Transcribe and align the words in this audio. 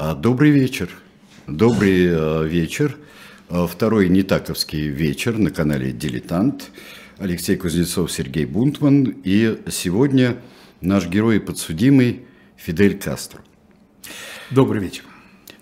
А, 0.00 0.14
добрый 0.14 0.52
вечер. 0.52 0.90
Добрый 1.48 2.06
э, 2.06 2.46
вечер. 2.46 2.96
Э, 3.48 3.66
второй 3.68 4.08
нетаковский 4.08 4.86
вечер 4.86 5.36
на 5.36 5.50
канале 5.50 5.90
«Дилетант». 5.90 6.70
Алексей 7.18 7.56
Кузнецов, 7.56 8.12
Сергей 8.12 8.44
Бунтман. 8.44 9.12
И 9.24 9.58
сегодня 9.68 10.36
наш 10.80 11.08
герой 11.08 11.38
и 11.38 11.40
подсудимый 11.40 12.20
Фидель 12.54 12.96
Кастро. 12.96 13.40
Добрый 14.50 14.80
вечер. 14.82 15.02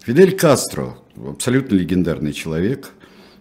Фидель 0.04 0.36
Кастро– 0.36 0.98
абсолютно 1.16 1.76
легендарный 1.76 2.34
человек. 2.34 2.92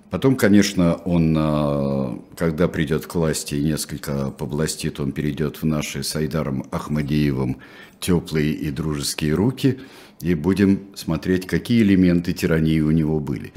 Потом, 0.10 0.38
конечно, 0.38 0.96
он, 0.96 1.36
э, 1.38 2.18
когда 2.38 2.70
придет 2.70 3.06
к 3.06 3.16
власти 3.16 3.56
и 3.56 3.64
несколько 3.66 4.32
побластит, 4.32 5.02
он 5.02 5.12
перейдет 5.12 5.58
в 5.58 5.66
наши 5.66 6.04
с 6.04 6.16
Айдаром 6.16 6.66
Ахмадеевым 6.72 7.58
теплые 8.00 8.54
и 8.54 8.72
дружеские 8.72 9.34
руки– 9.34 9.82
и 10.22 10.34
будем 10.34 10.88
смотреть, 10.96 11.48
какие 11.48 11.82
элементы 11.82 12.34
тирании 12.34 12.80
у 12.80 12.92
него 12.92 13.20
были. 13.20 13.54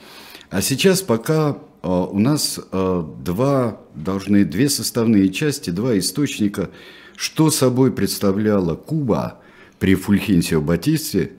А 0.51 0.63
сейчас 0.63 1.03
пока 1.03 1.59
э, 1.83 1.89
у 1.89 2.19
нас 2.19 2.59
э, 2.59 3.05
два, 3.25 3.81
должны 3.95 4.45
две 4.45 4.69
составные 4.69 5.29
части, 5.29 5.71
два 5.71 5.99
источника, 5.99 6.71
что 7.17 7.51
собой 7.51 7.93
представляла 7.93 8.75
Куба 8.75 9.41
при 9.79 9.95
Фульхенсио 9.95 10.61
Батисте 10.61 11.33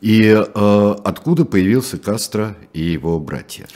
и 0.00 0.22
э, 0.22 0.94
откуда 1.04 1.44
появился 1.44 1.98
Кастро 1.98 2.56
и 2.72 2.82
его 2.82 3.20
братья. 3.20 3.66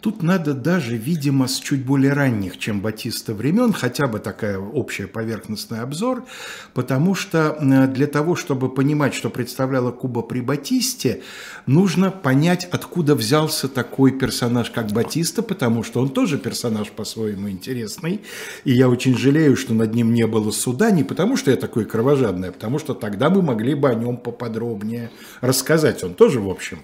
Тут 0.00 0.22
надо 0.22 0.54
даже, 0.54 0.96
видимо, 0.96 1.46
с 1.46 1.58
чуть 1.58 1.84
более 1.84 2.14
ранних, 2.14 2.58
чем 2.58 2.80
Батиста 2.80 3.34
времен, 3.34 3.74
хотя 3.74 4.06
бы 4.06 4.18
такая 4.18 4.58
общая 4.58 5.06
поверхностный 5.06 5.80
обзор, 5.80 6.24
потому 6.72 7.14
что 7.14 7.58
для 7.92 8.06
того, 8.06 8.34
чтобы 8.34 8.70
понимать, 8.70 9.12
что 9.12 9.28
представляла 9.28 9.90
Куба 9.90 10.22
при 10.22 10.40
Батисте, 10.40 11.20
нужно 11.66 12.10
понять, 12.10 12.66
откуда 12.70 13.14
взялся 13.14 13.68
такой 13.68 14.12
персонаж, 14.12 14.70
как 14.70 14.90
Батиста, 14.92 15.42
потому 15.42 15.82
что 15.82 16.00
он 16.00 16.08
тоже 16.08 16.38
персонаж 16.38 16.88
по-своему 16.90 17.50
интересный, 17.50 18.22
и 18.64 18.72
я 18.72 18.88
очень 18.88 19.18
жалею, 19.18 19.54
что 19.54 19.74
над 19.74 19.94
ним 19.94 20.14
не 20.14 20.26
было 20.26 20.50
суда, 20.50 20.90
не 20.90 21.04
потому 21.04 21.36
что 21.36 21.50
я 21.50 21.58
такой 21.58 21.84
кровожадный, 21.84 22.48
а 22.48 22.52
потому 22.52 22.78
что 22.78 22.94
тогда 22.94 23.28
мы 23.28 23.42
могли 23.42 23.74
бы 23.74 23.90
о 23.90 23.94
нем 23.94 24.16
поподробнее 24.16 25.10
рассказать. 25.42 26.02
Он 26.04 26.14
тоже, 26.14 26.40
в 26.40 26.48
общем, 26.48 26.78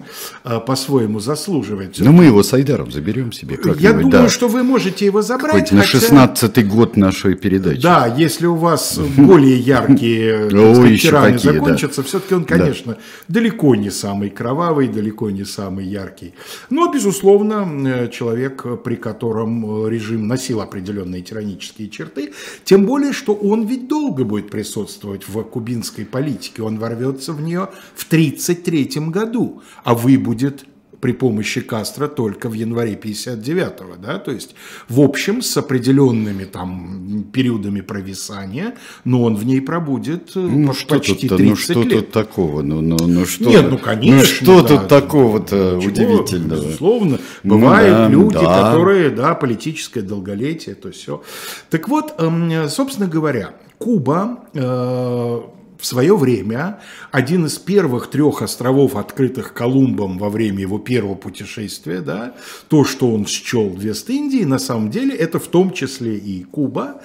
э, 0.45 0.61
по-своему 0.61 1.19
заслуживает. 1.21 1.99
Но 1.99 2.13
мы 2.13 2.27
его 2.27 2.43
с 2.43 2.53
Айдаром 2.53 2.91
заберем 2.91 3.06
заберем 3.07 3.33
себе 3.33 3.57
как-нибудь. 3.57 3.81
Я 3.81 3.93
думаю, 3.93 4.11
да. 4.11 4.29
что 4.29 4.49
вы 4.49 4.63
можете 4.63 5.05
его 5.05 5.23
забрать. 5.23 5.71
Хоть 5.71 5.73
на 5.73 5.83
16-й 5.83 6.63
год 6.65 6.97
нашей 6.97 7.35
передачи. 7.35 7.81
Да, 7.81 8.07
если 8.07 8.47
у 8.47 8.57
вас 8.57 8.99
более 9.17 9.59
яркие 9.59 10.49
тираны 10.99 11.39
закончатся, 11.39 12.03
все-таки 12.03 12.35
он, 12.35 12.45
конечно, 12.45 12.97
далеко 13.29 13.75
не 13.75 13.91
самый 13.91 14.31
кровавый, 14.31 14.89
далеко 14.89 15.31
не 15.31 15.45
самый 15.45 15.87
яркий. 15.87 16.35
Но, 16.71 16.93
безусловно, 16.93 17.67
э, 17.87 18.09
человек, 18.11 18.83
при 18.83 18.97
котором 18.97 19.87
э, 19.87 19.91
режим 19.91 20.27
носил 20.27 20.61
определенные 20.61 21.23
тиранические 21.23 21.89
черты, 21.89 22.33
тем 22.65 22.87
более, 22.87 23.13
что 23.13 23.35
он 23.35 23.67
ведь 23.67 23.89
долго 23.89 24.25
будет 24.25 24.51
присутствовать 24.51 25.29
в 25.29 25.43
кубинской 25.45 26.05
политике. 26.05 26.63
Он 26.63 26.79
ворвется 26.79 27.33
в 27.33 27.41
нее 27.41 27.69
в 27.95 28.07
1933 28.07 29.11
году, 29.11 29.63
а 29.85 29.95
выбудет 29.95 30.65
при 31.01 31.13
помощи 31.13 31.61
Кастро 31.61 32.09
только 32.09 32.49
в 32.49 32.55
январе 32.55 32.95
59-го, 32.95 33.97
да, 33.97 34.19
то 34.19 34.31
есть 34.31 34.55
в 34.89 35.01
общем 35.01 35.43
с 35.43 35.57
определенными 35.57 36.45
там 36.45 37.25
периодами 37.33 37.81
провисания, 37.81 38.75
но 39.05 39.23
он 39.23 39.37
в 39.37 39.45
ней 39.45 39.61
пробудет 39.61 40.33
э, 40.37 40.41
ну, 40.41 40.73
почти 40.89 41.29
30 41.29 41.41
ну, 41.41 41.57
что 41.57 41.83
лет. 41.83 41.91
тут 41.91 42.13
такого? 42.13 42.63
Ну, 42.63 42.81
ну, 42.81 42.97
ну, 43.01 43.27
что, 43.27 43.49
Нет, 43.49 43.67
ну, 43.71 43.79
конечно. 43.79 44.17
Ну, 44.17 44.25
что 44.25 44.63
да, 44.63 44.69
тут 44.69 44.89
такого-то 44.89 45.79
удивительного? 45.79 46.63
Безусловно, 46.63 47.19
бывают 47.43 48.13
ну, 48.13 48.31
да, 48.31 48.39
люди, 48.39 48.47
да. 48.47 48.63
которые, 48.63 49.11
да, 49.11 49.35
политическое 49.35 50.03
долголетие, 50.03 50.75
то 50.75 50.91
все. 50.91 51.23
Так 51.71 51.89
вот, 51.89 52.15
эм, 52.19 52.69
собственно 52.69 53.09
говоря, 53.09 53.55
Куба 53.79 54.45
э, 54.55 55.41
в 55.79 55.87
свое 55.87 56.17
время 56.17 56.81
один 57.11 57.47
из 57.47 57.59
первых 57.59 58.09
трех 58.09 58.43
островов, 58.43 58.97
открытых 58.97 59.53
Колумбом 59.53 60.19
во 60.19 60.31
время 60.31 60.61
его 60.61 60.79
первого 60.79 61.15
путешествия, 61.15 62.01
да, 62.01 62.35
то, 62.69 62.85
что 62.85 63.11
он 63.11 63.27
счел 63.27 63.71
Вест-Индии, 63.71 64.45
на 64.45 64.59
самом 64.59 64.91
деле 64.91 65.15
это 65.15 65.39
в 65.39 65.49
том 65.49 65.73
числе 65.73 66.17
и 66.17 66.45
Куба, 66.45 67.01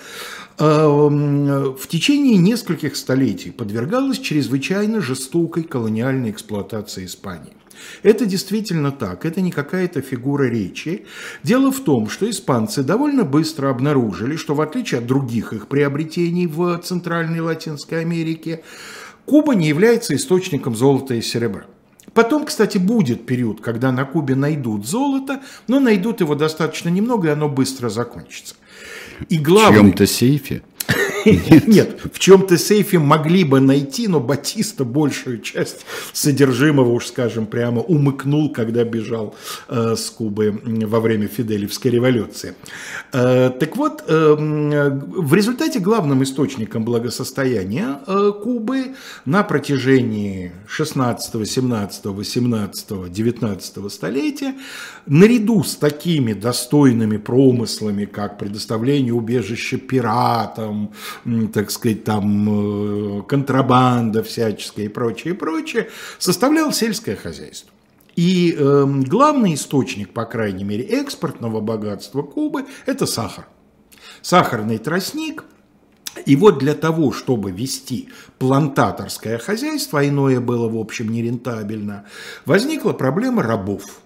эм, 0.57 1.75
в 1.75 1.87
течение 1.87 2.37
нескольких 2.37 2.95
столетий 2.95 3.51
подвергалась 3.51 4.19
чрезвычайно 4.19 5.01
жестокой 5.01 5.63
колониальной 5.63 6.31
эксплуатации 6.31 7.05
Испании. 7.05 7.53
Это 8.03 8.25
действительно 8.25 8.91
так, 8.91 9.25
это 9.25 9.41
не 9.41 9.51
какая-то 9.51 10.01
фигура 10.01 10.43
речи. 10.43 11.05
Дело 11.43 11.71
в 11.71 11.79
том, 11.81 12.09
что 12.09 12.29
испанцы 12.29 12.83
довольно 12.83 13.23
быстро 13.23 13.69
обнаружили, 13.69 14.35
что 14.35 14.55
в 14.55 14.61
отличие 14.61 14.99
от 14.99 15.07
других 15.07 15.53
их 15.53 15.67
приобретений 15.67 16.47
в 16.47 16.77
Центральной 16.79 17.39
Латинской 17.39 18.01
Америке, 18.01 18.63
Куба 19.25 19.53
не 19.53 19.67
является 19.67 20.15
источником 20.15 20.75
золота 20.75 21.13
и 21.13 21.21
серебра. 21.21 21.65
Потом, 22.13 22.45
кстати, 22.45 22.77
будет 22.77 23.25
период, 23.25 23.61
когда 23.61 23.91
на 23.91 24.03
Кубе 24.03 24.35
найдут 24.35 24.85
золото, 24.85 25.41
но 25.67 25.79
найдут 25.79 26.19
его 26.19 26.35
достаточно 26.35 26.89
немного, 26.89 27.29
и 27.29 27.31
оно 27.31 27.47
быстро 27.47 27.89
закончится. 27.89 28.55
И 29.29 29.37
главное, 29.37 29.79
в 29.79 29.83
чем-то 29.83 30.07
сейфе? 30.07 30.63
Нет. 31.25 31.99
в 32.11 32.19
чем-то 32.19 32.57
сейфе 32.57 32.99
могли 32.99 33.43
бы 33.43 33.59
найти, 33.59 34.07
но 34.07 34.19
Батиста 34.19 34.85
большую 34.85 35.41
часть 35.41 35.85
содержимого, 36.13 36.91
уж 36.91 37.07
скажем 37.07 37.45
прямо, 37.45 37.81
умыкнул, 37.81 38.51
когда 38.51 38.83
бежал 38.83 39.35
э, 39.67 39.95
с 39.95 40.09
Кубы 40.09 40.61
во 40.63 40.99
время 40.99 41.27
Фиделевской 41.27 41.91
революции. 41.91 42.55
Э, 43.13 43.49
так 43.49 43.77
вот, 43.77 44.03
э, 44.07 44.35
в 44.35 45.33
результате 45.33 45.79
главным 45.79 46.23
источником 46.23 46.85
благосостояния 46.85 47.99
Кубы 48.43 48.95
на 49.25 49.43
протяжении 49.43 50.51
16, 50.67 51.47
17, 51.47 52.05
18, 52.05 53.11
19 53.11 53.91
столетия, 53.91 54.55
наряду 55.05 55.63
с 55.63 55.75
такими 55.75 56.33
достойными 56.33 57.17
промыслами, 57.17 58.05
как 58.05 58.37
предоставление 58.37 59.13
убежища 59.13 59.77
пиратам, 59.77 60.91
так 61.53 61.71
сказать, 61.71 62.03
там 62.03 63.19
э, 63.19 63.23
контрабанда 63.23 64.23
всяческая 64.23 64.85
и 64.85 64.89
прочее, 64.89 65.33
и 65.33 65.37
прочее, 65.37 65.89
составлял 66.19 66.71
сельское 66.71 67.15
хозяйство. 67.15 67.71
И 68.15 68.55
э, 68.57 68.85
главный 69.07 69.53
источник, 69.53 70.13
по 70.13 70.25
крайней 70.25 70.63
мере, 70.63 70.83
экспортного 70.83 71.61
богатства 71.61 72.21
Кубы– 72.21 72.65
это 72.85 73.05
сахар. 73.05 73.47
Сахарный 74.21 74.77
тростник– 74.77 75.45
и 76.25 76.35
вот 76.35 76.59
для 76.59 76.73
того, 76.73 77.11
чтобы 77.11 77.51
вести 77.51 78.09
плантаторское 78.37 79.37
хозяйство, 79.37 80.01
а 80.01 80.05
иное 80.05 80.41
было, 80.41 80.67
в 80.67 80.77
общем, 80.77 81.09
нерентабельно, 81.09 82.05
возникла 82.45 82.93
проблема 82.93 83.43
рабов. 83.43 84.01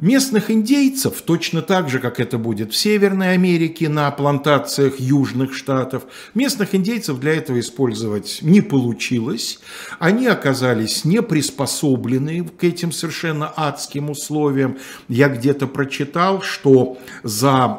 Местных 0.00 0.50
индейцев, 0.50 1.22
точно 1.22 1.62
так 1.62 1.88
же, 1.88 2.00
как 2.00 2.18
это 2.18 2.36
будет 2.36 2.72
в 2.72 2.76
Северной 2.76 3.34
Америке, 3.34 3.88
на 3.88 4.10
плантациях 4.10 4.98
южных 4.98 5.54
штатов, 5.54 6.04
местных 6.34 6.74
индейцев 6.74 7.20
для 7.20 7.34
этого 7.34 7.60
использовать 7.60 8.40
не 8.42 8.60
получилось. 8.60 9.60
Они 10.00 10.26
оказались 10.26 11.04
не 11.04 11.22
приспособлены 11.22 12.44
к 12.44 12.64
этим 12.64 12.90
совершенно 12.90 13.52
адским 13.54 14.10
условиям. 14.10 14.78
Я 15.08 15.28
где-то 15.28 15.68
прочитал, 15.68 16.42
что 16.42 16.98
за 17.22 17.78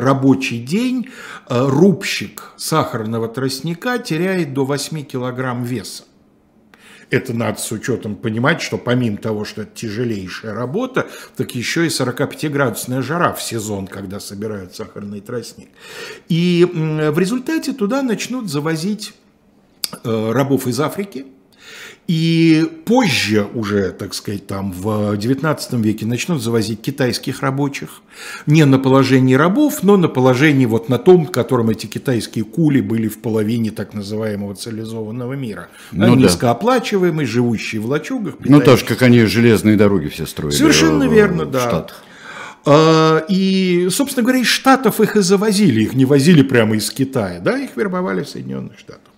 рабочий 0.00 0.60
день 0.60 1.08
э, 1.48 1.66
рубщик 1.66 2.52
сахарного 2.56 3.26
тростника 3.26 3.98
теряет 3.98 4.54
до 4.54 4.64
8 4.64 5.02
килограмм 5.02 5.64
веса. 5.64 6.04
Это 7.10 7.32
надо 7.32 7.60
с 7.60 7.70
учетом 7.70 8.16
понимать, 8.16 8.60
что 8.60 8.78
помимо 8.78 9.16
того, 9.16 9.44
что 9.44 9.62
это 9.62 9.70
тяжелейшая 9.74 10.54
работа, 10.54 11.06
так 11.36 11.54
еще 11.54 11.86
и 11.86 11.88
45-градусная 11.88 13.02
жара 13.02 13.32
в 13.32 13.42
сезон, 13.42 13.86
когда 13.86 14.18
собирают 14.18 14.74
сахарный 14.74 15.20
тростник. 15.20 15.68
И 16.28 16.68
в 16.72 17.18
результате 17.18 17.72
туда 17.72 18.02
начнут 18.02 18.50
завозить 18.50 19.14
э, 20.02 20.32
рабов 20.32 20.66
из 20.66 20.80
Африки– 20.80 21.26
и 22.06 22.64
позже 22.84 23.48
уже, 23.54 23.90
так 23.90 24.14
сказать, 24.14 24.46
там 24.46 24.70
в 24.70 25.14
XIX 25.14 25.58
веке 25.82 26.06
начнут 26.06 26.40
завозить 26.40 26.80
китайских 26.80 27.40
рабочих. 27.40 28.02
Не 28.46 28.64
на 28.64 28.78
положении 28.78 29.34
рабов, 29.34 29.82
но 29.82 29.96
на 29.96 30.08
положении 30.08 30.66
вот 30.66 30.88
на 30.88 30.98
том, 30.98 31.26
котором 31.26 31.70
эти 31.70 31.86
китайские 31.86 32.44
кули 32.44 32.80
были 32.80 33.08
в 33.08 33.18
половине 33.18 33.72
так 33.72 33.92
называемого 33.92 34.54
цивилизованного 34.54 35.32
мира. 35.32 35.68
Ну, 35.90 36.14
Низкооплачиваемые, 36.14 37.26
да. 37.26 37.32
живущие 37.32 37.80
в 37.80 37.86
лачугах. 37.86 38.34
Ну, 38.38 38.60
так 38.60 38.78
же, 38.78 38.84
как 38.84 39.02
они 39.02 39.24
железные 39.24 39.76
дороги 39.76 40.06
все 40.06 40.26
строили. 40.26 40.54
Совершенно 40.54 41.08
в, 41.08 41.12
верно, 41.12 41.44
в 41.44 41.50
да. 41.50 41.60
Штатах. 41.60 42.04
А, 42.64 43.24
и, 43.28 43.88
собственно 43.90 44.22
говоря, 44.22 44.40
из 44.40 44.48
Штатов 44.48 45.00
их 45.00 45.16
и 45.16 45.22
завозили, 45.22 45.82
их 45.82 45.94
не 45.94 46.04
возили 46.04 46.42
прямо 46.42 46.76
из 46.76 46.88
Китая, 46.90 47.40
да, 47.40 47.58
их 47.58 47.76
вербовали 47.76 48.22
в 48.22 48.28
Соединенных 48.28 48.78
Штатах. 48.78 49.12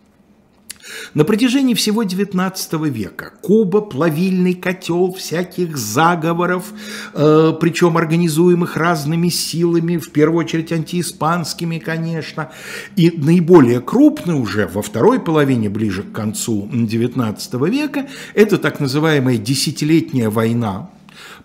На 1.14 1.24
протяжении 1.24 1.74
всего 1.74 2.02
XIX 2.02 2.88
века 2.88 3.32
Куба– 3.42 3.80
плавильный 3.80 4.54
котел 4.54 5.12
всяких 5.12 5.76
заговоров, 5.76 6.72
э, 7.14 7.52
причем 7.60 7.96
организуемых 7.96 8.76
разными 8.76 9.28
силами, 9.28 9.96
в 9.96 10.10
первую 10.10 10.44
очередь 10.44 10.72
антииспанскими, 10.72 11.78
конечно. 11.78 12.50
И 12.96 13.10
наиболее 13.10 13.80
крупный 13.80 14.34
уже 14.34 14.66
во 14.66 14.82
второй 14.82 15.20
половине, 15.20 15.68
ближе 15.68 16.02
к 16.02 16.12
концу 16.12 16.68
XIX 16.72 17.70
века, 17.70 18.08
это 18.34 18.58
так 18.58 18.80
называемая 18.80 19.38
десятилетняя 19.38 20.30
война 20.30 20.90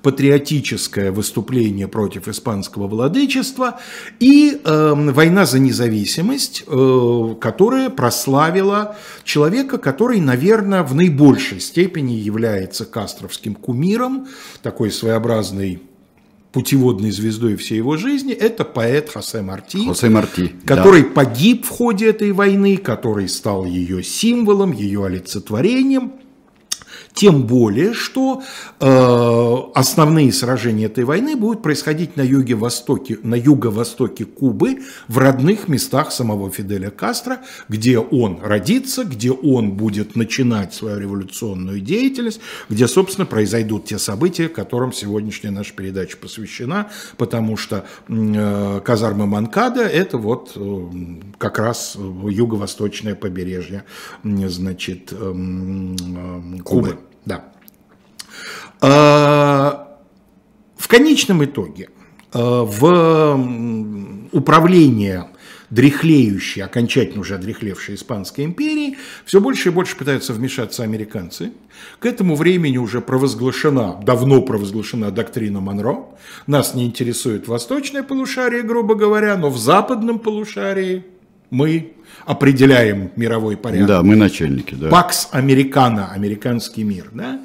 патриотическое 0.01 1.11
выступление 1.11 1.87
против 1.87 2.27
испанского 2.27 2.87
владычества 2.87 3.79
и 4.19 4.61
э, 4.63 4.93
война 4.95 5.45
за 5.45 5.59
независимость, 5.59 6.63
э, 6.67 7.35
которая 7.39 7.89
прославила 7.89 8.95
человека, 9.23 9.77
который, 9.77 10.19
наверное, 10.19 10.83
в 10.83 10.93
наибольшей 10.93 11.59
степени 11.59 12.13
является 12.13 12.85
кастровским 12.85 13.55
кумиром, 13.55 14.27
такой 14.61 14.91
своеобразный 14.91 15.81
путеводной 16.53 17.11
звездой 17.11 17.55
всей 17.55 17.77
его 17.77 17.97
жизни, 17.97 18.31
это 18.31 18.63
поэт 18.63 19.09
Хосе 19.09 19.41
Марти, 19.41 19.85
Хосе 19.85 20.09
Марти 20.09 20.53
который 20.65 21.01
да. 21.01 21.09
погиб 21.09 21.65
в 21.65 21.69
ходе 21.69 22.09
этой 22.09 22.31
войны, 22.31 22.77
который 22.77 23.27
стал 23.27 23.65
ее 23.65 24.03
символом, 24.03 24.71
ее 24.71 25.05
олицетворением. 25.05 26.13
Тем 27.13 27.43
более, 27.43 27.93
что 27.93 28.41
э, 28.79 29.57
основные 29.75 30.33
сражения 30.33 30.87
этой 30.87 31.03
войны 31.03 31.35
будут 31.35 31.61
происходить 31.61 32.17
на 32.17 32.21
юге-востоке, 32.21 33.19
на 33.21 33.35
юго-востоке 33.35 34.25
Кубы, 34.25 34.79
в 35.07 35.19
родных 35.19 35.67
местах 35.67 36.11
самого 36.11 36.49
Фиделя 36.49 36.89
Кастро, 36.89 37.39
где 37.69 37.99
он 37.99 38.39
родится, 38.41 39.03
где 39.03 39.31
он 39.31 39.73
будет 39.73 40.15
начинать 40.15 40.73
свою 40.73 40.99
революционную 40.99 41.81
деятельность, 41.81 42.39
где, 42.67 42.87
собственно, 42.87 43.27
произойдут 43.27 43.85
те 43.85 43.99
события, 43.99 44.49
которым 44.49 44.91
сегодняшняя 44.91 45.51
наша 45.51 45.73
передача 45.73 46.17
посвящена, 46.17 46.89
потому 47.17 47.57
что 47.57 47.85
э, 48.07 48.81
казарма 48.83 49.27
Манкада– 49.27 49.81
это 49.83 50.17
вот 50.17 50.53
э, 50.55 50.89
как 51.37 51.59
раз 51.59 51.95
юго-восточное 51.95 53.13
побережье, 53.13 53.83
значит, 54.23 55.11
э, 55.11 55.15
э, 55.15 56.61
Кубы. 56.63 56.97
Да. 57.25 57.45
А, 58.81 59.97
в 60.77 60.87
конечном 60.87 61.43
итоге 61.45 61.89
а, 62.33 62.63
в 62.63 64.29
управление 64.31 65.27
дряхлеющей, 65.69 66.61
окончательно 66.61 67.21
уже 67.21 67.37
дряхлевшей 67.39 67.95
Испанской 67.95 68.45
империи, 68.45 68.97
все 69.25 69.41
больше 69.41 69.69
и 69.69 69.71
больше 69.71 69.95
пытаются 69.95 70.33
вмешаться 70.33 70.83
американцы. 70.83 71.51
К 71.99 72.05
этому 72.05 72.35
времени 72.35 72.77
уже 72.77 73.01
провозглашена, 73.01 73.99
давно 74.03 74.43
провозглашена 74.43 75.09
доктрина 75.09 75.61
Монро. 75.61 76.05
Нас 76.45 76.75
не 76.75 76.85
интересует 76.85 77.47
восточное 77.47 78.03
полушарие, 78.03 78.61
грубо 78.61 78.93
говоря, 78.93 79.35
но 79.35 79.49
в 79.49 79.57
западном 79.57 80.19
полушарии 80.19 81.05
мы 81.53 81.93
определяем 82.25 83.11
мировой 83.15 83.57
порядок. 83.57 83.87
Да, 83.87 84.03
мы 84.03 84.15
начальники. 84.15 84.75
Да. 84.75 84.89
Пакс 84.89 85.29
Американо, 85.31 86.11
американский 86.11 86.83
мир. 86.83 87.09
Да? 87.11 87.41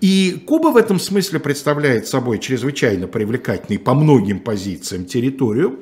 И 0.00 0.42
Куба 0.46 0.68
в 0.68 0.76
этом 0.76 0.98
смысле 1.00 1.40
представляет 1.40 2.06
собой 2.06 2.38
чрезвычайно 2.38 3.06
привлекательный 3.06 3.78
по 3.78 3.94
многим 3.94 4.40
позициям 4.40 5.04
территорию, 5.04 5.80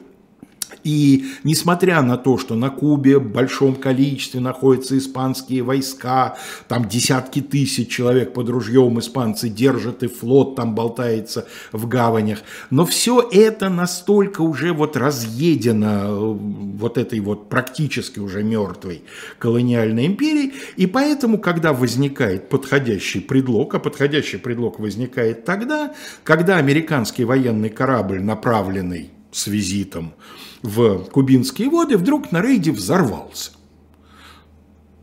и 0.87 1.27
несмотря 1.43 2.00
на 2.00 2.17
то, 2.17 2.38
что 2.38 2.55
на 2.55 2.71
Кубе 2.71 3.19
в 3.19 3.29
большом 3.29 3.75
количестве 3.75 4.38
находятся 4.38 4.97
испанские 4.97 5.65
войска, 5.65 6.37
там 6.69 6.87
десятки 6.87 7.41
тысяч 7.41 7.88
человек 7.88 8.33
под 8.33 8.49
ружьем 8.49 9.00
испанцы 9.00 9.49
держат, 9.49 10.05
и 10.05 10.06
флот 10.06 10.55
там 10.55 10.77
болтается 10.77 11.49
в 11.73 11.88
гаванях, 11.88 12.38
но 12.71 12.87
все 12.87 13.29
это 13.33 13.69
настолько 13.69 14.43
уже 14.43 14.73
вот 14.73 14.97
разъедено 14.97 15.88
э, 15.88 16.37
вот 16.79 16.99
этой 16.99 17.19
вот 17.19 17.49
практически 17.49 18.21
уже 18.21 18.44
мертвой 18.44 19.03
колониальной 19.41 20.06
империей, 20.06 20.53
и 20.77 20.87
поэтому, 20.87 21.38
когда 21.38 21.73
возникает 21.73 22.49
подходящий 22.49 23.19
предлог, 23.19 23.75
а 23.75 23.81
подходящий 23.81 24.37
предлог 24.37 24.79
возникает 24.79 25.44
тогда, 25.44 25.94
когда 26.23 26.59
американский 26.59 27.25
военный 27.25 27.71
корабль, 27.71 28.21
направленный 28.21 29.15
с 29.37 29.47
визитом 29.49 30.15
в 30.62 31.05
кубинские 31.11 31.69
воды, 31.69 31.97
вдруг 31.99 32.33
на 32.33 32.41
рейде 32.41 32.73
взорвался. 32.73 33.53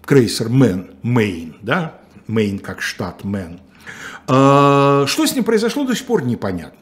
Крейсер 0.06 0.50
Мэн, 0.50 0.92
Мэйн, 1.04 1.56
да, 1.62 2.00
Мэйн 2.28 2.60
как 2.60 2.82
штат 2.82 3.24
Мэн. 3.24 3.62
А, 4.28 5.06
что 5.08 5.28
с 5.28 5.36
ним 5.36 5.44
произошло, 5.44 5.86
до 5.86 5.96
сих 5.96 6.08
пор 6.08 6.24
непонятно. 6.24 6.80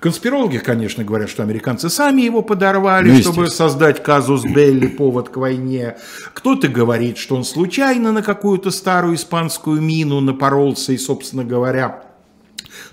Конспирологи, 0.00 0.58
конечно, 0.58 1.04
говорят, 1.04 1.30
что 1.30 1.44
американцы 1.44 1.88
сами 1.90 2.22
его 2.22 2.42
подорвали, 2.42 3.12
ну, 3.12 3.20
чтобы 3.20 3.48
создать 3.48 4.02
казус 4.02 4.44
Белли, 4.44 4.88
повод 4.88 5.28
к 5.28 5.36
войне. 5.36 5.96
Кто-то 6.34 6.66
говорит, 6.66 7.18
что 7.18 7.36
он 7.36 7.44
случайно 7.44 8.10
на 8.10 8.22
какую-то 8.22 8.72
старую 8.72 9.14
испанскую 9.14 9.80
мину 9.80 10.20
напоролся 10.20 10.92
и, 10.92 10.98
собственно 10.98 11.44
говоря, 11.44 12.09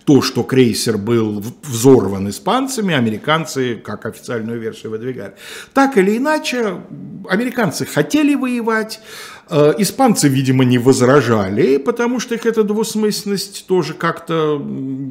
то, 0.05 0.21
что 0.21 0.43
крейсер 0.43 0.97
был 0.97 1.43
взорван 1.63 2.29
испанцами, 2.29 2.93
американцы 2.93 3.75
как 3.75 4.05
официальную 4.05 4.59
версию 4.59 4.91
выдвигали. 4.91 5.33
Так 5.73 5.97
или 5.97 6.17
иначе, 6.17 6.81
американцы 7.29 7.85
хотели 7.85 8.35
воевать, 8.35 9.01
испанцы, 9.49 10.27
видимо, 10.27 10.65
не 10.65 10.77
возражали, 10.77 11.77
потому 11.77 12.19
что 12.19 12.35
их 12.35 12.45
эта 12.45 12.63
двусмысленность 12.63 13.65
тоже 13.67 13.93
как-то, 13.93 14.61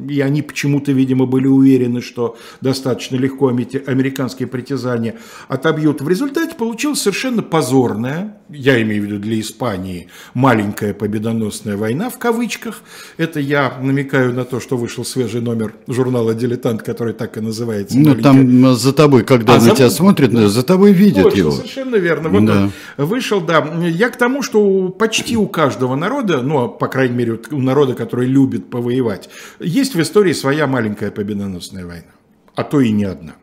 и 0.09 0.19
они 0.21 0.41
почему-то, 0.41 0.91
видимо, 0.91 1.25
были 1.25 1.47
уверены, 1.47 2.01
что 2.01 2.37
достаточно 2.61 3.15
легко 3.15 3.47
американские 3.47 4.47
притязания 4.47 5.15
отобьют. 5.47 6.01
В 6.01 6.09
результате 6.09 6.55
получилась 6.55 7.01
совершенно 7.01 7.41
позорная, 7.41 8.37
я 8.49 8.81
имею 8.81 9.03
в 9.03 9.05
виду 9.05 9.19
для 9.19 9.39
Испании, 9.39 10.07
маленькая 10.33 10.93
победоносная 10.93 11.77
война 11.77 12.09
в 12.09 12.17
кавычках. 12.17 12.81
Это 13.17 13.39
я 13.39 13.77
намекаю 13.81 14.33
на 14.33 14.45
то, 14.45 14.59
что 14.59 14.77
вышел 14.77 15.05
свежий 15.05 15.41
номер 15.41 15.73
журнала 15.87 16.33
«Дилетант», 16.33 16.83
который 16.83 17.13
так 17.13 17.37
и 17.37 17.41
называется. 17.41 17.97
Ну, 17.97 18.15
там 18.15 18.75
за 18.75 18.93
тобой, 18.93 19.23
когда 19.23 19.53
а 19.53 19.57
на 19.57 19.61
за... 19.61 19.75
тебя 19.75 19.89
смотрят, 19.89 20.31
да. 20.31 20.47
за 20.47 20.63
тобой 20.63 20.91
видят 20.91 21.23
Точно, 21.23 21.37
его. 21.37 21.51
Совершенно 21.51 21.95
верно. 21.95 22.29
Вот 22.29 22.45
да. 22.45 22.69
он 22.97 23.05
вышел, 23.05 23.41
да. 23.41 23.65
Я 23.87 24.09
к 24.09 24.17
тому 24.17 24.26
тому, 24.27 24.43
что 24.43 24.89
почти 24.89 25.37
у 25.37 25.47
каждого 25.47 25.95
народа, 25.95 26.41
ну, 26.41 26.67
по 26.67 26.89
крайней 26.89 27.15
мере, 27.15 27.39
у 27.51 27.61
народа, 27.61 27.93
который 27.93 28.27
любит 28.27 28.69
повоевать, 28.69 29.29
есть 29.61 29.95
в 29.95 30.01
истории 30.01 30.33
своя 30.33 30.67
маленькая 30.67 31.11
победоносная 31.11 31.85
война, 31.85 32.11
а 32.53 32.65
то 32.65 32.81
и 32.81 32.91
не 32.91 33.05
одна. 33.05 33.35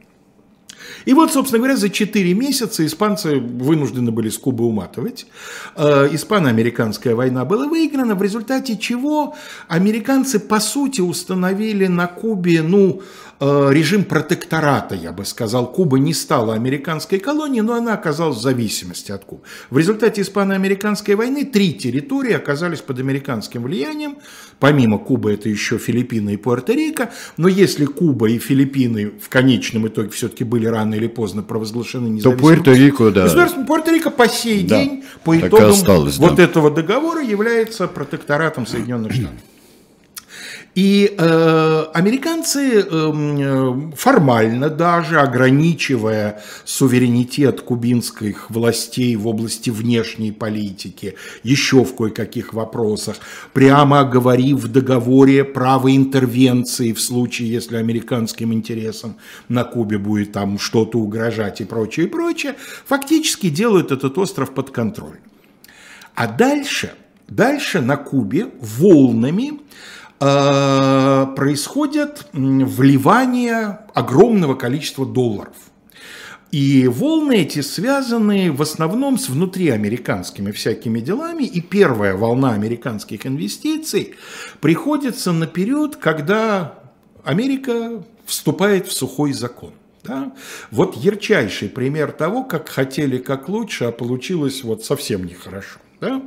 И 1.06 1.14
вот, 1.14 1.32
собственно 1.32 1.58
говоря, 1.58 1.76
за 1.76 1.88
4 1.88 2.34
месяца 2.34 2.84
испанцы 2.84 3.36
вынуждены 3.36 4.10
были 4.10 4.28
с 4.28 4.36
Кубы 4.36 4.64
уматывать. 4.64 5.26
Э, 5.74 6.06
испано-американская 6.12 7.14
война 7.14 7.46
была 7.46 7.66
выиграна, 7.66 8.14
в 8.14 8.22
результате 8.22 8.76
чего 8.76 9.34
американцы, 9.68 10.38
по 10.38 10.60
сути, 10.60 11.00
установили 11.00 11.86
на 11.86 12.08
Кубе, 12.08 12.60
ну, 12.62 13.00
режим 13.40 14.04
протектората, 14.04 14.94
я 14.94 15.12
бы 15.12 15.24
сказал. 15.24 15.70
Куба 15.70 15.98
не 15.98 16.14
стала 16.14 16.54
американской 16.54 17.18
колонией, 17.18 17.62
но 17.62 17.74
она 17.74 17.94
оказалась 17.94 18.38
в 18.38 18.40
зависимости 18.40 19.12
от 19.12 19.24
Кубы. 19.24 19.42
В 19.70 19.78
результате 19.78 20.22
испано-американской 20.22 21.14
войны 21.14 21.44
три 21.44 21.74
территории 21.74 22.32
оказались 22.32 22.80
под 22.80 22.98
американским 23.00 23.62
влиянием. 23.62 24.18
Помимо 24.60 24.98
Кубы 24.98 25.32
это 25.32 25.48
еще 25.48 25.78
Филиппины 25.78 26.34
и 26.34 26.36
Пуэрто-Рико. 26.36 27.10
Но 27.36 27.48
если 27.48 27.84
Куба 27.84 28.28
и 28.28 28.38
Филиппины 28.38 29.12
в 29.20 29.28
конечном 29.28 29.88
итоге 29.88 30.10
все-таки 30.10 30.44
были 30.44 30.66
рано 30.66 30.94
или 30.94 31.08
поздно 31.08 31.42
провозглашены 31.42 32.08
независимыми, 32.08 32.62
то 32.62 32.70
Пуэрто-Рико, 32.70 33.10
да. 33.10 33.26
Пуэрто-Рико 33.26 34.10
по 34.10 34.28
сей 34.28 34.64
да, 34.64 34.78
день, 34.78 35.04
по 35.24 35.38
итогам 35.38 35.70
осталось, 35.70 36.18
вот 36.18 36.36
да. 36.36 36.44
этого 36.44 36.70
договора, 36.70 37.22
является 37.22 37.88
протекторатом 37.88 38.66
Соединенных 38.66 39.12
Штатов. 39.12 39.40
И 40.74 41.14
э, 41.16 41.84
американцы 41.94 42.80
э, 42.80 43.90
формально 43.96 44.68
даже 44.68 45.20
ограничивая 45.20 46.42
суверенитет 46.64 47.60
кубинских 47.60 48.50
властей 48.50 49.14
в 49.14 49.28
области 49.28 49.70
внешней 49.70 50.32
политики, 50.32 51.14
еще 51.44 51.84
в 51.84 51.94
кое-каких 51.94 52.54
вопросах, 52.54 53.18
прямо 53.52 54.00
оговорив 54.00 54.58
в 54.58 54.68
договоре 54.68 55.44
право 55.44 55.94
интервенции 55.94 56.92
в 56.92 57.00
случае, 57.00 57.52
если 57.52 57.76
американским 57.76 58.52
интересам 58.52 59.16
на 59.48 59.62
Кубе 59.62 59.98
будет 59.98 60.32
там 60.32 60.58
что-то 60.58 60.98
угрожать 60.98 61.60
и 61.60 61.64
прочее, 61.64 62.06
и 62.06 62.08
прочее, 62.08 62.56
фактически 62.84 63.48
делают 63.48 63.92
этот 63.92 64.18
остров 64.18 64.52
под 64.52 64.72
контроль. 64.72 65.18
А 66.16 66.26
дальше, 66.26 66.94
дальше 67.28 67.80
на 67.80 67.96
Кубе 67.96 68.48
волнами 68.60 69.60
происходит 70.18 72.26
вливание 72.32 73.78
огромного 73.94 74.54
количества 74.54 75.06
долларов. 75.06 75.54
И 76.54 76.86
волны 76.86 77.38
эти 77.38 77.62
связаны 77.62 78.52
в 78.52 78.62
основном 78.62 79.18
с 79.18 79.28
внутриамериканскими 79.28 80.52
всякими 80.52 81.00
делами. 81.00 81.42
И 81.42 81.60
первая 81.60 82.14
волна 82.14 82.52
американских 82.52 83.26
инвестиций 83.26 84.14
приходится 84.60 85.32
на 85.32 85.48
период, 85.48 85.96
когда 85.96 86.78
Америка 87.24 88.04
вступает 88.24 88.86
в 88.86 88.92
сухой 88.92 89.32
закон. 89.32 89.72
Да? 90.04 90.32
Вот 90.70 90.96
ярчайший 90.96 91.68
пример 91.68 92.12
того, 92.12 92.44
как 92.44 92.68
хотели 92.68 93.18
как 93.18 93.48
лучше, 93.48 93.86
а 93.86 93.90
получилось 93.90 94.62
вот 94.62 94.84
совсем 94.84 95.24
нехорошо. 95.24 95.80
Да? 96.00 96.22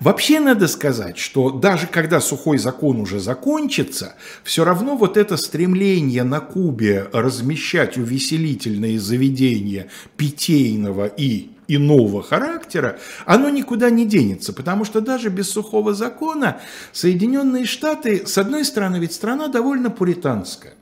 Вообще 0.00 0.38
надо 0.38 0.68
сказать, 0.68 1.18
что 1.18 1.50
даже 1.50 1.88
когда 1.88 2.20
сухой 2.20 2.58
закон 2.58 3.00
уже 3.00 3.18
закончится, 3.18 4.14
все 4.44 4.64
равно 4.64 4.96
вот 4.96 5.16
это 5.16 5.36
стремление 5.36 6.22
на 6.22 6.38
Кубе 6.38 7.08
размещать 7.12 7.98
увеселительные 7.98 9.00
заведения 9.00 9.88
питейного 10.16 11.06
и 11.06 11.50
иного 11.66 12.22
характера, 12.22 12.98
оно 13.26 13.50
никуда 13.50 13.90
не 13.90 14.06
денется, 14.06 14.52
потому 14.52 14.84
что 14.84 15.00
даже 15.00 15.30
без 15.30 15.50
сухого 15.50 15.94
закона 15.94 16.60
Соединенные 16.92 17.66
Штаты, 17.66 18.24
с 18.24 18.38
одной 18.38 18.64
стороны, 18.64 18.98
ведь 18.98 19.12
страна 19.12 19.48
довольно 19.48 19.90
пуританская. 19.90 20.77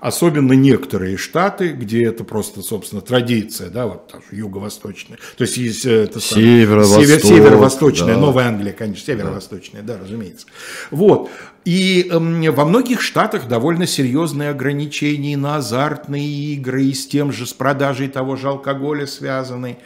Особенно 0.00 0.54
некоторые 0.54 1.18
штаты, 1.18 1.72
где 1.72 2.06
это 2.06 2.24
просто, 2.24 2.62
собственно, 2.62 3.02
традиция, 3.02 3.68
да, 3.68 3.86
вот 3.86 4.08
там, 4.08 4.22
юго-восточная. 4.30 5.18
То 5.36 5.44
есть 5.44 5.58
есть 5.58 5.84
э, 5.84 6.04
это 6.04 6.20
Северо-восток, 6.20 7.04
север, 7.04 7.20
северо-восточная, 7.20 8.14
да. 8.14 8.20
Новая 8.20 8.48
Англия, 8.48 8.72
конечно, 8.72 9.04
северо-восточная, 9.04 9.82
да, 9.82 9.98
разумеется. 9.98 10.46
Вот. 10.90 11.28
И 11.66 12.08
эм, 12.10 12.42
во 12.50 12.64
многих 12.64 13.02
штатах 13.02 13.46
довольно 13.46 13.86
серьезные 13.86 14.48
ограничения 14.48 15.36
на 15.36 15.56
азартные 15.56 16.54
игры 16.54 16.84
и 16.84 16.94
с 16.94 17.06
тем 17.06 17.30
же, 17.30 17.46
с 17.46 17.52
продажей 17.52 18.08
того 18.08 18.36
же 18.36 18.48
алкоголя 18.48 19.06
связаны. 19.06 19.76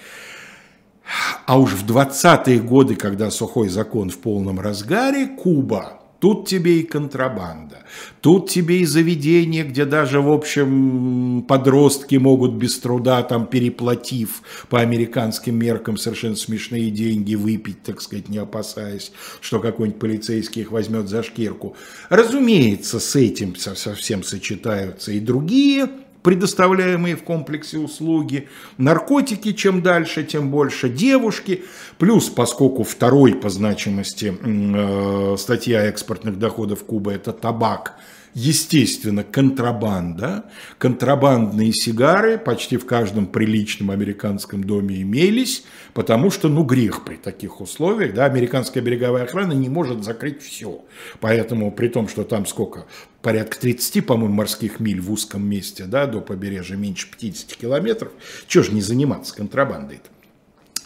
А 1.44 1.58
уж 1.58 1.72
в 1.72 1.84
20-е 1.84 2.60
годы, 2.60 2.94
когда 2.94 3.32
сухой 3.32 3.68
закон 3.68 4.10
в 4.10 4.18
полном 4.18 4.60
разгаре, 4.60 5.26
Куба 5.26 6.03
Тут 6.24 6.48
тебе 6.48 6.80
и 6.80 6.84
контрабанда, 6.84 7.84
тут 8.22 8.48
тебе 8.48 8.80
и 8.80 8.86
заведение, 8.86 9.62
где 9.62 9.84
даже, 9.84 10.22
в 10.22 10.32
общем, 10.32 11.44
подростки 11.46 12.16
могут 12.16 12.52
без 12.52 12.78
труда, 12.78 13.22
там, 13.22 13.46
переплатив 13.46 14.40
по 14.70 14.80
американским 14.80 15.54
меркам 15.54 15.98
совершенно 15.98 16.34
смешные 16.34 16.90
деньги, 16.90 17.34
выпить, 17.34 17.82
так 17.82 18.00
сказать, 18.00 18.30
не 18.30 18.38
опасаясь, 18.38 19.12
что 19.42 19.60
какой-нибудь 19.60 20.00
полицейский 20.00 20.62
их 20.62 20.70
возьмет 20.70 21.10
за 21.10 21.22
шкирку. 21.22 21.76
Разумеется, 22.08 23.00
с 23.00 23.14
этим 23.16 23.54
совсем 23.54 24.22
сочетаются 24.22 25.12
и 25.12 25.20
другие 25.20 25.90
предоставляемые 26.24 27.16
в 27.16 27.22
комплексе 27.22 27.78
услуги, 27.78 28.48
наркотики 28.78 29.52
чем 29.52 29.82
дальше, 29.82 30.24
тем 30.24 30.50
больше, 30.50 30.88
девушки, 30.88 31.64
плюс, 31.98 32.30
поскольку 32.30 32.82
второй 32.82 33.34
по 33.34 33.50
значимости 33.50 34.34
э, 34.42 35.36
статья 35.36 35.84
экспортных 35.84 36.38
доходов 36.38 36.82
Кубы– 36.84 37.12
это 37.14 37.32
табак, 37.32 37.98
естественно, 38.34 39.22
контрабанда. 39.22 40.44
Контрабандные 40.78 41.72
сигары 41.72 42.36
почти 42.36 42.76
в 42.76 42.84
каждом 42.84 43.26
приличном 43.26 43.90
американском 43.90 44.64
доме 44.64 45.02
имелись, 45.02 45.64
потому 45.94 46.30
что, 46.30 46.48
ну, 46.48 46.64
грех 46.64 47.04
при 47.04 47.16
таких 47.16 47.60
условиях, 47.60 48.14
да, 48.14 48.24
американская 48.24 48.82
береговая 48.82 49.24
охрана 49.24 49.52
не 49.52 49.68
может 49.68 50.04
закрыть 50.04 50.42
все. 50.42 50.84
Поэтому, 51.20 51.70
при 51.70 51.88
том, 51.88 52.08
что 52.08 52.24
там 52.24 52.44
сколько, 52.46 52.86
порядка 53.22 53.58
30, 53.60 54.04
по-моему, 54.04 54.34
морских 54.34 54.80
миль 54.80 55.00
в 55.00 55.10
узком 55.12 55.48
месте, 55.48 55.84
да, 55.84 56.06
до 56.06 56.20
побережья 56.20 56.76
меньше 56.76 57.08
50 57.10 57.56
километров, 57.56 58.12
чего 58.48 58.64
же 58.64 58.72
не 58.72 58.82
заниматься 58.82 59.34
контрабандой-то? 59.34 60.10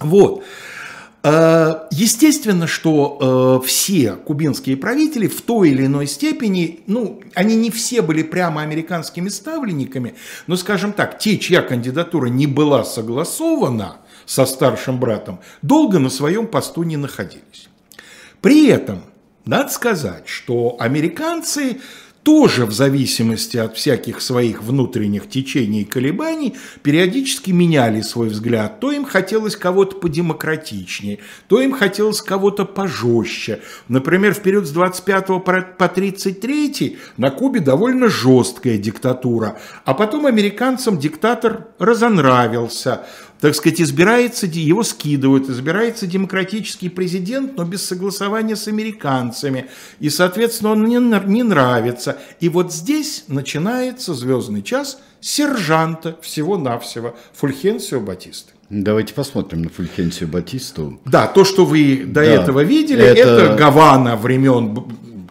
Вот. 0.01 0.45
А, 0.45 0.45
естественно, 1.25 2.67
что 2.67 3.61
э, 3.63 3.67
все 3.67 4.13
кубинские 4.13 4.77
правители 4.77 5.27
в 5.27 5.43
той 5.43 5.71
или 5.71 5.87
иной 5.87 6.07
степени, 6.07 6.81
ну, 6.87 7.21
они 7.35 7.57
не 7.57 7.71
все 7.71 8.03
были 8.03 8.23
прямо 8.23 8.63
американскими 8.63 9.29
ставленниками, 9.29 10.15
но, 10.47 10.57
скажем 10.57 10.93
так, 10.93 11.19
те, 11.19 11.39
чья 11.39 11.63
кандидатура 11.63 12.29
не 12.29 12.47
была 12.47 12.85
согласована 12.85 13.97
со 14.27 14.47
старшим 14.47 15.01
братом, 15.01 15.41
долго 15.63 15.99
на 15.99 16.11
своем 16.11 16.47
посту 16.47 16.85
не 16.85 16.97
находились. 16.97 17.69
При 18.41 18.69
этом 18.69 19.03
надо 19.45 19.71
сказать, 19.71 20.29
что 20.29 20.77
американцы 20.79 21.81
тоже 22.29 22.67
в 22.67 22.73
зависимости 22.73 23.57
от 23.57 23.75
всяких 23.75 24.21
своих 24.21 24.63
внутренних 24.63 25.31
течений 25.31 25.81
и 25.81 25.85
колебаний 25.87 26.57
периодически 26.83 27.53
меняли 27.53 28.03
свой 28.03 28.29
взгляд. 28.29 28.81
То 28.81 28.93
им 28.93 29.07
хотелось 29.07 29.57
кого-то 29.57 29.97
подемократичнее, 29.97 31.21
то 31.47 31.63
им 31.63 31.73
хотелось 31.73 32.21
кого-то 32.21 32.67
пожестче. 32.67 33.61
Например, 33.89 34.35
в 34.35 34.43
период 34.43 34.67
с 34.67 34.73
25 34.73 35.27
по 35.79 35.89
33 35.89 36.99
на 37.17 37.31
Кубе 37.31 37.61
довольно 37.61 38.09
жесткая 38.11 38.77
диктатура, 38.77 39.59
а 39.87 39.95
потом 39.95 40.27
американцам 40.27 40.99
диктатор 40.99 41.69
разонравился 41.79 43.07
так 43.41 43.55
сказать, 43.55 43.81
избирается, 43.81 44.47
его 44.47 44.83
скидывают, 44.83 45.49
избирается 45.49 46.07
демократический 46.07 46.89
президент, 46.89 47.57
но 47.57 47.65
без 47.65 47.85
согласования 47.85 48.57
с 48.57 48.69
американцами. 48.69 49.67
И, 50.01 50.11
соответственно, 50.11 50.73
он 50.73 50.85
не, 50.87 50.99
не 51.27 51.43
нравится. 51.43 52.19
И 52.41 52.49
вот 52.49 52.73
здесь 52.73 53.25
начинается 53.29 54.15
звездный 54.15 54.63
час 54.63 54.99
сержанта 55.21 56.17
всего-навсего 56.23 57.15
Фульхенсио 57.35 58.01
Батисты. 58.01 58.53
Давайте 58.71 59.15
посмотрим 59.15 59.63
на 59.63 59.71
Фульхенсио 59.71 60.27
Батисту. 60.27 61.01
Да, 61.07 61.27
то, 61.27 61.45
что 61.45 61.65
вы 61.65 62.05
до 62.07 62.15
Да, 62.21 62.25
этого 62.25 62.61
видели, 62.63 63.03
это- 63.03 63.21
это, 63.21 63.57
Гавана 63.57 64.17
времен, 64.17 64.85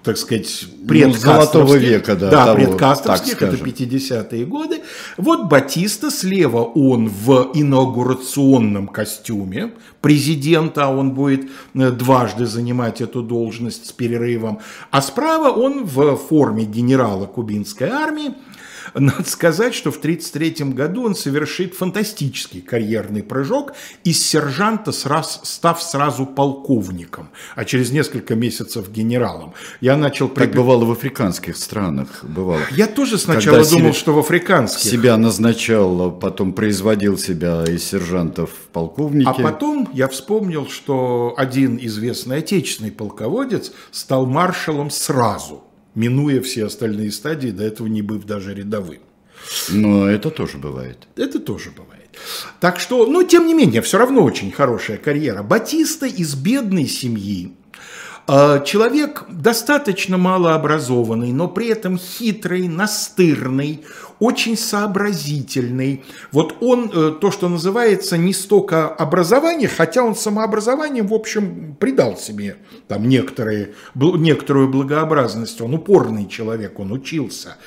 так 0.08 0.18
сказать, 0.18 0.68
Ну, 0.80 0.88
предкастровских. 0.88 1.22
золотого 1.22 1.76
века, 1.76 2.16
да, 2.16 2.30
Да, 2.30 2.46
того, 2.46 2.56
предкастровских, 2.56 3.42
это 3.42 3.58
скажем. 3.58 3.66
50-е 3.66 4.46
годы. 4.46 4.80
Вот 5.18 5.50
Батиста, 5.50 6.10
слева 6.12 6.64
он 6.64 7.10
в 7.10 7.52
инаугурационном 7.54 8.88
костюме 8.88 9.74
президента, 10.02 10.86
а 10.86 10.96
он 10.96 11.12
будет 11.12 11.50
э, 11.76 11.92
дважды 11.92 12.46
занимать 12.46 13.02
эту 13.02 13.22
должность 13.22 13.88
с 13.88 13.92
перерывом. 13.92 14.60
А 14.92 15.02
справа 15.02 15.50
он 15.50 15.84
в 15.84 16.16
форме 16.16 16.64
генерала 16.64 17.26
кубинской 17.26 17.90
армии. 17.90 18.34
Надо 19.00 19.30
сказать, 19.30 19.74
что 19.75 19.92
в 19.92 19.98
1933 19.98 20.74
году 20.74 21.04
он 21.06 21.16
совершит 21.16 21.75
фантастический 21.75 22.62
карьерный 22.62 23.22
прыжок 23.24 23.74
из 24.04 24.25
сержанта, 24.25 24.92
сраз- 24.92 25.42
став 25.44 25.82
сразу 25.82 26.25
полковником, 26.25 27.30
а 27.56 27.66
через 27.66 27.92
несколько 27.92 28.36
месяцев 28.36 28.89
генералом. 28.89 29.54
Я 29.82 29.98
начал... 29.98 30.27
Припи- 30.27 30.56
бывало 30.56 30.86
в 30.86 30.92
африканских 30.92 31.58
странах, 31.58 32.24
бывало. 32.24 32.62
Я 32.72 32.88
тоже 32.88 33.18
сначала 33.18 33.58
Когда 33.58 33.70
думал, 33.70 33.92
себе- 33.92 34.00
что 34.00 34.13
в 34.13 34.20
африканских. 34.20 34.89
Себя 34.92 35.18
назначал, 35.18 36.01
а 36.01 36.10
потом 36.10 36.54
производил 36.54 37.18
себя 37.18 37.63
из 37.66 37.84
сержантов 37.84 38.50
в 38.50 38.68
полковники. 38.74 39.27
А 39.27 39.34
потом 39.34 39.89
я 39.94 40.08
вспомнил, 40.08 40.68
что 40.68 41.34
один 41.38 41.77
известный 41.82 42.38
отечественный 42.38 42.92
полководец 42.92 43.72
стал 43.92 44.25
маршалом 44.25 44.89
сразу, 44.89 45.63
минуя 45.98 46.42
все 46.42 46.66
остальные 46.66 47.12
стадии, 47.12 47.50
до 47.50 47.63
этого 47.63 47.88
не 47.88 48.01
быв 48.01 48.25
даже 48.25 48.54
рядовым. 48.54 49.00
Но 49.70 50.10
это 50.10 50.30
тоже 50.30 50.58
бывает. 50.58 51.08
Это 51.16 51.39
тоже 51.39 51.72
бывает. 51.72 52.10
Так 52.60 52.80
что, 52.80 53.06
но 53.06 53.24
тем 53.24 53.48
не 53.48 53.54
менее, 53.54 53.82
все 53.82 53.98
равно 53.98 54.24
очень 54.24 54.51
хорошая 54.51 54.98
карьера. 54.98 55.44
Батиста 55.44 56.06
из 56.06 56.36
бедной 56.36 56.88
семьи, 56.88 57.54
человек 58.27 59.24
достаточно 59.29 60.17
малообразованный, 60.17 61.31
но 61.31 61.48
при 61.48 61.67
этом 61.67 61.98
хитрый, 61.98 62.67
настырный, 62.67 63.86
очень 64.19 64.57
сообразительный. 64.57 66.03
Вот 66.31 66.57
он, 66.62 66.91
э, 66.93 67.13
то, 67.22 67.31
что 67.31 67.48
называется, 67.50 68.17
не 68.17 68.34
столько 68.34 68.88
образование, 68.88 69.69
хотя 69.69 70.03
он 70.03 70.15
самообразованием, 70.15 71.07
в 71.07 71.13
общем, 71.13 71.75
придал 71.79 72.17
себе 72.17 72.57
там 72.88 73.07
некоторые, 73.07 73.75
некоторую 73.96 74.69
благообразность. 74.69 75.62
Он 75.62 75.75
упорный 75.75 76.27
человек, 76.27 76.79
он 76.79 76.91
учился, 76.91 77.57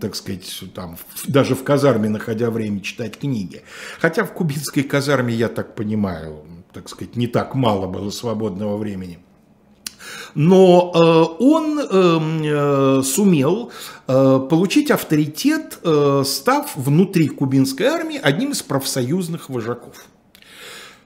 так 0.00 0.16
сказать, 0.16 0.64
там, 0.74 0.98
даже 1.26 1.54
в 1.54 1.62
казарме, 1.62 2.08
находя 2.08 2.50
время 2.50 2.80
читать 2.80 3.18
книги. 3.18 3.62
Хотя 4.00 4.24
в 4.24 4.32
кубинской 4.32 4.82
казарме, 4.82 5.32
я 5.32 5.48
так 5.48 5.74
понимаю, 5.74 6.44
так 6.72 6.88
сказать, 6.88 7.16
не 7.16 7.26
так 7.26 7.54
мало 7.54 7.86
было 7.86 8.10
свободного 8.10 8.76
времени. 8.76 9.20
Но 10.34 10.92
э, 10.94 11.42
он 11.42 11.78
эм, 11.78 12.42
э, 12.42 13.02
сумел 13.02 13.72
э, 14.06 14.40
получить 14.48 14.90
авторитет, 14.90 15.78
став 16.24 16.76
внутри 16.76 17.28
кубинской 17.28 17.86
армии 17.86 18.18
одним 18.22 18.52
из 18.52 18.62
профсоюзных 18.62 19.48
вожаков. 19.48 20.06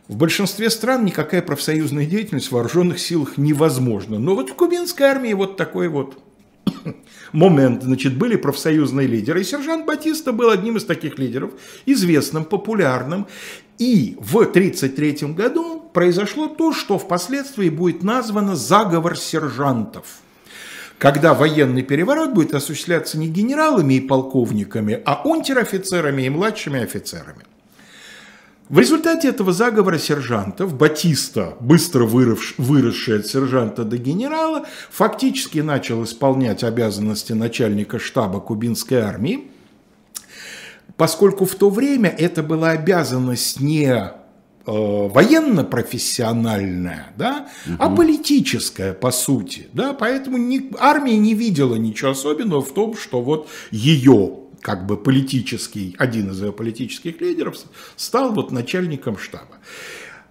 В 0.09 0.17
большинстве 0.17 0.69
стран 0.71 1.05
никакая 1.05 1.43
профсоюзная 1.43 2.07
деятельность 2.07 2.49
в 2.49 2.52
вооруженных 2.52 2.99
силах 2.99 3.38
невозможна. 3.38 4.19
Но 4.19 4.35
вот 4.35 4.50
в 4.50 4.55
кубинской 4.55 5.07
армии 5.07 5.33
вот 5.33 5.57
такой 5.57 5.88
вот 5.88 6.19
момент, 7.33 7.83
значит, 7.83 8.17
были 8.17 8.37
профсоюзные 8.37 9.07
лидеры. 9.07 9.41
И 9.41 9.45
сержант 9.45 9.87
Батиста 9.87 10.33
был 10.33 10.50
одним 10.50 10.76
из 10.76 10.85
таких 10.85 11.19
лидеров, 11.19 11.52
известным, 11.87 12.45
популярным. 12.45 13.26
И 13.79 14.17
в 14.21 14.37
1933 14.37 15.33
году 15.33 15.81
произошло 15.92 16.49
то, 16.49 16.72
что 16.72 16.99
впоследствии 16.99 17.68
будет 17.68 18.02
названо 18.02 18.56
заговор 18.56 19.16
сержантов 19.16 20.22
когда 21.02 21.34
военный 21.34 21.82
переворот 21.82 22.30
будет 22.30 22.54
осуществляться 22.54 23.18
не 23.18 23.26
генералами 23.26 23.94
и 23.94 24.00
полковниками, 24.00 25.02
а 25.04 25.22
унтер-офицерами 25.25 26.22
и 26.22 26.30
младшими 26.30 26.80
офицерами. 26.80 27.42
В 28.68 28.78
результате 28.78 29.26
этого 29.26 29.52
заговора 29.52 29.99
сержантов 29.99 30.75
Батиста, 30.75 31.56
быстро 31.58 32.04
вырос, 32.04 32.54
выросший 32.56 33.18
от 33.18 33.26
сержанта 33.26 33.82
до 33.82 33.99
генерала, 33.99 34.64
фактически 34.92 35.58
начал 35.58 36.04
исполнять 36.04 36.62
обязанности 36.62 37.32
начальника 37.32 37.99
штаба 37.99 38.38
кубинской 38.38 39.00
армии, 39.00 39.50
поскольку 40.96 41.46
в 41.46 41.56
то 41.56 41.68
время 41.68 42.11
это 42.11 42.44
была 42.44 42.70
обязанность 42.70 43.58
не 43.58 43.92
военно-профессиональная, 44.66 47.12
да, 47.16 47.49
угу. 47.66 47.76
а 47.78 47.90
политическая, 47.90 48.95
по 48.95 49.11
сути. 49.11 49.66
Да, 49.73 49.92
поэтому 49.92 50.38
не, 50.38 50.71
армия 50.78 51.16
не 51.16 51.35
видела 51.35 51.75
ничего 51.76 52.12
особенного 52.12 52.62
в 52.62 52.73
том, 52.73 52.97
что 52.97 53.21
вот 53.23 53.49
ее 53.71 54.38
как 54.61 54.87
бы 54.87 54.97
политический, 54.97 55.95
один 55.99 56.31
из 56.31 56.40
ее 56.40 56.52
политических 56.52 57.21
лидеров 57.21 57.59
стал 57.97 58.33
вот 58.33 58.52
начальником 58.52 59.19
штаба. 59.19 59.59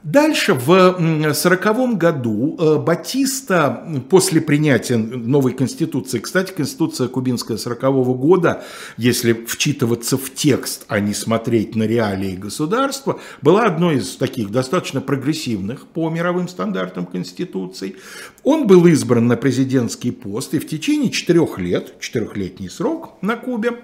Дальше, 0.03 0.55
в 0.55 0.71
1940 0.71 1.95
году 1.95 2.57
э, 2.57 2.77
Батиста 2.77 3.85
после 4.09 4.41
принятия 4.41 4.97
новой 4.97 5.53
конституции, 5.53 6.17
кстати, 6.17 6.53
конституция 6.53 7.07
кубинская 7.07 7.57
40 7.57 7.81
года, 8.17 8.63
если 8.97 9.33
вчитываться 9.33 10.17
в 10.17 10.33
текст, 10.33 10.85
а 10.87 10.99
не 10.99 11.13
смотреть 11.13 11.75
на 11.75 11.83
реалии 11.83 12.35
государства, 12.35 13.19
была 13.43 13.65
одной 13.65 13.97
из 13.97 14.15
таких 14.15 14.49
достаточно 14.49 15.01
прогрессивных 15.01 15.85
по 15.85 16.09
мировым 16.09 16.47
стандартам 16.47 17.05
конституций. 17.05 17.95
Он 18.43 18.65
был 18.65 18.87
избран 18.87 19.27
на 19.27 19.37
президентский 19.37 20.09
пост 20.09 20.55
и 20.55 20.59
в 20.59 20.67
течение 20.67 21.11
четырех 21.11 21.59
лет, 21.59 21.99
четырехлетний 21.99 22.71
срок 22.71 23.21
на 23.21 23.35
Кубе, 23.35 23.79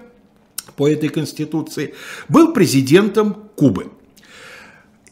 по 0.74 0.88
этой 0.88 1.10
конституции, 1.10 1.94
был 2.28 2.52
президентом 2.52 3.50
Кубы. 3.54 3.92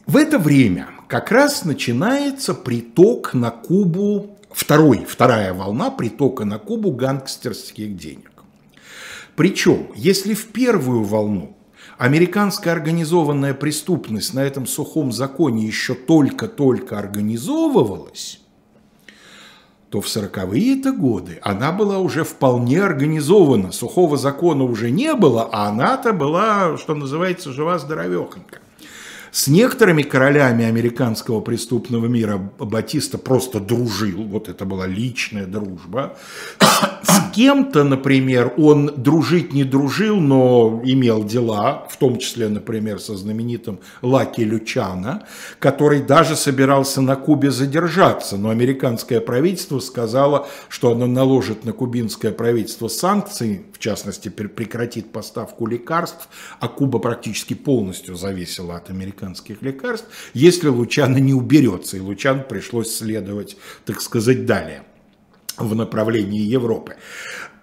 В 0.05 0.17
это 0.17 0.37
время 0.37 0.87
как 1.07 1.31
раз 1.31 1.63
начинается 1.63 2.53
приток 2.53 3.33
на 3.33 3.49
Кубу, 3.49 4.37
второй, 4.51 5.05
вторая 5.05 5.53
волна 5.53 5.89
притока 5.89 6.45
на 6.45 6.59
Кубу 6.59 6.91
гангстерских 6.91 7.95
денег. 7.95 8.31
Причем, 9.35 9.87
если 9.95 10.33
в 10.33 10.47
первую 10.47 11.03
волну 11.03 11.55
американская 11.97 12.73
организованная 12.73 13.53
преступность 13.53 14.33
на 14.33 14.39
этом 14.39 14.67
сухом 14.67 15.11
законе 15.11 15.65
еще 15.65 15.93
только-только 15.93 16.99
организовывалась, 16.99 18.41
то 19.89 20.01
в 20.01 20.05
40-е 20.05 20.79
это 20.79 20.91
годы 20.91 21.39
она 21.41 21.71
была 21.71 21.99
уже 21.99 22.25
вполне 22.25 22.83
организована. 22.83 23.71
Сухого 23.71 24.17
закона 24.17 24.65
уже 24.65 24.91
не 24.91 25.13
было, 25.13 25.47
а 25.49 25.69
она-то 25.69 26.11
была, 26.11 26.75
что 26.77 26.93
называется, 26.93 27.53
жива-здоровехонька. 27.53 28.59
С 29.31 29.47
некоторыми 29.47 30.03
королями 30.03 30.65
американского 30.65 31.41
преступного 31.41 32.05
мира 32.07 32.37
Батиста 32.59 33.17
просто 33.17 33.59
дружил, 33.59 34.23
вот 34.23 34.49
это 34.49 34.65
была 34.65 34.87
личная 34.87 35.45
дружба. 35.45 36.17
С 36.59 37.31
кем-то, 37.35 37.83
например, 37.83 38.53
он 38.57 38.91
дружить 38.95 39.53
не 39.53 39.63
дружил, 39.63 40.17
но 40.17 40.81
имел 40.83 41.23
дела, 41.23 41.87
в 41.89 41.97
том 41.97 42.17
числе, 42.17 42.49
например, 42.49 42.99
со 42.99 43.15
знаменитым 43.15 43.79
Лаки 44.01 44.41
Лючана, 44.41 45.23
который 45.59 46.01
даже 46.01 46.35
собирался 46.35 47.01
на 47.01 47.15
Кубе 47.15 47.51
задержаться, 47.51 48.37
но 48.37 48.49
американское 48.49 49.19
правительство 49.19 49.79
сказало, 49.79 50.47
что 50.69 50.91
оно 50.91 51.05
наложит 51.07 51.65
на 51.65 51.73
кубинское 51.73 52.31
правительство 52.31 52.87
санкции, 52.87 53.65
в 53.77 53.79
частности, 53.79 54.29
прекратит 54.29 55.11
поставку 55.11 55.67
лекарств, 55.67 56.27
а 56.59 56.67
Куба 56.67 56.97
практически 56.97 57.53
полностью 57.53 58.15
зависела 58.15 58.77
от 58.77 58.89
американских 58.89 59.61
лекарств, 59.61 60.07
если 60.33 60.67
Лучано 60.67 61.17
не 61.17 61.33
уберется, 61.33 61.97
и 61.97 61.99
Лучан 61.99 62.43
пришлось 62.43 62.95
следовать, 62.95 63.55
так 63.85 64.01
сказать, 64.01 64.45
далее 64.45 64.83
в 65.57 65.75
направлении 65.75 66.41
Европы. 66.41 66.95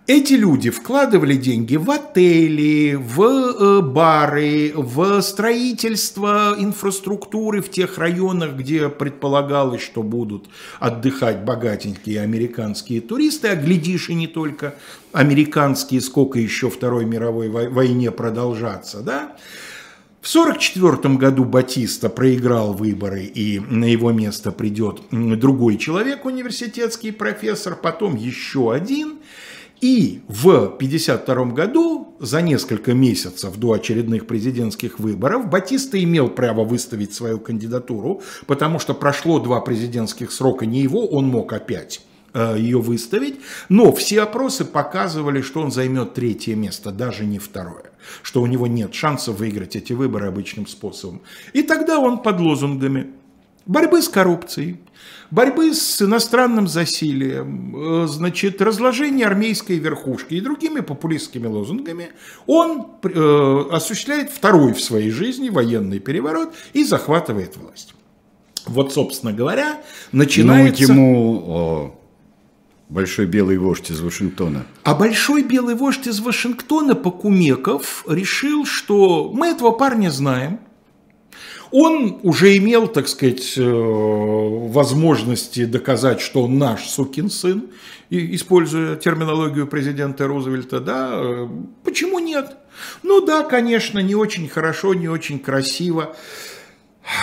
Эти 0.06 0.34
люди 0.34 0.68
вкладывали 0.68 1.34
деньги 1.34 1.76
в 1.76 1.90
отели, 1.90 2.94
в 2.94 3.22
э, 3.22 3.80
бары, 3.80 4.74
в 4.76 5.22
строительство 5.22 6.54
инфраструктуры 6.58 7.62
в 7.62 7.70
тех 7.70 7.96
районах, 7.96 8.52
где 8.52 8.90
предполагалось, 8.90 9.80
что 9.80 10.02
будут 10.02 10.50
отдыхать 10.78 11.42
богатенькие 11.46 12.20
американские 12.20 13.00
туристы, 13.00 13.48
а 13.48 13.56
глядишь 13.56 14.10
и 14.10 14.14
не 14.14 14.26
только 14.26 14.74
американские, 15.12 16.02
сколько 16.02 16.38
еще 16.38 16.68
Второй 16.68 17.06
мировой 17.06 17.48
войне 17.48 18.10
продолжаться, 18.10 19.00
да? 19.00 19.36
В 20.20 20.28
1944 20.28 21.14
году 21.14 21.44
Батиста 21.44 22.10
проиграл 22.10 22.74
выборы, 22.74 23.24
и 23.24 23.58
на 23.58 23.86
его 23.86 24.12
место 24.12 24.52
придет 24.52 25.00
другой 25.10 25.78
человек, 25.78 26.26
университетский 26.26 27.10
профессор, 27.10 27.74
потом 27.74 28.16
еще 28.16 28.70
один– 28.70 29.14
и 29.80 30.22
в 30.28 30.48
1952 30.48 31.44
году, 31.46 32.16
за 32.20 32.40
несколько 32.42 32.94
месяцев 32.94 33.56
до 33.56 33.72
очередных 33.72 34.26
президентских 34.26 34.98
выборов, 34.98 35.48
Батиста 35.48 36.02
имел 36.02 36.28
право 36.28 36.64
выставить 36.64 37.12
свою 37.12 37.38
кандидатуру, 37.38 38.22
потому 38.46 38.78
что 38.78 38.94
прошло 38.94 39.38
два 39.40 39.60
президентских 39.60 40.32
срока 40.32 40.64
не 40.64 40.80
его, 40.80 41.06
он 41.06 41.26
мог 41.26 41.52
опять 41.52 42.02
э, 42.32 42.56
ее 42.58 42.80
выставить, 42.80 43.40
но 43.68 43.92
все 43.92 44.22
опросы 44.22 44.64
показывали, 44.64 45.42
что 45.42 45.60
он 45.60 45.70
займет 45.70 46.14
третье 46.14 46.54
место, 46.54 46.90
даже 46.90 47.26
не 47.26 47.38
второе, 47.38 47.92
что 48.22 48.42
у 48.42 48.46
него 48.46 48.66
нет 48.66 48.94
шанса 48.94 49.32
выиграть 49.32 49.76
эти 49.76 49.92
выборы 49.92 50.28
обычным 50.28 50.66
способом. 50.66 51.22
И 51.52 51.62
тогда 51.62 51.98
он 51.98 52.22
под 52.22 52.40
лозунгами 52.40 53.08
борьбы 53.66 54.02
с 54.02 54.08
коррупцией, 54.08 54.78
борьбы 55.34 55.74
с 55.74 56.00
иностранным 56.00 56.68
засилием, 56.68 58.04
э, 58.04 58.06
значит, 58.06 58.62
разложение 58.62 59.26
армейской 59.26 59.78
верхушки 59.78 60.34
и 60.34 60.40
другими 60.40 60.80
популистскими 60.80 61.48
лозунгами, 61.48 62.12
он 62.46 62.86
э, 63.02 63.64
осуществляет 63.72 64.30
второй 64.30 64.74
в 64.74 64.80
своей 64.80 65.10
жизни 65.10 65.48
военный 65.48 65.98
переворот 65.98 66.54
и 66.72 66.84
захватывает 66.84 67.56
власть. 67.56 67.94
Вот, 68.66 68.92
собственно 68.92 69.32
говоря, 69.32 69.82
начинается... 70.12 70.92
Ну, 70.92 70.94
ему 70.94 71.44
о, 71.46 72.00
большой 72.88 73.26
белый 73.26 73.58
вождь 73.58 73.90
из 73.90 74.00
Вашингтона. 74.00 74.64
А 74.84 74.94
большой 74.94 75.42
белый 75.42 75.74
вождь 75.74 76.06
из 76.06 76.20
Вашингтона, 76.20 76.94
Покумеков, 76.94 78.04
решил, 78.08 78.64
что 78.64 79.32
мы 79.34 79.48
этого 79.48 79.72
парня 79.72 80.10
знаем, 80.10 80.60
он 81.70 82.20
уже 82.22 82.56
имел, 82.56 82.88
так 82.88 83.08
сказать, 83.08 83.54
э, 83.56 83.62
возможности 83.62 85.64
доказать, 85.64 86.20
что 86.20 86.44
он 86.44 86.58
наш 86.58 86.88
сукин 86.88 87.30
сын, 87.30 87.66
используя 88.10 88.96
терминологию 88.96 89.66
президента 89.66 90.26
Рузвельта, 90.26 90.80
да, 90.80 91.10
э, 91.14 91.48
почему 91.84 92.18
нет? 92.18 92.56
Ну 93.02 93.24
да, 93.24 93.42
конечно, 93.42 93.98
не 93.98 94.14
очень 94.14 94.48
хорошо, 94.48 94.94
не 94.94 95.08
очень 95.08 95.38
красиво. 95.38 96.16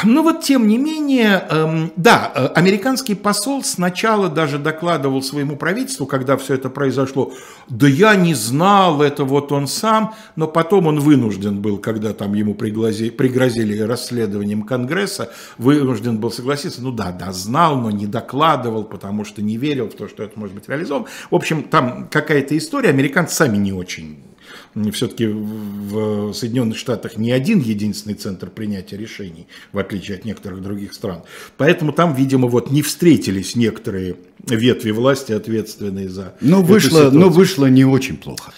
Но 0.04 0.22
вот 0.22 0.42
тем 0.42 0.68
не 0.68 0.78
менее, 0.78 1.44
эм, 1.50 1.92
да, 1.96 2.32
э, 2.36 2.46
американский 2.56 3.16
посол 3.16 3.64
сначала 3.64 4.30
даже 4.30 4.60
докладывал 4.60 5.24
своему 5.24 5.56
правительству, 5.56 6.06
когда 6.06 6.38
все 6.38 6.54
это 6.54 6.70
произошло, 6.70 7.34
да 7.68 7.88
я 7.88 8.16
не 8.16 8.36
знал, 8.36 9.02
это 9.02 9.24
вот 9.24 9.52
он 9.52 9.68
сам, 9.68 10.14
но 10.36 10.48
потом 10.48 10.86
он 10.86 11.00
вынужден 11.00 11.62
был, 11.62 11.80
когда 11.80 12.14
там 12.14 12.34
ему 12.36 12.54
пригрозили, 12.54 13.10
пригрозили 13.10 13.80
расследованием 13.80 14.64
Конгресса, 14.64 15.32
вынужден 15.58 16.20
был 16.20 16.32
согласиться, 16.32 16.84
ну 16.84 16.92
да, 16.92 17.12
да, 17.12 17.32
знал, 17.32 17.76
но 17.76 17.90
не 17.90 18.06
докладывал, 18.06 18.84
потому 18.84 19.26
что 19.26 19.42
не 19.42 19.58
верил 19.58 19.90
в 19.90 19.96
то, 19.96 20.08
что 20.08 20.22
это 20.24 20.40
может 20.40 20.54
быть 20.54 20.70
реализовано. 20.70 21.08
В 21.32 21.36
общем, 21.36 21.64
там 21.64 22.08
какая-то 22.10 22.56
история, 22.56 22.90
американцы 22.90 23.36
сами 23.36 23.58
не 23.58 23.74
очень 23.74 24.20
все-таки 24.92 25.28
в 25.28 26.34
Соединенных 26.34 26.78
Штатах 26.78 27.18
не 27.18 27.32
один 27.32 27.60
единственный 27.60 28.16
центр 28.16 28.50
принятия 28.50 28.98
решений, 28.98 29.48
в 29.72 29.80
отличие 29.80 30.18
от 30.18 30.26
некоторых 30.26 30.62
других 30.62 30.94
стран. 30.94 31.24
Поэтому 31.58 31.92
там, 31.92 32.14
видимо, 32.14 32.48
вот 32.48 32.72
не 32.72 32.82
встретились 32.82 33.56
некоторые 33.56 34.16
ветви 34.48 34.92
власти, 34.92 35.34
ответственные 35.34 36.10
за 36.10 36.36
но 36.42 36.62
вышло, 36.62 37.10
Но 37.12 37.30
вышло 37.30 37.66
не 37.66 37.86
очень 37.86 38.18
плохо. 38.18 38.54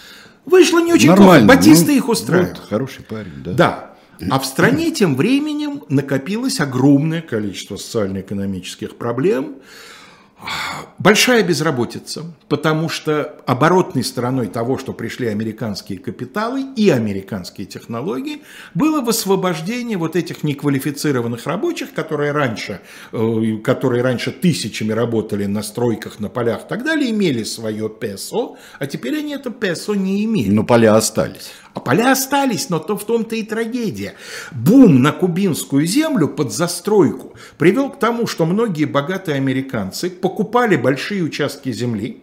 Вышло 0.46 0.80
не 0.80 0.94
очень 0.94 1.10
Нормально. 1.10 1.48
плохо. 1.48 1.58
Батиста 1.58 1.88
ну, 1.88 1.98
их 1.98 2.10
устраивает. 2.10 2.58
Вот, 2.58 2.68
хороший 2.68 3.04
парень, 3.04 3.32
да. 3.44 3.54
Да. 3.54 3.94
А 4.30 4.40
в 4.40 4.46
стране 4.46 4.92
тем 4.92 5.16
временем 5.16 5.84
накопилось 5.90 6.60
огромное 6.60 7.22
количество 7.22 7.78
социально-экономических 7.78 8.96
проблем. 8.96 9.56
Большая 11.00 11.44
безработица, 11.44 12.24
потому 12.48 12.88
что 12.88 13.36
оборотной 13.46 14.04
стороной 14.04 14.48
того, 14.48 14.78
что 14.78 14.94
пришли 14.94 15.28
американские 15.28 16.00
капиталы 16.00 16.66
и 16.76 16.90
американские 16.90 17.68
технологии, 17.68 18.42
было 18.74 19.02
высвобождение 19.02 19.98
вот 19.98 20.16
этих 20.16 20.44
неквалифицированных 20.44 21.46
рабочих, 21.46 21.94
которые 21.94 22.32
раньше, 22.32 22.82
э, 23.12 23.58
которые 23.64 24.02
раньше 24.04 24.32
тысячами 24.32 24.92
работали 24.92 25.46
на 25.46 25.64
стройках, 25.64 26.20
на 26.20 26.30
полях 26.30 26.66
и 26.66 26.70
так 26.70 26.84
далее, 26.84 27.12
имели 27.12 27.44
свое 27.44 27.90
песо, 27.90 28.56
а 28.80 28.88
теперь 28.88 29.18
они 29.18 29.34
это 29.34 29.50
песо 29.50 29.94
не 29.94 30.24
имеют. 30.26 30.54
Но 30.54 30.64
поля 30.64 30.96
остались. 30.96 31.52
А 31.74 31.80
поля 31.80 32.12
остались, 32.12 32.70
но 32.70 32.80
то 32.80 32.98
в 32.98 33.04
том-то 33.04 33.36
и 33.36 33.44
трагедия. 33.44 34.14
Бум 34.52 35.02
на 35.02 35.12
кубинскую 35.12 35.86
землю 35.86 36.28
под 36.28 36.54
застройку 36.54 37.34
привел 37.58 37.90
к 37.90 38.00
тому, 38.00 38.28
что 38.28 38.46
многие 38.46 38.86
богатые 38.86 39.38
американцы 39.38 40.10
покупали 40.10 40.76
большие 40.76 41.24
участки 41.24 41.72
земли, 41.72 42.23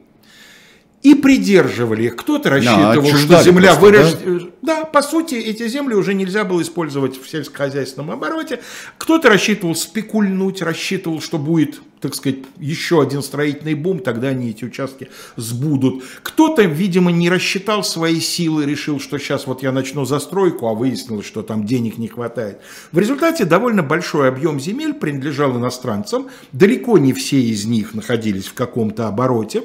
и 1.02 1.14
придерживали 1.14 2.04
их. 2.04 2.16
Кто-то 2.16 2.50
рассчитывал, 2.50 3.10
да, 3.10 3.18
что 3.18 3.42
земля 3.42 3.74
вырастет. 3.74 4.50
Да? 4.60 4.80
да, 4.80 4.84
по 4.84 5.00
сути, 5.00 5.34
эти 5.34 5.66
земли 5.66 5.94
уже 5.94 6.12
нельзя 6.12 6.44
было 6.44 6.60
использовать 6.60 7.20
в 7.20 7.28
сельскохозяйственном 7.28 8.10
обороте. 8.10 8.60
Кто-то 8.98 9.30
рассчитывал 9.30 9.74
спекульнуть, 9.74 10.60
рассчитывал, 10.60 11.22
что 11.22 11.38
будет, 11.38 11.80
так 12.00 12.14
сказать, 12.14 12.40
еще 12.58 13.00
один 13.00 13.22
строительный 13.22 13.72
бум, 13.72 14.00
тогда 14.00 14.28
они 14.28 14.50
эти 14.50 14.66
участки 14.66 15.08
сбудут. 15.36 16.04
Кто-то, 16.22 16.62
видимо, 16.62 17.10
не 17.10 17.30
рассчитал 17.30 17.82
свои 17.82 18.20
силы, 18.20 18.66
решил, 18.66 19.00
что 19.00 19.16
сейчас 19.16 19.46
вот 19.46 19.62
я 19.62 19.72
начну 19.72 20.04
застройку, 20.04 20.66
а 20.66 20.74
выяснилось, 20.74 21.24
что 21.24 21.42
там 21.42 21.64
денег 21.64 21.96
не 21.96 22.08
хватает. 22.08 22.58
В 22.92 22.98
результате 22.98 23.46
довольно 23.46 23.82
большой 23.82 24.28
объем 24.28 24.60
земель 24.60 24.92
принадлежал 24.92 25.56
иностранцам. 25.56 26.28
Далеко 26.52 26.98
не 26.98 27.14
все 27.14 27.40
из 27.40 27.64
них 27.64 27.94
находились 27.94 28.48
в 28.48 28.54
каком-то 28.54 29.08
обороте 29.08 29.62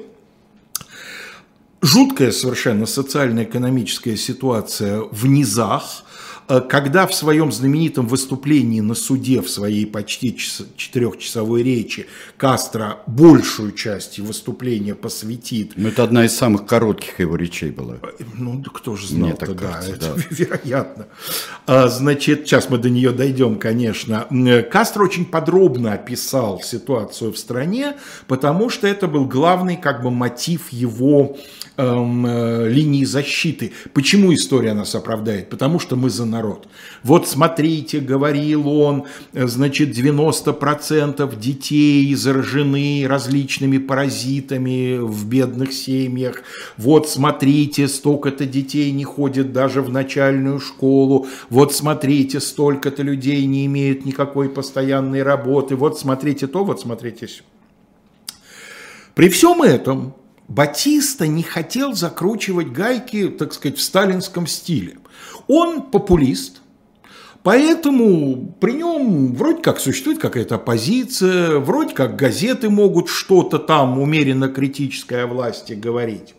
жуткая 1.86 2.32
совершенно 2.32 2.86
социально-экономическая 2.86 4.18
ситуация 4.18 5.02
в 5.12 5.26
низах, 5.28 6.04
Э, 6.48 6.62
когда 6.62 7.08
в 7.08 7.14
своем 7.14 7.52
знаменитом 7.52 8.08
выступлении 8.08 8.82
на 8.82 8.94
суде, 8.94 9.42
в 9.42 9.50
своей 9.50 9.86
почти 9.86 10.38
четырехчасовой 10.78 11.64
речи, 11.64 12.08
Кастро 12.38 13.00
большую 13.08 13.72
часть 13.72 14.20
выступления 14.20 14.96
посвятит... 14.96 15.74
Ну, 15.76 15.90
это 15.90 16.04
одна 16.04 16.26
из 16.26 16.36
самых 16.36 16.66
коротких 16.66 17.20
его 17.20 17.36
речей 17.36 17.72
была. 17.72 17.96
Э, 18.02 18.24
ну, 18.36 18.56
да 18.56 18.70
кто 18.72 18.96
же 18.96 19.08
знал 19.08 19.36
да, 19.40 19.46
кажется, 19.48 19.92
это 19.92 20.16
да. 20.16 20.22
вероятно. 20.30 21.08
А, 21.66 21.88
значит, 21.88 22.48
сейчас 22.48 22.70
мы 22.70 22.78
до 22.78 22.90
нее 22.90 23.12
дойдем, 23.12 23.58
конечно. 23.58 24.28
Э, 24.30 24.62
Кастро 24.62 25.04
очень 25.04 25.26
подробно 25.26 25.94
описал 25.94 26.62
ситуацию 26.62 27.34
в 27.34 27.38
стране, 27.38 27.96
потому 28.28 28.70
что 28.70 28.88
это 28.88 29.08
был 29.08 29.26
главный 29.26 29.78
как 29.78 30.04
бы 30.04 30.12
мотив 30.12 30.72
его 30.72 31.38
эм, 31.78 32.26
э, 32.26 32.70
линии 32.70 33.06
защиты. 33.06 33.72
Почему 33.94 34.34
история 34.34 34.74
нас 34.74 34.96
оправдает? 34.96 35.50
Потому 35.50 35.80
что 35.80 35.96
мы 35.96 36.10
за 36.10 36.26
народ. 36.26 36.68
Вот 37.04 37.28
смотрите, 37.28 38.00
говорил 38.00 38.68
он, 38.68 39.06
значит, 39.34 39.90
90% 39.90 41.40
детей 41.40 42.14
заражены 42.16 43.06
различными 43.08 43.78
паразитами 43.78 44.98
в 44.98 45.28
бедных 45.28 45.74
семьях. 45.74 46.44
Вот 46.78 47.10
смотрите, 47.10 47.88
столько-то 47.88 48.46
детей 48.46 48.92
не 48.92 49.04
ходит 49.04 49.54
даже 49.54 49.82
в 49.82 49.90
начальную 49.90 50.60
школу. 50.60 51.28
Вот 51.50 51.74
смотрите, 51.74 52.40
столько-то 52.40 53.04
людей 53.04 53.46
не 53.46 53.66
имеют 53.66 54.06
никакой 54.06 54.50
постоянной 54.50 55.24
работы. 55.24 55.76
Вот 55.76 56.00
смотрите 56.00 56.48
то, 56.48 56.64
вот 56.64 56.82
смотрите 56.82 57.26
все. 57.28 57.44
При 59.14 59.30
всем 59.30 59.62
этом 59.62 60.14
Батиста 60.48 61.28
не 61.28 61.44
хотел 61.44 61.94
закручивать 61.94 62.72
гайки, 62.72 63.30
так 63.30 63.54
сказать, 63.54 63.78
в 63.78 63.82
сталинском 63.82 64.48
стиле. 64.48 64.98
Он 65.48 65.82
популист, 65.82 66.62
Поэтому 67.46 68.56
при 68.60 68.72
нем 68.72 69.36
вроде 69.36 69.62
как 69.62 69.80
существует 69.80 70.18
какая-то 70.18 70.56
оппозиция, 70.56 71.60
вроде 71.60 71.94
как 71.94 72.16
газеты 72.16 72.72
могут 72.72 73.08
что-то 73.08 73.60
там 73.60 74.00
умеренно 74.00 74.48
критическое 74.48 75.26
о 75.26 75.28
власти 75.28 75.74
говорить. 75.74 76.34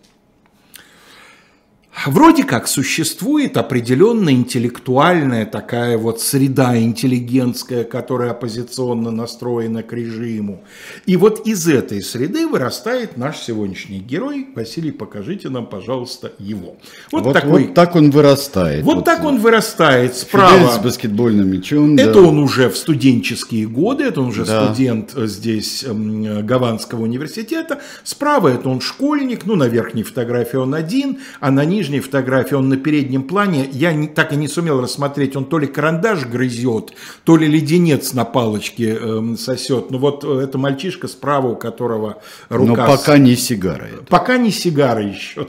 Вроде 2.04 2.44
как 2.44 2.68
существует 2.68 3.56
определенная 3.56 4.34
интеллектуальная 4.34 5.46
такая 5.46 5.96
вот 5.96 6.20
среда 6.20 6.78
интеллигентская, 6.78 7.84
которая 7.84 8.32
оппозиционно 8.32 9.10
настроена 9.10 9.82
к 9.82 9.92
режиму. 9.92 10.62
И 11.06 11.16
вот 11.16 11.46
из 11.46 11.66
этой 11.66 12.02
среды 12.02 12.46
вырастает 12.46 13.16
наш 13.16 13.38
сегодняшний 13.38 13.98
герой. 13.98 14.46
Василий, 14.54 14.92
покажите 14.92 15.48
нам, 15.48 15.66
пожалуйста, 15.66 16.32
его. 16.38 16.76
Вот, 17.10 17.24
вот, 17.24 17.32
такой, 17.32 17.64
вот 17.64 17.74
так 17.74 17.96
он 17.96 18.10
вырастает. 18.10 18.84
Вот, 18.84 18.96
вот 18.96 19.04
так 19.04 19.24
он 19.24 19.38
вырастает 19.38 20.14
справа. 20.14 20.58
Фидель 20.58 20.72
с 20.72 20.78
баскетбольным 20.78 21.50
мячом. 21.50 21.96
Это 21.96 22.14
да. 22.14 22.20
он 22.20 22.38
уже 22.38 22.68
в 22.68 22.76
студенческие 22.76 23.66
годы, 23.66 24.04
это 24.04 24.20
он 24.20 24.28
уже 24.28 24.44
да. 24.44 24.66
студент 24.66 25.12
э, 25.16 25.26
здесь 25.26 25.84
Гаванского 25.84 27.02
университета. 27.02 27.80
Справа 28.04 28.48
это 28.48 28.68
он 28.68 28.80
школьник, 28.80 29.46
ну 29.46 29.56
на 29.56 29.66
верхней 29.66 30.02
фотографии 30.02 30.58
он 30.58 30.74
один, 30.74 31.20
а 31.40 31.50
на 31.50 31.64
нижней 31.64 31.85
нижней 31.86 32.00
фотографии, 32.00 32.54
он 32.54 32.68
на 32.68 32.76
переднем 32.76 33.22
плане, 33.22 33.68
я 33.72 33.92
не, 33.92 34.08
так 34.08 34.32
и 34.32 34.36
не 34.36 34.48
сумел 34.48 34.80
рассмотреть, 34.80 35.36
он 35.36 35.44
то 35.44 35.58
ли 35.58 35.66
карандаш 35.66 36.26
грызет, 36.26 36.92
то 37.24 37.36
ли 37.36 37.46
леденец 37.46 38.12
на 38.12 38.24
палочке 38.24 38.98
э, 39.00 39.36
сосет. 39.38 39.90
Ну 39.90 39.98
вот 39.98 40.24
э, 40.24 40.40
это 40.44 40.58
мальчишка 40.58 41.08
справа, 41.08 41.48
у 41.48 41.56
которого 41.56 42.22
рука... 42.48 42.86
Но 42.86 42.96
пока 42.96 43.16
с... 43.16 43.18
не 43.18 43.36
сигара. 43.36 43.86
Это. 43.86 44.04
Пока 44.04 44.36
не 44.36 44.50
сигара 44.50 45.02
еще. 45.02 45.48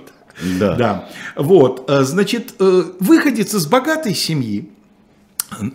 Да. 0.60 0.76
да. 0.76 1.10
Вот, 1.36 1.89
э, 1.89 2.04
значит, 2.04 2.54
э, 2.60 2.84
выходец 3.00 3.54
из 3.56 3.65
богатой 3.65 4.13
семьи, 4.13 4.69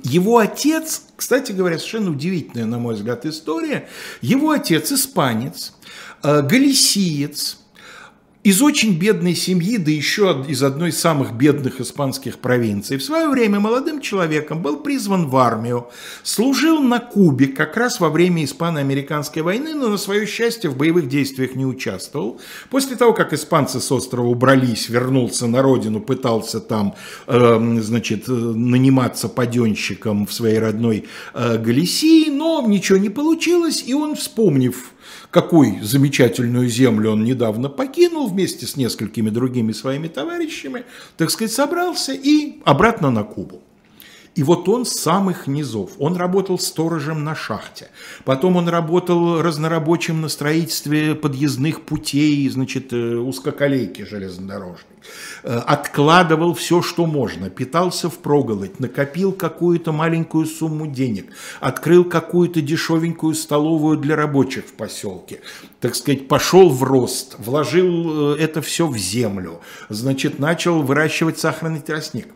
его 0.04 0.38
отец, 0.38 1.02
кстати 1.16 1.52
говоря, 1.52 1.78
совершенно 1.78 2.10
удивительная, 2.10 2.66
на 2.66 2.78
мой 2.78 2.94
взгляд, 2.94 3.24
история. 3.26 3.88
Его 4.20 4.50
отец 4.50 4.92
испанец, 4.92 5.72
галисиец, 6.22 7.61
из 8.44 8.60
очень 8.60 8.98
бедной 8.98 9.36
семьи, 9.36 9.76
да 9.76 9.90
еще 9.90 10.44
из 10.48 10.64
одной 10.64 10.88
из 10.88 10.98
самых 10.98 11.32
бедных 11.32 11.80
испанских 11.80 12.38
провинций. 12.38 12.96
В 12.96 13.04
свое 13.04 13.28
время 13.28 13.60
молодым 13.60 14.00
человеком 14.00 14.62
был 14.62 14.78
призван 14.78 15.28
в 15.28 15.36
армию, 15.36 15.86
служил 16.24 16.82
на 16.82 16.98
Кубе 16.98 17.46
как 17.46 17.76
раз 17.76 18.00
во 18.00 18.10
время 18.10 18.44
испано-американской 18.44 19.42
войны, 19.42 19.74
но 19.74 19.88
на 19.88 19.96
свое 19.96 20.26
счастье 20.26 20.68
в 20.70 20.76
боевых 20.76 21.08
действиях 21.08 21.54
не 21.54 21.64
участвовал. 21.64 22.40
После 22.68 22.96
того, 22.96 23.12
как 23.12 23.32
испанцы 23.32 23.80
с 23.80 23.92
острова 23.92 24.26
убрались, 24.26 24.88
вернулся 24.88 25.46
на 25.46 25.62
родину, 25.62 26.00
пытался 26.00 26.58
там, 26.60 26.96
э, 27.28 27.78
значит, 27.80 28.26
наниматься 28.26 29.28
паденщиком 29.28 30.26
в 30.26 30.32
своей 30.32 30.58
родной 30.58 31.06
э, 31.32 31.58
Галисии, 31.58 32.28
но 32.30 32.64
ничего 32.66 32.98
не 32.98 33.08
получилось, 33.08 33.84
и 33.86 33.94
он, 33.94 34.16
вспомнив 34.16 34.92
какой 35.30 35.80
замечательную 35.80 36.68
землю 36.68 37.12
он 37.12 37.24
недавно 37.24 37.68
покинул 37.68 38.28
вместе 38.28 38.66
с 38.66 38.76
несколькими 38.76 39.30
другими 39.30 39.72
своими 39.72 40.08
товарищами, 40.08 40.84
так 41.16 41.30
сказать, 41.30 41.52
собрался 41.52 42.12
и 42.12 42.60
обратно 42.64 43.10
на 43.10 43.24
Кубу. 43.24 43.62
И 44.34 44.42
вот 44.42 44.66
он 44.68 44.86
с 44.86 44.92
самых 44.92 45.46
низов. 45.46 45.90
Он 45.98 46.16
работал 46.16 46.58
сторожем 46.58 47.22
на 47.22 47.34
шахте. 47.34 47.88
Потом 48.24 48.56
он 48.56 48.66
работал 48.68 49.42
разнорабочим 49.42 50.22
на 50.22 50.28
строительстве 50.28 51.14
подъездных 51.14 51.82
путей, 51.82 52.48
значит, 52.48 52.94
э, 52.94 53.16
узкоколейки 53.16 54.02
железнодорожной. 54.02 54.86
Э, 55.42 55.58
откладывал 55.58 56.54
все, 56.54 56.80
что 56.80 57.04
можно. 57.04 57.50
Питался 57.50 58.08
в 58.08 58.18
проголодь. 58.18 58.80
Накопил 58.80 59.32
какую-то 59.32 59.92
маленькую 59.92 60.46
сумму 60.46 60.86
денег. 60.86 61.26
Открыл 61.60 62.04
какую-то 62.04 62.62
дешевенькую 62.62 63.34
столовую 63.34 63.98
для 63.98 64.16
рабочих 64.16 64.64
в 64.64 64.72
поселке. 64.72 65.40
Так 65.80 65.94
сказать, 65.94 66.26
пошел 66.26 66.70
в 66.70 66.82
рост. 66.82 67.34
Вложил 67.38 68.34
э, 68.34 68.38
это 68.38 68.62
все 68.62 68.86
в 68.86 68.96
землю. 68.96 69.60
Значит, 69.90 70.38
начал 70.38 70.82
выращивать 70.82 71.38
сахарный 71.38 71.80
тростник 71.80 72.28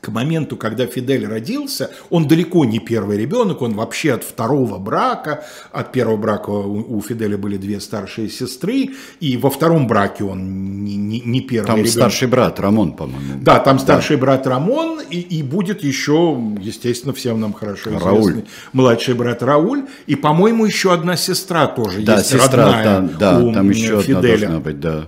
к 0.00 0.08
моменту, 0.08 0.56
когда 0.56 0.86
Фидель 0.86 1.26
родился, 1.26 1.90
он 2.08 2.26
далеко 2.26 2.64
не 2.64 2.78
первый 2.78 3.18
ребенок, 3.18 3.62
он 3.62 3.74
вообще 3.74 4.14
от 4.14 4.24
второго 4.24 4.78
брака, 4.78 5.44
от 5.72 5.92
первого 5.92 6.16
брака 6.16 6.50
у 6.50 7.00
Фиделя 7.02 7.36
были 7.36 7.56
две 7.56 7.80
старшие 7.80 8.28
сестры, 8.28 8.90
и 9.20 9.36
во 9.36 9.50
втором 9.50 9.86
браке 9.86 10.24
он 10.24 10.84
не, 10.84 10.96
не, 10.96 11.20
не 11.20 11.40
первый 11.40 11.66
там 11.66 11.76
ребенок. 11.76 11.92
старший 11.92 12.28
брат 12.28 12.58
Рамон, 12.60 12.92
по-моему. 12.92 13.40
Да, 13.42 13.58
там 13.58 13.78
старший 13.78 14.16
да. 14.16 14.22
брат 14.22 14.46
Рамон, 14.46 15.00
и, 15.10 15.20
и 15.20 15.42
будет 15.42 15.84
еще, 15.84 16.40
естественно, 16.60 17.12
всем 17.12 17.40
нам 17.40 17.52
хорошо 17.52 17.90
известный 17.90 18.06
Рауль. 18.06 18.44
младший 18.72 19.14
брат 19.14 19.42
Рауль, 19.42 19.84
и, 20.06 20.16
по-моему, 20.16 20.64
еще 20.64 20.94
одна 20.94 21.16
сестра 21.16 21.66
тоже 21.66 22.00
да, 22.02 22.16
есть, 22.16 22.30
сестра, 22.30 22.64
родная 22.64 23.00
да, 23.18 23.32
да, 23.32 23.38
у 23.38 23.52
там 23.52 23.68
еще 23.68 24.00
Фиделя. 24.00 24.18
одна 24.18 24.28
должна 24.28 24.60
быть, 24.60 24.80
да. 24.80 25.06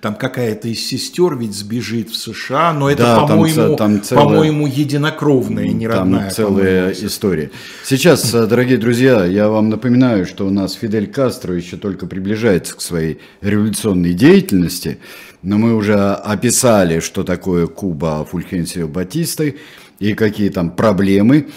Там 0.00 0.14
какая-то 0.14 0.66
из 0.68 0.86
сестер 0.86 1.36
ведь 1.36 1.54
сбежит 1.54 2.08
в 2.08 2.16
США, 2.16 2.72
но 2.72 2.90
это, 2.90 3.02
да, 3.02 3.26
по-моему, 3.26 3.76
там, 3.76 4.02
целая, 4.02 4.24
по-моему, 4.24 4.66
единокровная, 4.66 5.68
не 5.68 5.86
родная. 5.86 6.22
Там 6.22 6.30
целая 6.30 6.92
история. 6.92 7.50
Сейчас, 7.84 8.32
э, 8.32 8.46
дорогие 8.46 8.78
друзья, 8.78 9.26
я 9.26 9.50
вам 9.50 9.68
напоминаю, 9.68 10.24
что 10.24 10.46
у 10.46 10.50
нас 10.50 10.72
Фидель 10.72 11.06
Кастро 11.06 11.54
еще 11.54 11.76
только 11.76 12.06
приближается 12.06 12.74
к 12.76 12.80
своей 12.80 13.18
революционной 13.42 14.14
деятельности, 14.14 15.00
но 15.42 15.58
мы 15.58 15.74
уже 15.74 15.94
описали, 15.96 17.00
что 17.00 17.22
такое 17.22 17.66
Куба 17.66 18.24
Фульхенсио 18.24 18.88
Батисты 18.88 19.58
и 19.98 20.14
какие 20.14 20.48
там 20.48 20.70
проблемы. 20.70 21.48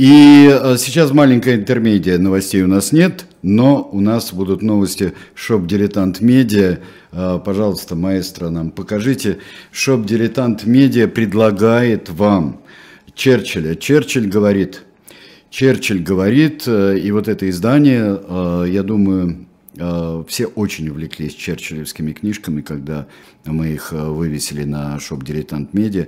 И 0.00 0.48
э, 0.50 0.76
сейчас 0.78 1.12
маленькая 1.12 1.56
интермедия, 1.56 2.16
новостей 2.16 2.62
у 2.62 2.66
нас 2.66 2.90
нет, 2.90 3.26
но 3.42 3.86
у 3.92 4.00
нас 4.00 4.32
будут 4.32 4.62
новости 4.62 5.12
Shop 5.34 5.66
Diletant 5.66 6.22
Media. 6.22 6.78
Э, 7.12 7.38
пожалуйста, 7.44 7.96
маэстро, 7.96 8.48
нам 8.48 8.70
покажите. 8.70 9.40
Shop 9.72 10.06
Diletant 10.06 10.64
Media 10.64 11.06
предлагает 11.06 12.08
вам 12.08 12.62
Черчилля. 13.14 13.74
Черчилль 13.74 14.26
говорит, 14.26 14.84
Черчилль 15.50 16.00
говорит, 16.02 16.62
э, 16.66 16.98
и 16.98 17.10
вот 17.10 17.28
это 17.28 17.46
издание, 17.50 18.18
я 18.70 18.82
думаю, 18.82 19.44
все 20.28 20.46
очень 20.46 20.88
увлеклись 20.88 21.34
черчиллевскими 21.34 22.12
книжками, 22.12 22.62
когда 22.62 23.06
мы 23.44 23.68
их 23.68 23.92
вывесили 23.92 24.64
на 24.64 24.98
Shop 24.98 25.24
Diletant 25.24 25.74
Media. 25.74 26.06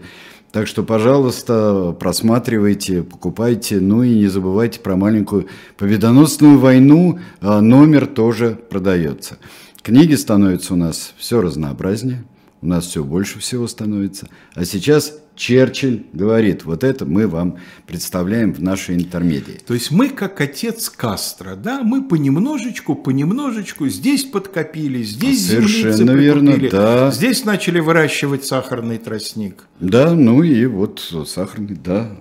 Так 0.52 0.66
что, 0.66 0.82
пожалуйста, 0.82 1.96
просматривайте, 1.98 3.02
покупайте, 3.02 3.80
ну 3.80 4.02
и 4.02 4.14
не 4.14 4.26
забывайте 4.26 4.80
про 4.80 4.96
маленькую 4.96 5.46
победоносную 5.78 6.58
войну, 6.58 7.18
а, 7.40 7.62
номер 7.62 8.06
тоже 8.06 8.58
продается. 8.68 9.38
Книги 9.80 10.14
становятся 10.14 10.74
у 10.74 10.76
нас 10.76 11.14
все 11.16 11.40
разнообразнее, 11.40 12.24
у 12.60 12.66
нас 12.66 12.84
все 12.84 13.02
больше 13.02 13.38
всего 13.38 13.66
становится. 13.66 14.28
А 14.54 14.66
сейчас 14.66 15.21
Черчилль 15.42 16.04
говорит, 16.12 16.64
вот 16.64 16.84
это 16.84 17.04
мы 17.04 17.26
вам 17.26 17.58
представляем 17.88 18.54
в 18.54 18.62
нашей 18.62 18.94
интермедии. 18.94 19.60
То 19.66 19.74
есть 19.74 19.90
мы 19.90 20.08
как 20.08 20.40
отец 20.40 20.88
Кастро, 20.88 21.56
да, 21.56 21.82
мы 21.82 22.04
понемножечку, 22.04 22.94
понемножечку 22.94 23.88
здесь 23.88 24.22
подкопили, 24.22 25.02
здесь 25.02 25.48
Совершенно 25.48 26.12
верно, 26.12 26.56
да. 26.70 27.10
здесь 27.10 27.44
начали 27.44 27.80
выращивать 27.80 28.44
сахарный 28.44 28.98
тростник. 28.98 29.64
Да, 29.80 30.14
ну 30.14 30.44
и 30.44 30.64
вот 30.66 31.00
сахарный, 31.26 31.74
да, 31.74 32.16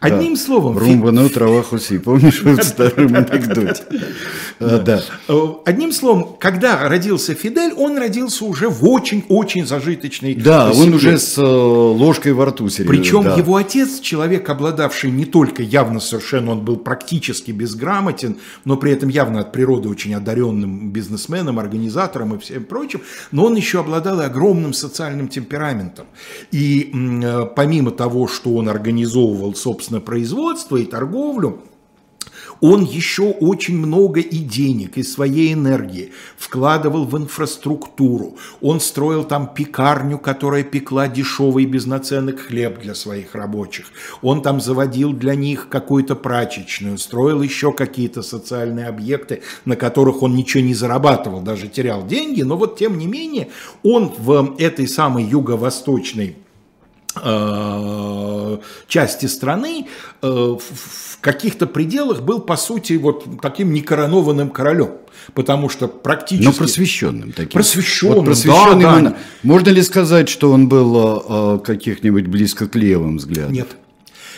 Одним 0.00 0.34
да. 0.34 0.40
словом... 0.40 0.78
Румба 0.78 1.10
на 1.10 1.28
травах 1.28 1.72
уси, 1.72 1.98
помнишь 1.98 2.42
в 2.42 2.62
старом 2.62 3.14
анекдоте? 3.14 3.82
А, 4.58 4.78
да. 4.78 5.02
Э, 5.28 5.46
одним 5.66 5.92
словом, 5.92 6.36
когда 6.38 6.88
родился 6.88 7.34
Фидель, 7.34 7.72
он 7.76 7.98
родился 7.98 8.44
уже 8.44 8.68
в 8.68 8.84
очень-очень 8.88 9.66
зажиточной 9.66 10.34
Да, 10.34 10.70
он 10.70 10.94
уже 10.94 11.18
с 11.18 11.36
э, 11.36 11.42
ложкой 11.42 12.32
во 12.32 12.46
рту 12.46 12.68
серьезно. 12.68 12.96
Причем 12.96 13.36
его 13.36 13.56
отец, 13.56 14.00
человек, 14.00 14.48
обладавший 14.48 15.10
не 15.10 15.26
только 15.26 15.62
явно 15.62 16.00
совершенно, 16.00 16.52
он 16.52 16.64
был 16.64 16.76
практически 16.76 17.50
безграмотен, 17.50 18.38
но 18.64 18.76
при 18.76 18.92
этом 18.92 19.10
явно 19.10 19.40
от 19.40 19.52
природы 19.52 19.88
очень 19.88 20.14
одаренным 20.14 20.90
бизнесменом, 20.90 21.58
организатором 21.58 22.34
и 22.34 22.38
всем 22.38 22.64
прочим, 22.64 23.02
но 23.32 23.44
он 23.44 23.54
еще 23.54 23.80
обладал 23.80 24.20
и 24.20 24.24
огромным 24.24 24.72
социальным 24.72 25.28
темпераментом. 25.28 26.06
И 26.52 26.90
э, 27.22 27.46
помимо 27.54 27.90
того, 27.90 28.26
что 28.26 28.54
он 28.54 28.68
организовал 28.68 29.19
организовывал, 29.20 29.54
собственно, 29.54 30.00
производство 30.00 30.76
и 30.76 30.84
торговлю, 30.84 31.60
он 32.60 32.84
еще 32.84 33.22
очень 33.22 33.78
много 33.78 34.20
и 34.20 34.36
денег, 34.36 34.98
и 34.98 35.02
своей 35.02 35.54
энергии 35.54 36.12
вкладывал 36.36 37.06
в 37.06 37.16
инфраструктуру. 37.16 38.36
Он 38.60 38.80
строил 38.80 39.24
там 39.24 39.54
пекарню, 39.54 40.18
которая 40.18 40.62
пекла 40.62 41.08
дешевый 41.08 41.64
без 41.64 41.86
наценок 41.86 42.38
хлеб 42.40 42.82
для 42.82 42.94
своих 42.94 43.34
рабочих. 43.34 43.86
Он 44.20 44.42
там 44.42 44.60
заводил 44.60 45.14
для 45.14 45.34
них 45.34 45.68
какую-то 45.70 46.14
прачечную, 46.16 46.98
строил 46.98 47.40
еще 47.40 47.72
какие-то 47.72 48.20
социальные 48.20 48.88
объекты, 48.88 49.40
на 49.64 49.76
которых 49.76 50.22
он 50.22 50.34
ничего 50.34 50.62
не 50.62 50.74
зарабатывал, 50.74 51.40
даже 51.40 51.66
терял 51.66 52.06
деньги. 52.06 52.42
Но 52.42 52.58
вот 52.58 52.78
тем 52.78 52.98
не 52.98 53.06
менее 53.06 53.48
он 53.82 54.12
в 54.18 54.56
этой 54.58 54.86
самой 54.86 55.24
юго-восточной 55.24 56.36
части 58.86 59.26
страны 59.26 59.88
э, 60.22 60.26
в 60.28 61.20
каких-то 61.20 61.66
пределах 61.66 62.22
был, 62.22 62.40
по 62.40 62.56
сути, 62.56 62.94
вот 62.94 63.24
таким 63.42 63.72
некоронованным 63.72 64.50
королем. 64.50 64.92
Потому 65.34 65.68
что 65.68 65.88
практически... 65.88 66.46
Но 66.46 66.52
просвещенным 66.52 67.32
таким. 67.32 67.52
Просвещенным, 67.52 68.16
вот 68.18 68.24
просвещенным 68.26 68.80
да, 68.80 69.00
да. 69.00 69.16
Можно 69.42 69.70
ли 69.70 69.82
сказать, 69.82 70.28
что 70.28 70.52
он 70.52 70.68
был 70.68 71.56
э, 71.56 71.58
каких-нибудь 71.64 72.26
близко 72.26 72.68
к 72.68 72.76
левым 72.76 73.18
взглядам? 73.18 73.52
Нет. 73.52 73.68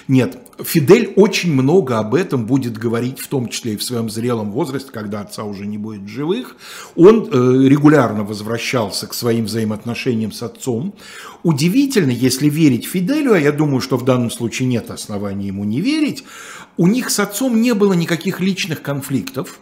Нет, 0.09 0.37
Фидель 0.64 1.12
очень 1.16 1.53
много 1.53 1.98
об 1.98 2.14
этом 2.14 2.46
будет 2.46 2.79
говорить, 2.79 3.20
в 3.20 3.29
том 3.29 3.48
числе 3.48 3.75
и 3.75 3.77
в 3.77 3.83
своем 3.83 4.11
зрелом 4.11 4.53
возрасте, 4.53 4.90
когда 4.92 5.20
отца 5.20 5.44
уже 5.44 5.66
не 5.66 5.79
будет 5.79 6.09
живых. 6.09 6.57
Он 6.96 7.29
э, 7.31 7.68
регулярно 7.68 8.25
возвращался 8.25 9.07
к 9.07 9.14
своим 9.14 9.46
взаимоотношениям 9.46 10.33
с 10.33 10.42
отцом. 10.42 10.94
Удивительно, 11.42 12.11
если 12.11 12.48
верить 12.48 12.87
Фиделю, 12.87 13.35
а 13.35 13.38
я 13.38 13.53
думаю, 13.53 13.81
что 13.81 13.96
в 13.96 14.05
данном 14.05 14.31
случае 14.31 14.68
нет 14.68 14.90
оснований 14.90 15.48
ему 15.48 15.64
не 15.64 15.81
верить, 15.81 16.25
у 16.77 16.87
них 16.87 17.11
с 17.11 17.18
отцом 17.18 17.61
не 17.61 17.75
было 17.75 17.92
никаких 17.92 18.40
личных 18.40 18.83
конфликтов. 18.83 19.61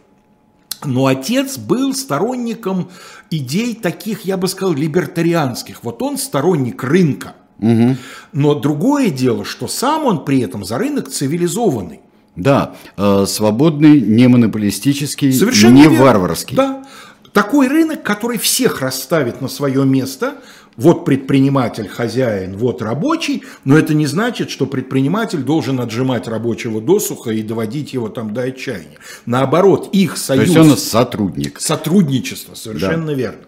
Но 0.84 1.06
отец 1.06 1.58
был 1.58 1.94
сторонником 1.94 2.88
идей 3.30 3.74
таких, 3.74 4.22
я 4.24 4.36
бы 4.36 4.48
сказал, 4.48 4.74
либертарианских. 4.74 5.84
Вот 5.84 6.00
он 6.02 6.16
сторонник 6.16 6.82
рынка. 6.82 7.34
Угу. 7.60 7.96
Но 8.32 8.54
другое 8.54 9.10
дело, 9.10 9.44
что 9.44 9.68
сам 9.68 10.04
он 10.04 10.24
при 10.24 10.40
этом 10.40 10.64
за 10.64 10.78
рынок 10.78 11.08
цивилизованный. 11.08 12.00
Да, 12.36 12.74
э, 12.96 13.24
свободный, 13.26 14.00
не 14.00 14.28
монополистический, 14.28 15.32
Совершенно 15.32 15.74
не 15.74 15.82
верно. 15.82 16.04
варварский. 16.04 16.56
Да, 16.56 16.84
такой 17.32 17.68
рынок, 17.68 18.02
который 18.02 18.38
всех 18.38 18.80
расставит 18.80 19.40
на 19.40 19.48
свое 19.48 19.84
место. 19.84 20.34
Вот 20.76 21.04
предприниматель, 21.04 21.88
хозяин, 21.88 22.56
вот 22.56 22.80
рабочий, 22.80 23.42
но 23.64 23.76
это 23.76 23.92
не 23.92 24.06
значит, 24.06 24.50
что 24.50 24.66
предприниматель 24.66 25.40
должен 25.40 25.80
отжимать 25.80 26.26
рабочего 26.28 26.80
досуха 26.80 27.32
и 27.32 27.42
доводить 27.42 27.92
его 27.92 28.08
там 28.08 28.32
до 28.32 28.42
отчаяния. 28.42 28.96
Наоборот, 29.26 29.90
их 29.92 30.16
союз... 30.16 30.52
То 30.52 30.58
есть 30.60 30.70
он 30.70 30.78
сотрудник. 30.78 31.60
Сотрудничество, 31.60 32.54
совершенно 32.54 33.08
да. 33.08 33.14
верно. 33.14 33.40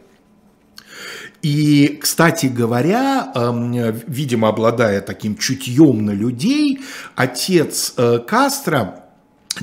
И, 1.43 1.99
кстати 2.01 2.47
говоря, 2.47 3.33
эм, 3.35 3.73
видимо, 4.07 4.49
обладая 4.49 5.01
таким 5.01 5.37
чутьем 5.37 6.07
на 6.07 6.13
людей, 6.13 6.81
отец 7.17 7.95
э, 7.97 8.21
Кастро 8.21 9.01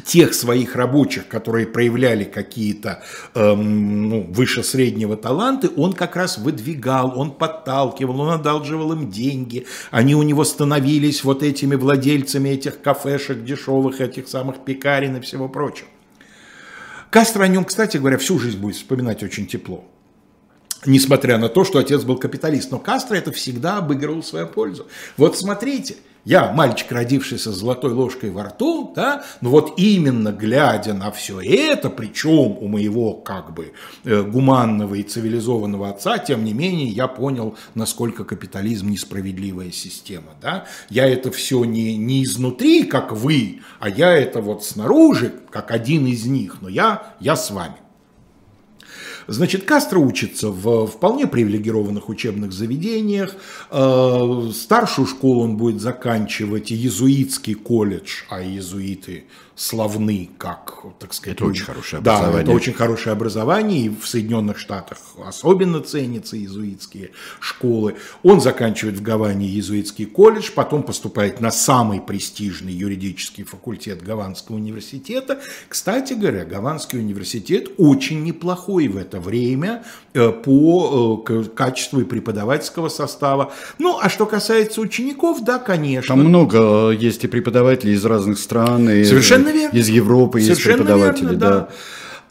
тех 0.06 0.34
своих 0.34 0.76
рабочих, 0.76 1.30
которые 1.30 1.66
проявляли 1.68 2.26
какие-то 2.26 3.02
эм, 3.34 4.10
ну, 4.10 4.24
выше 4.30 4.62
среднего 4.62 5.16
таланты, 5.16 5.70
он 5.78 5.94
как 5.94 6.18
раз 6.18 6.38
выдвигал, 6.38 7.18
он 7.18 7.32
подталкивал, 7.32 8.20
он 8.20 8.32
одалживал 8.32 8.92
им 8.92 9.10
деньги, 9.10 9.66
они 9.90 10.16
у 10.16 10.24
него 10.24 10.44
становились 10.44 11.24
вот 11.24 11.44
этими 11.44 11.76
владельцами 11.76 12.50
этих 12.50 12.82
кафешек 12.82 13.46
дешевых, 13.46 14.02
этих 14.02 14.28
самых 14.28 14.66
пекарен 14.66 15.16
и 15.16 15.22
всего 15.22 15.48
прочего. 15.48 15.88
Кастро 17.10 17.46
о 17.46 17.48
нем, 17.48 17.64
кстати 17.64 17.96
говоря, 17.96 18.18
всю 18.18 18.38
жизнь 18.38 18.60
будет 18.60 18.76
вспоминать 18.76 19.24
очень 19.24 19.48
тепло 19.48 19.86
несмотря 20.86 21.38
на 21.38 21.50
то, 21.50 21.64
что 21.64 21.80
отец 21.80 22.04
был 22.04 22.18
капиталист. 22.18 22.72
Но 22.72 22.80
Кастро 22.80 23.16
это 23.16 23.32
всегда 23.32 23.78
обыгрывал 23.78 24.22
в 24.22 24.26
свою 24.26 24.48
пользу. 24.48 24.88
Вот 25.18 25.38
смотрите, 25.38 25.98
я 26.26 26.52
мальчик, 26.52 26.92
родившийся 26.92 27.52
с 27.52 27.56
золотой 27.56 27.94
ложкой 27.94 28.32
во 28.32 28.44
рту, 28.44 28.92
да, 28.96 29.24
но 29.40 29.50
вот 29.50 29.76
именно 29.78 30.32
глядя 30.32 30.94
на 30.94 31.12
все 31.12 31.40
это, 31.40 31.90
причем 31.90 32.58
у 32.60 32.68
моего 32.68 33.14
как 33.14 33.54
бы 33.54 33.74
э, 34.04 34.22
гуманного 34.24 34.96
и 34.96 35.04
цивилизованного 35.04 35.90
отца, 35.90 36.18
тем 36.18 36.44
не 36.44 36.54
менее 36.54 36.88
я 36.88 37.08
понял, 37.08 37.58
насколько 37.74 38.26
капитализм 38.26 38.90
несправедливая 38.90 39.72
система, 39.72 40.34
да. 40.42 40.66
Я 40.90 41.08
это 41.08 41.32
все 41.32 41.64
не, 41.64 41.96
не 41.96 42.26
изнутри, 42.26 42.84
как 42.84 43.14
вы, 43.14 43.62
а 43.80 43.90
я 43.90 44.12
это 44.14 44.42
вот 44.42 44.66
снаружи, 44.66 45.34
как 45.50 45.72
один 45.72 46.06
из 46.06 46.26
них, 46.26 46.58
но 46.62 46.68
я, 46.68 47.16
я 47.22 47.38
с 47.38 47.50
вами. 47.50 47.76
Значит, 49.30 49.64
Кастро 49.64 50.00
учится 50.00 50.50
в 50.50 50.88
вполне 50.88 51.28
привилегированных 51.28 52.10
учебных 52.10 52.52
заведениях. 52.52 53.36
Э, 53.70 54.50
старшую 54.54 55.06
школу 55.06 55.44
он 55.44 55.56
будет 55.56 55.82
заканчивать 55.82 56.72
иезуитский 56.72 57.54
колледж, 57.54 58.24
а 58.30 58.42
иезуиты 58.42 59.26
славны, 59.60 60.30
как, 60.38 60.86
так 61.00 61.14
сказать... 61.14 61.36
Это 61.36 61.46
очень 61.46 61.66
хорошее 61.66 62.00
образование. 62.00 62.34
Да, 62.34 62.42
это 62.42 62.52
очень 62.52 62.74
хорошее 62.74 63.12
образование, 63.12 63.80
и 63.82 63.90
в 63.90 64.08
Соединенных 64.08 64.58
Штатах 64.58 65.00
особенно 65.26 65.82
ценятся 65.82 66.38
иезуитские 66.38 67.12
школы. 67.42 67.96
Он 68.24 68.40
заканчивает 68.40 68.96
в 68.96 69.02
Гаване 69.02 69.48
иезуитский 69.48 70.06
колледж, 70.06 70.52
потом 70.56 70.84
поступает 70.84 71.42
на 71.42 71.52
самый 71.52 72.00
престижный 72.00 72.72
юридический 72.72 73.44
факультет 73.44 74.02
Гаванского 74.02 74.56
университета. 74.56 75.42
Кстати 75.68 76.14
говоря, 76.14 76.46
Гаванский 76.46 76.98
университет 76.98 77.68
очень 77.78 78.24
неплохой 78.24 78.88
в 78.88 78.96
это 78.96 79.20
время 79.20 79.84
э, 80.14 80.32
по 80.32 81.26
э, 81.28 81.44
качеству 81.54 82.00
и 82.00 82.06
преподавательского 82.06 82.88
состава. 82.88 83.52
Ну, 83.78 84.00
а 84.02 84.08
что 84.08 84.26
касается 84.26 84.80
учеников, 84.80 85.44
да, 85.44 85.60
конечно. 85.60 86.16
Там 86.16 86.26
много 86.26 86.92
есть 86.92 87.26
и 87.26 87.28
преподавателей 87.28 87.96
из 87.96 88.06
разных 88.06 88.40
стран, 88.40 88.90
и 88.90 89.04
Совершенно 89.04 89.49
верно. 89.52 89.78
из 89.78 89.88
Европы 89.90 90.42
Совершенно 90.42 90.72
есть 90.72 90.80
преподаватели. 90.82 91.24
верно, 91.26 91.40
да. 91.40 91.68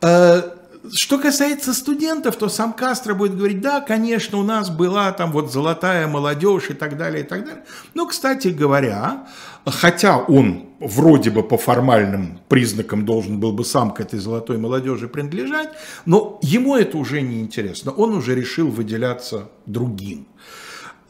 да. 0.01 0.43
Э, 0.47 0.89
Что 0.93 1.19
касается 1.19 1.75
студентов, 1.75 2.37
то 2.37 2.49
сам 2.49 2.73
Кастро 2.73 3.15
будет 3.15 3.37
говорить, 3.37 3.61
да, 3.61 3.81
конечно, 3.81 4.39
у 4.39 4.43
нас 4.43 4.71
была 4.71 5.13
там 5.13 5.33
вот 5.33 5.53
золотая 5.53 6.07
молодежь 6.07 6.71
и 6.71 6.75
так 6.75 6.97
далее, 6.97 7.25
и 7.25 7.27
так 7.27 7.45
далее. 7.45 7.65
Но, 7.95 8.07
кстати 8.07 8.49
говоря, 8.49 9.27
хотя 9.67 10.19
он 10.19 10.65
вроде 10.81 11.31
бы 11.31 11.43
по 11.43 11.59
формальным 11.59 12.39
признакам 12.49 13.05
должен 13.05 13.41
был 13.41 13.53
бы 13.53 13.65
сам 13.65 13.91
к 13.91 14.01
этой 14.01 14.21
золотой 14.21 14.57
молодежи 14.57 15.09
принадлежать, 15.09 15.71
но 16.07 16.39
ему 16.43 16.77
это 16.77 16.97
уже 16.97 17.21
не 17.21 17.41
интересно. 17.41 17.91
Он 17.91 18.15
уже 18.15 18.37
решил 18.37 18.69
выделяться 18.69 19.49
другим. 19.67 20.28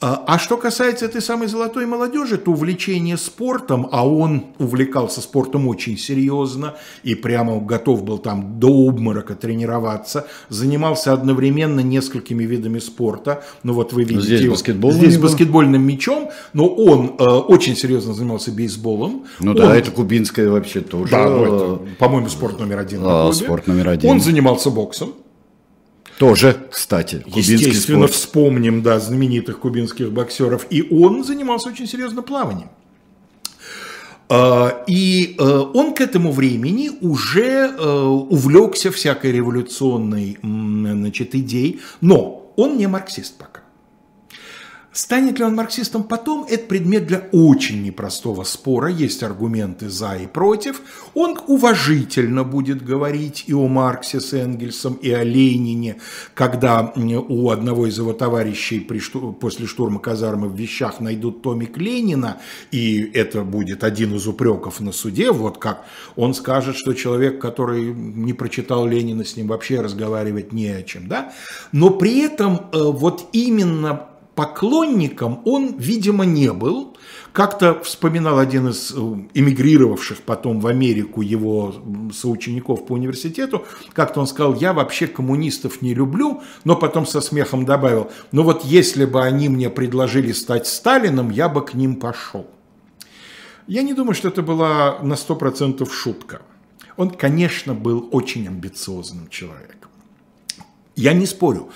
А 0.00 0.24
а 0.28 0.38
что 0.38 0.56
касается 0.56 1.06
этой 1.06 1.20
самой 1.20 1.48
золотой 1.48 1.84
молодежи, 1.84 2.38
то 2.38 2.52
увлечение 2.52 3.16
спортом, 3.16 3.88
а 3.90 4.06
он 4.06 4.44
увлекался 4.58 5.20
спортом 5.20 5.66
очень 5.66 5.98
серьезно 5.98 6.76
и 7.02 7.16
прямо 7.16 7.58
готов 7.60 8.04
был 8.04 8.18
там 8.18 8.60
до 8.60 8.68
обморока 8.68 9.34
тренироваться, 9.34 10.26
занимался 10.50 11.12
одновременно 11.12 11.80
несколькими 11.80 12.44
видами 12.44 12.78
спорта. 12.78 13.42
Ну 13.64 13.72
вот 13.72 13.92
вы 13.92 14.04
видите, 14.04 14.36
Здесь 14.36 14.48
баскетбол 14.48 14.92
здесь 14.92 15.18
баскетбольным 15.18 15.82
мячом, 15.82 16.30
но 16.52 16.68
он 16.68 17.16
э, 17.18 17.24
очень 17.24 17.74
серьезно 17.74 18.14
занимался 18.14 18.52
бейсболом. 18.52 19.24
Ну 19.40 19.50
Он- 19.50 19.56
да, 19.56 19.76
это 19.76 19.90
кубинское 19.90 20.48
вообще 20.48 20.80
тоже. 20.80 21.10
да, 21.10 21.28
ну, 21.28 21.44
это, 21.44 21.82
по-моему, 21.98 22.28
спорт 22.28 22.60
номер 22.60 22.78
один. 22.78 23.00
а, 23.02 23.32
спорт 23.32 23.66
номер 23.66 23.88
один. 23.88 24.08
Он 24.08 24.20
занимался 24.20 24.70
боксом. 24.70 25.14
Тоже, 26.18 26.56
кстати, 26.70 27.20
кубинский 27.20 27.54
Естественно, 27.54 28.08
спорт. 28.08 28.12
вспомним, 28.12 28.82
да, 28.82 28.98
знаменитых 28.98 29.60
кубинских 29.60 30.10
боксеров. 30.12 30.66
И 30.70 30.82
он 30.90 31.22
занимался 31.24 31.68
очень 31.68 31.86
серьезно 31.86 32.22
плаванием. 32.22 32.68
А, 34.28 34.84
И 34.88 35.36
э, 35.38 35.42
он 35.42 35.94
к 35.94 36.00
этому 36.00 36.32
времени 36.32 36.90
уже 37.00 37.70
э, 37.70 37.88
увлекся 38.30 38.90
всякой 38.90 39.32
революционной 39.32 40.38
значит, 40.42 41.34
идеей, 41.34 41.80
но 42.00 42.52
он 42.56 42.76
не 42.76 42.88
марксист 42.88 43.38
пока. 43.38 43.60
Станет 44.98 45.38
ли 45.38 45.44
он 45.44 45.54
марксистом 45.54 46.02
потом, 46.02 46.44
это 46.50 46.66
предмет 46.66 47.06
для 47.06 47.28
очень 47.30 47.84
непростого 47.84 48.42
спора, 48.42 48.88
есть 48.90 49.22
аргументы 49.22 49.88
за 49.88 50.16
и 50.16 50.26
против. 50.26 50.82
Он 51.14 51.38
уважительно 51.46 52.42
будет 52.42 52.84
говорить 52.84 53.44
и 53.46 53.54
о 53.54 53.68
Марксе 53.68 54.18
с 54.18 54.32
Энгельсом, 54.32 54.94
и 54.94 55.12
о 55.12 55.22
Ленине, 55.22 55.98
когда 56.34 56.92
у 56.96 57.50
одного 57.50 57.86
из 57.86 57.96
его 57.96 58.12
товарищей 58.12 58.80
при 58.80 58.98
шту- 58.98 59.32
после 59.32 59.68
штурма 59.68 60.00
казармы 60.00 60.48
в 60.48 60.56
вещах 60.56 60.98
найдут 60.98 61.42
томик 61.42 61.78
Ленина, 61.78 62.38
и 62.72 63.08
это 63.14 63.42
будет 63.42 63.84
один 63.84 64.16
из 64.16 64.26
упреков 64.26 64.80
на 64.80 64.90
суде, 64.90 65.30
вот 65.30 65.58
как 65.58 65.84
он 66.16 66.34
скажет, 66.34 66.74
что 66.74 66.92
человек, 66.92 67.40
который 67.40 67.84
не 67.94 68.32
прочитал 68.32 68.84
Ленина, 68.84 69.24
с 69.24 69.36
ним 69.36 69.46
вообще 69.46 69.80
разговаривать 69.80 70.52
не 70.52 70.66
о 70.66 70.82
чем, 70.82 71.06
да? 71.06 71.32
Но 71.70 71.90
при 71.90 72.18
этом 72.18 72.68
э, 72.72 72.78
вот 72.82 73.28
именно 73.32 74.07
поклонником 74.38 75.42
он, 75.44 75.74
видимо, 75.78 76.24
не 76.24 76.52
был. 76.52 76.96
Как-то 77.32 77.80
вспоминал 77.80 78.38
один 78.38 78.68
из 78.68 78.92
э, 78.92 78.96
эмигрировавших 79.34 80.18
потом 80.20 80.60
в 80.60 80.68
Америку 80.68 81.22
его 81.22 81.74
соучеников 82.14 82.86
по 82.86 82.92
университету, 82.92 83.66
как-то 83.94 84.20
он 84.20 84.28
сказал, 84.28 84.54
я 84.54 84.72
вообще 84.72 85.08
коммунистов 85.08 85.82
не 85.82 85.92
люблю, 85.92 86.40
но 86.62 86.76
потом 86.76 87.04
со 87.04 87.20
смехом 87.20 87.64
добавил, 87.64 88.12
ну 88.30 88.44
вот 88.44 88.64
если 88.64 89.06
бы 89.06 89.24
они 89.24 89.48
мне 89.48 89.70
предложили 89.70 90.30
стать 90.30 90.68
Сталином, 90.68 91.30
я 91.30 91.48
бы 91.48 91.64
к 91.64 91.74
ним 91.74 91.96
пошел. 91.96 92.46
Я 93.66 93.82
не 93.82 93.92
думаю, 93.92 94.14
что 94.14 94.28
это 94.28 94.42
была 94.42 95.00
на 95.02 95.14
100% 95.14 95.90
шутка. 95.90 96.42
Он, 96.96 97.10
конечно, 97.10 97.74
был 97.74 98.08
очень 98.12 98.46
амбициозным 98.46 99.28
человеком. 99.30 99.90
Я 100.94 101.12
не 101.12 101.26
спорю. 101.26 101.70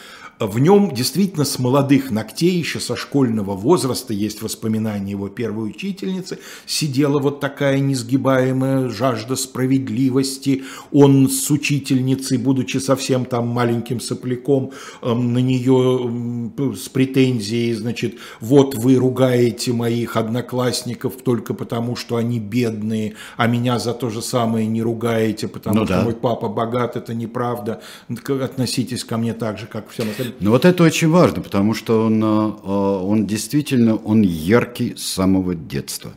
В 0.47 0.59
нем 0.59 0.93
действительно 0.93 1.45
с 1.45 1.59
молодых 1.59 2.11
ногтей, 2.11 2.59
еще 2.59 2.81
со 2.81 2.97
школьного 2.97 3.55
возраста, 3.55 4.13
есть 4.13 4.43
воспоминания 4.43 5.13
его 5.13 5.29
первой 5.29 5.71
учительницы, 5.71 6.39
сидела 6.67 7.19
вот 7.19 7.41
такая 7.41 7.79
несгибаемая 7.81 8.89
жажда 8.89 9.37
справедливости. 9.37 10.65
Он 10.91 11.29
с 11.29 11.51
учительницей, 11.51 12.39
будучи 12.39 12.79
совсем 12.79 13.25
там 13.25 13.49
маленьким 13.49 14.01
сопляком, 14.01 14.73
эм, 15.03 15.33
на 15.33 15.39
нее 15.39 16.53
с 16.77 16.89
претензией, 16.89 17.75
значит, 17.75 18.17
вот 18.41 18.75
вы 18.75 18.97
ругаете 18.97 19.73
моих 19.73 20.17
одноклассников 20.17 21.15
только 21.23 21.55
потому, 21.55 21.97
что 21.97 22.17
они 22.17 22.41
бедные, 22.41 23.15
а 23.37 23.47
меня 23.47 23.79
за 23.79 23.95
то 23.95 24.11
же 24.11 24.23
самое 24.23 24.67
не 24.67 24.83
ругаете, 24.83 25.49
потому 25.49 25.81
Ну 25.81 25.85
что 25.85 25.95
да. 25.95 26.03
мой 26.03 26.15
папа 26.15 26.49
богат, 26.49 26.97
это 26.97 27.15
неправда. 27.15 27.83
Относитесь 28.09 29.05
ко 29.05 29.17
мне 29.17 29.35
так 29.35 29.59
же, 29.59 29.67
как 29.67 29.91
всем 29.91 30.11
остальным. 30.11 30.32
Ну 30.41 30.51
вот 30.51 30.65
это 30.65 30.83
очень 30.83 31.09
важно, 31.09 31.43
потому 31.43 31.75
что 31.75 32.05
он, 32.07 32.21
а, 32.25 33.03
он 33.03 33.27
действительно, 33.27 33.97
он 33.97 34.23
яркий 34.23 34.95
с 34.97 35.07
самого 35.07 35.55
детства. 35.55 36.13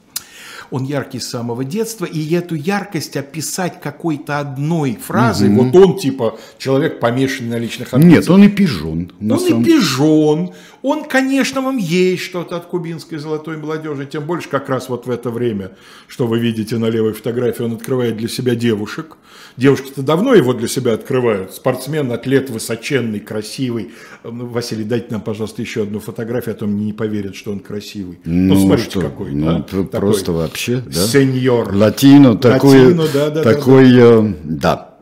Он 0.72 0.84
яркий 0.84 1.20
с 1.20 1.30
самого 1.30 1.64
детства, 1.64 2.06
и 2.06 2.34
эту 2.34 2.56
яркость 2.56 3.16
описать 3.16 3.80
какой-то 3.80 4.40
одной 4.40 4.98
фразой, 5.00 5.50
вот 5.50 5.76
он 5.76 5.98
типа 5.98 6.40
человек 6.58 7.00
помешанный 7.00 7.52
на 7.52 7.60
личных 7.60 7.94
Нет, 7.94 8.30
он 8.30 8.44
и 8.44 8.48
пижон. 8.50 9.12
Он 9.22 9.40
самом- 9.40 9.62
и 9.62 9.66
пижон, 9.66 10.52
он, 10.88 11.06
конечно, 11.06 11.62
вам 11.62 11.78
есть 11.78 12.22
что-то 12.22 12.58
от 12.58 12.66
кубинской 12.68 13.18
золотой 13.18 13.58
молодежи, 13.58 14.06
тем 14.06 14.24
больше 14.26 14.50
как 14.50 14.70
раз 14.70 14.88
вот 14.88 15.08
в 15.08 15.10
это 15.10 15.32
время, 15.32 15.72
что 16.08 16.28
вы 16.28 16.38
видите 16.38 16.78
на 16.78 16.86
левой 16.92 17.14
фотографии, 17.14 17.64
он 17.64 17.74
открывает 17.74 18.18
для 18.18 18.28
себя 18.28 18.54
девушек. 18.54 19.18
Девушки-то 19.58 20.04
давно 20.04 20.36
его 20.36 20.54
для 20.54 20.68
себя 20.68 20.94
открывают. 20.94 21.54
Спортсмен, 21.54 22.12
атлет, 22.12 22.52
высоченный, 22.52 23.20
красивый. 23.20 23.94
Ну, 24.24 24.46
Василий, 24.46 24.84
дайте 24.84 25.08
нам, 25.10 25.22
пожалуйста, 25.22 25.64
еще 25.64 25.84
одну 25.84 26.00
фотографию, 26.00 26.54
а 26.54 26.58
то 26.60 26.68
мне 26.68 26.86
не 26.86 26.94
поверят, 26.94 27.36
что 27.36 27.52
он 27.52 27.62
красивый. 27.62 28.20
Ну, 28.26 28.56
смотрите, 28.56 28.92
что, 28.92 29.02
какой. 29.02 29.32
ну, 29.32 29.46
да? 29.46 29.60
п- 29.64 29.84
Такой 29.86 30.00
просто 30.12 30.34
вообще, 30.34 30.84
да? 30.86 30.92
Сеньор. 31.08 31.74
Латино, 31.74 32.38
такой, 32.38 32.86
Латино, 32.86 33.06
да, 33.12 33.30
да, 33.32 33.44
да, 33.44 33.54
такой, 33.54 33.88
э, 33.98 34.34
да. 34.44 34.95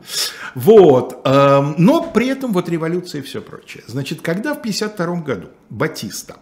Вот, 0.54 1.20
эм, 1.24 1.74
но 1.78 2.02
при 2.02 2.28
этом 2.28 2.52
вот 2.52 2.68
революция 2.68 3.20
и 3.20 3.24
все 3.24 3.40
прочее. 3.40 3.82
Значит, 3.86 4.20
когда 4.20 4.54
в 4.54 4.62
52 4.62 5.20
году 5.22 5.48
Батиста, 5.70 6.36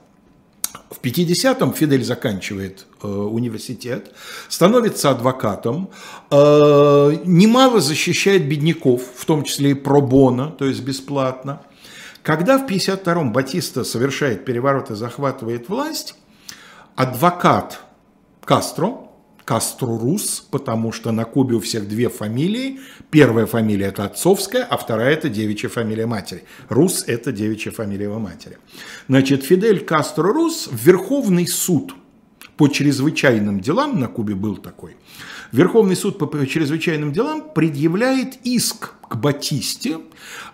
в 0.90 1.00
50-м 1.00 1.72
Фидель 1.72 2.04
заканчивает 2.04 2.86
э, 3.02 3.06
университет, 3.06 4.12
становится 4.48 5.10
адвокатом, 5.10 5.90
э, 6.30 6.36
немало 7.24 7.80
защищает 7.80 8.48
бедняков, 8.48 9.02
в 9.16 9.24
том 9.24 9.44
числе 9.44 9.70
и 9.70 9.74
пробона, 9.74 10.50
то 10.50 10.64
есть 10.64 10.82
бесплатно. 10.82 11.62
Когда 12.22 12.58
в 12.58 12.66
52-м 12.66 13.32
Батиста 13.32 13.84
совершает 13.84 14.44
переворот 14.44 14.90
и 14.90 14.94
захватывает 14.94 15.68
власть, 15.68 16.14
адвокат 16.94 17.80
Кастро, 18.44 19.08
Кастро 19.44 19.98
Рус, 19.98 20.46
потому 20.50 20.92
что 20.92 21.12
на 21.12 21.24
Кубе 21.24 21.56
у 21.56 21.60
всех 21.60 21.88
две 21.88 22.08
фамилии. 22.08 22.80
Первая 23.10 23.46
фамилия 23.46 23.86
это 23.86 24.04
отцовская, 24.04 24.64
а 24.64 24.76
вторая 24.76 25.12
это 25.12 25.28
девичья 25.28 25.68
фамилия 25.68 26.06
матери. 26.06 26.44
Рус 26.68 27.04
это 27.06 27.32
девичья 27.32 27.70
фамилия 27.70 28.04
его 28.04 28.18
матери. 28.18 28.58
Значит, 29.08 29.44
Фидель 29.44 29.80
Кастро 29.80 30.32
Рус 30.32 30.68
в 30.70 30.86
Верховный 30.86 31.46
суд 31.46 31.94
по 32.56 32.68
чрезвычайным 32.68 33.60
делам, 33.60 33.98
на 33.98 34.08
Кубе 34.08 34.34
был 34.34 34.56
такой, 34.56 34.96
Верховный 35.52 35.96
суд 35.96 36.18
по 36.18 36.46
чрезвычайным 36.46 37.12
делам 37.12 37.42
предъявляет 37.54 38.38
иск 38.42 38.94
к 39.06 39.16
Батисте 39.16 39.98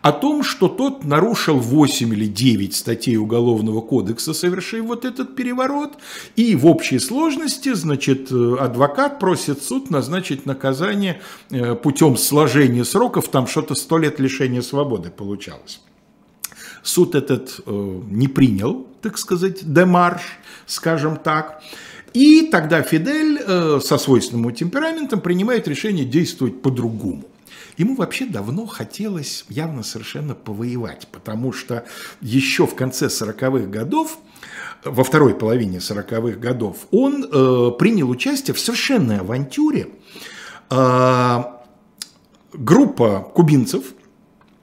о 0.03 0.11
том, 0.11 0.43
что 0.43 0.67
тот 0.67 1.05
нарушил 1.05 1.59
8 1.59 2.13
или 2.13 2.27
9 2.27 2.75
статей 2.75 3.17
Уголовного 3.17 3.81
кодекса, 3.81 4.35
совершив 4.35 4.87
вот 4.87 5.05
этот 5.05 5.37
переворот, 5.37 5.99
и 6.35 6.57
в 6.57 6.67
общей 6.67 6.99
сложности, 6.99 7.75
значит, 7.75 8.33
адвокат 8.33 9.21
просит 9.21 9.63
суд 9.63 9.89
назначить 9.91 10.47
наказание 10.47 11.21
э, 11.51 11.77
путем 11.77 12.17
сложения 12.17 12.85
сроков, 12.85 13.29
там 13.29 13.47
что-то 13.47 13.77
100 13.77 13.99
лет 13.99 14.19
лишения 14.19 14.63
свободы 14.63 15.11
получалось. 15.11 15.81
Суд 16.83 17.15
этот 17.15 17.61
э, 17.65 18.01
не 18.11 18.27
принял, 18.27 18.89
так 19.01 19.17
сказать, 19.19 19.59
демарш, 19.63 20.23
скажем 20.67 21.17
так. 21.17 21.63
И 22.19 22.49
тогда 22.51 22.83
Фидель 22.83 23.39
э, 23.41 23.79
со 23.81 23.97
свойственным 23.97 24.53
темпераментом 24.53 25.21
принимает 25.21 25.69
решение 25.69 26.05
действовать 26.05 26.61
по-другому. 26.63 27.23
Ему 27.77 27.95
вообще 27.95 28.27
давно 28.27 28.67
хотелось 28.67 29.45
явно 29.49 29.85
совершенно 29.85 30.35
повоевать, 30.35 31.07
потому 31.13 31.53
что 31.53 31.85
еще 32.21 32.67
в 32.67 32.75
конце 32.75 33.07
40-х 33.07 33.67
годов 33.69 34.19
во 34.85 35.05
второй 35.05 35.37
половине 35.37 35.79
40-х 35.79 36.41
годов, 36.41 36.89
он 36.91 37.23
э, 37.23 37.71
принял 37.79 38.11
участие 38.11 38.53
в 38.53 38.59
совершенной 38.59 39.19
авантюре. 39.19 39.87
Э, 40.71 41.45
группа 42.53 43.31
кубинцев 43.33 43.85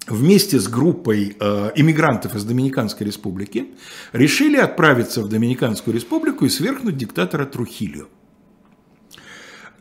вместе 0.08 0.60
с 0.60 0.68
группой 0.68 1.36
э, 1.40 1.72
иммигрантов 1.76 2.36
из 2.36 2.44
Доминиканской 2.44 3.06
республики 3.08 3.68
решили 4.14 4.58
отправиться 4.58 5.22
в 5.22 5.30
Доминиканскую 5.30 5.94
республику 5.94 6.46
и 6.46 6.50
свергнуть 6.50 6.98
диктатора 6.98 7.46
Трухилио. 7.46 8.06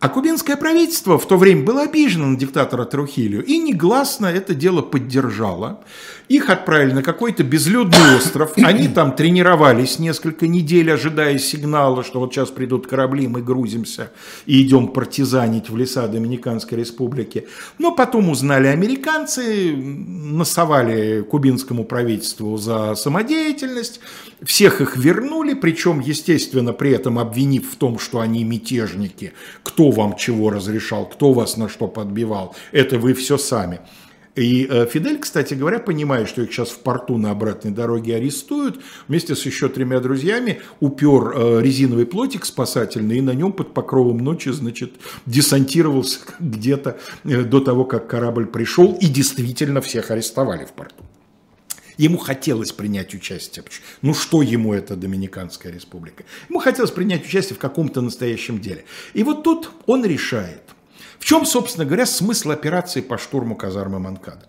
А 0.05 0.11
кубинское 0.11 0.59
правительство 0.59 1.19
в 1.19 1.27
то 1.27 1.39
время 1.39 1.65
было 1.65 1.85
обижено 1.85 2.27
на 2.27 2.37
диктатора 2.37 2.85
Трухилио 2.85 3.41
и 3.41 3.57
негласно 3.57 4.27
это 4.27 4.55
дело 4.55 4.83
поддержало. 4.83 5.81
Их 6.29 6.51
отправили 6.51 6.93
на 6.93 7.03
какой-то 7.03 7.43
безлюдный 7.43 8.17
остров. 8.17 8.53
Они 8.57 8.89
там 8.89 9.17
тренировались 9.17 9.99
несколько 9.99 10.47
недель, 10.47 10.93
ожидая 10.93 11.39
сигнала, 11.39 12.05
что 12.05 12.21
вот 12.21 12.35
сейчас 12.35 12.51
придут 12.51 12.87
корабли, 12.87 13.29
мы 13.29 13.41
грузимся 13.41 14.11
и 14.45 14.61
идем 14.61 14.89
партизанить 14.89 15.71
в 15.71 15.77
леса 15.79 16.07
Доминиканской 16.07 16.77
республики. 16.77 17.47
Но 17.79 17.95
потом 17.95 18.29
узнали 18.29 18.67
американцы, 18.67 19.75
насовали 19.75 21.23
кубинскому 21.23 21.85
правительству 21.85 22.59
за 22.59 22.95
самодеятельность, 22.95 24.01
всех 24.43 24.83
их 24.83 24.99
вернули, 24.99 25.55
причем, 25.55 26.01
естественно, 26.01 26.75
при 26.75 26.91
этом 26.91 27.19
обвинив 27.19 27.71
в 27.71 27.77
том, 27.77 27.99
что 27.99 28.21
они 28.21 28.45
мятежники. 28.45 29.33
Кто 29.63 29.94
вам 29.95 30.17
чего 30.17 30.51
разрешал, 30.51 31.07
кто 31.07 31.33
вас 31.33 31.57
на 31.57 31.69
что 31.69 31.89
подбивал, 31.89 32.55
это 32.73 32.99
вы 32.99 33.15
все 33.15 33.39
сами. 33.39 33.81
И 34.35 34.67
э, 34.69 34.87
Фидель, 34.87 35.19
кстати 35.19 35.55
говоря, 35.55 35.79
понимая, 35.79 36.27
что 36.27 36.43
их 36.43 36.53
сейчас 36.53 36.71
в 36.71 36.81
порту 36.81 37.19
на 37.19 37.31
обратной 37.31 37.71
дороге 37.71 38.17
арестуют, 38.17 38.81
вместе 39.07 39.37
с 39.37 39.47
еще 39.47 39.69
тремя 39.69 40.01
друзьями 40.01 40.61
упер 40.81 41.33
э, 41.35 41.63
резиновый 41.63 42.05
плотик 42.05 42.45
спасательный 42.45 43.19
и 43.19 43.21
на 43.21 43.31
нем 43.31 43.53
под 43.53 43.73
покровом 43.75 44.19
ночи, 44.19 44.49
значит, 44.49 44.95
десантировался 45.27 46.19
где-то 46.41 46.99
э, 47.25 47.43
до 47.43 47.61
того, 47.61 47.85
как 47.85 48.09
корабль 48.09 48.47
пришел, 48.47 48.97
и 49.01 49.07
действительно 49.07 49.81
всех 49.81 50.11
арестовали 50.11 50.65
в 50.65 50.73
порту. 50.73 51.05
Ему 51.97 52.19
хотелось 52.19 52.73
принять 52.73 53.15
участие. 53.15 53.65
Ну 54.03 54.15
что 54.15 54.43
ему 54.43 54.75
это 54.75 54.97
Доминиканская 54.97 55.73
республика? 55.73 56.25
Ему 56.49 56.59
хотелось 56.59 56.91
принять 56.91 57.25
участие 57.27 57.57
в 57.57 57.61
каком-то 57.61 58.01
настоящем 58.01 58.61
деле. 58.61 58.85
И 59.13 59.23
вот 59.23 59.43
тут 59.43 59.71
он 59.87 60.05
решает. 60.05 60.63
В 61.19 61.25
чем, 61.25 61.47
собственно 61.47 61.87
говоря, 61.87 62.07
смысл 62.07 62.51
операции 62.51 63.01
по 63.01 63.17
штурму 63.17 63.57
казармы 63.57 63.99
Манкада? 63.99 64.47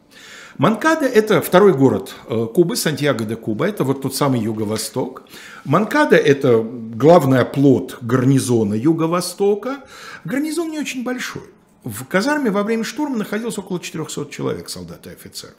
Манкада– 0.58 1.06
это 1.06 1.42
второй 1.42 1.74
город 1.74 2.16
э, 2.30 2.48
Кубы, 2.54 2.78
Сантьяго 2.78 3.26
де 3.26 3.36
Куба, 3.36 3.68
это 3.68 3.84
вот 3.84 4.02
тот 4.02 4.16
самый 4.16 4.40
юго-восток. 4.40 5.24
Манкада– 5.66 6.16
это 6.18 6.62
главный 6.62 7.40
оплот 7.40 7.98
гарнизона 8.02 8.74
юго-востока. 8.74 9.84
Гарнизон 10.24 10.72
не 10.72 10.80
очень 10.80 11.04
большой. 11.04 11.44
В 11.84 12.06
казарме 12.06 12.52
во 12.52 12.64
время 12.64 12.86
штурма 12.86 13.18
находилось 13.18 13.58
около 13.58 13.82
400 13.82 14.32
человек, 14.32 14.70
солдат 14.70 15.06
и 15.08 15.10
офицеров. 15.10 15.58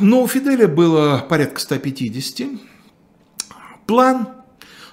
Но 0.00 0.22
у 0.22 0.28
Фиделя 0.28 0.68
было 0.68 1.24
порядка 1.28 1.60
150. 1.60 2.48
План 3.86 4.28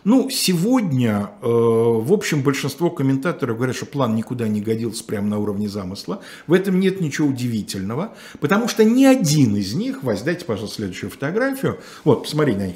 ну, 0.05 0.29
сегодня, 0.29 1.31
э, 1.41 1.47
в 1.47 2.13
общем, 2.13 2.43
большинство 2.43 2.91
комментаторов 2.91 3.57
говорят, 3.57 3.75
что 3.75 3.87
план 3.87 4.15
никуда 4.15 4.47
не 4.47 4.61
годился 4.61 5.03
прямо 5.03 5.27
на 5.27 5.39
уровне 5.39 5.67
замысла. 5.67 6.21
В 6.45 6.53
этом 6.53 6.79
нет 6.79 7.01
ничего 7.01 7.27
удивительного, 7.27 8.13
потому 8.39 8.67
что 8.67 8.83
ни 8.83 9.03
один 9.03 9.55
из 9.55 9.73
них, 9.73 10.03
Вась, 10.03 10.21
дайте, 10.21 10.45
пожалуйста, 10.45 10.75
следующую 10.75 11.09
фотографию. 11.09 11.79
Вот, 12.03 12.21
посмотри 12.21 12.53
на 12.53 12.67
них. 12.67 12.75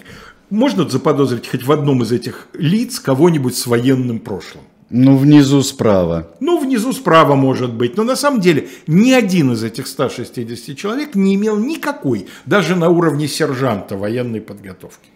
Можно 0.49 0.89
заподозрить 0.89 1.47
хоть 1.47 1.61
в 1.61 1.71
одном 1.71 2.01
из 2.01 2.11
этих 2.11 2.47
лиц 2.53 2.99
кого-нибудь 2.99 3.55
с 3.55 3.67
военным 3.67 4.19
прошлым? 4.19 4.63
Ну, 4.89 5.17
внизу 5.17 5.61
справа. 5.61 6.31
Ну, 6.39 6.59
внизу 6.59 6.93
справа 6.93 7.35
может 7.35 7.73
быть. 7.73 7.95
Но 7.95 8.03
на 8.03 8.15
самом 8.15 8.41
деле 8.41 8.69
ни 8.87 9.11
один 9.11 9.53
из 9.53 9.63
этих 9.63 9.87
160 9.87 10.75
человек 10.75 11.13
не 11.13 11.35
имел 11.35 11.57
никакой, 11.57 12.27
даже 12.45 12.75
на 12.75 12.89
уровне 12.89 13.27
сержанта 13.27 13.97
военной 13.97 14.41
подготовки. 14.41 15.09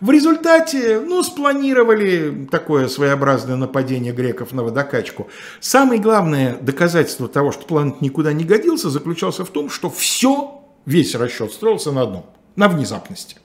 В 0.00 0.10
результате, 0.10 0.98
ну, 0.98 1.22
спланировали 1.22 2.48
такое 2.50 2.88
своеобразное 2.88 3.56
нападение 3.56 4.12
греков 4.12 4.52
на 4.52 4.64
водокачку. 4.64 5.28
Самое 5.60 6.00
главное 6.00 6.56
доказательство 6.60 7.28
того, 7.28 7.52
что 7.52 7.66
план 7.66 7.96
никуда 8.00 8.32
не 8.32 8.44
годился, 8.44 8.88
заключался 8.88 9.44
в 9.44 9.50
том, 9.50 9.68
что 9.68 9.90
все, 9.90 10.62
весь 10.86 11.14
расчет 11.14 11.52
строился 11.52 11.92
на 11.92 12.02
одном, 12.02 12.26
на 12.56 12.68
внезапности. 12.68 13.36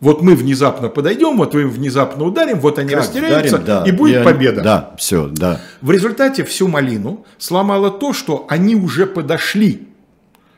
Вот 0.00 0.22
мы 0.22 0.34
внезапно 0.34 0.88
подойдем, 0.88 1.36
вот 1.36 1.54
мы 1.54 1.66
внезапно 1.66 2.24
ударим, 2.24 2.60
вот 2.60 2.78
они 2.78 2.90
как 2.90 3.00
растеряются, 3.00 3.56
ударим, 3.56 3.66
да. 3.66 3.84
и 3.86 3.92
будет 3.92 4.20
и 4.20 4.24
победа. 4.24 4.62
Да, 4.62 4.94
все, 4.98 5.28
да. 5.28 5.60
В 5.80 5.90
результате 5.90 6.44
всю 6.44 6.68
малину 6.68 7.24
сломало 7.38 7.90
то, 7.90 8.12
что 8.12 8.46
они 8.48 8.74
уже 8.76 9.06
подошли. 9.06 9.88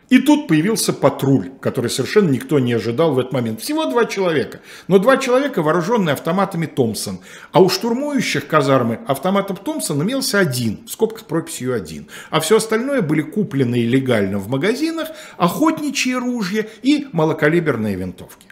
И 0.08 0.18
тут 0.18 0.46
появился 0.46 0.92
патруль, 0.92 1.50
который 1.60 1.90
совершенно 1.90 2.30
никто 2.30 2.60
не 2.60 2.74
ожидал 2.74 3.12
в 3.12 3.18
этот 3.18 3.32
момент. 3.32 3.60
Всего 3.60 3.86
два 3.86 4.04
человека. 4.04 4.60
Но 4.86 4.98
два 4.98 5.16
человека, 5.16 5.62
вооруженные 5.62 6.12
автоматами 6.12 6.66
Томпсон. 6.66 7.20
А 7.50 7.60
у 7.60 7.68
штурмующих 7.68 8.46
казармы 8.46 9.00
автоматов 9.08 9.58
Томпсон 9.60 10.00
имелся 10.02 10.38
один, 10.38 10.86
в 10.86 10.90
скобках 10.92 11.24
прописью 11.24 11.74
один. 11.74 12.06
А 12.30 12.38
все 12.38 12.58
остальное 12.58 13.02
были 13.02 13.22
куплены 13.22 13.84
легально 13.84 14.38
в 14.38 14.48
магазинах, 14.48 15.08
охотничьи 15.38 16.14
ружья 16.14 16.66
и 16.82 17.08
малокалиберные 17.12 17.96
винтовки. 17.96 18.46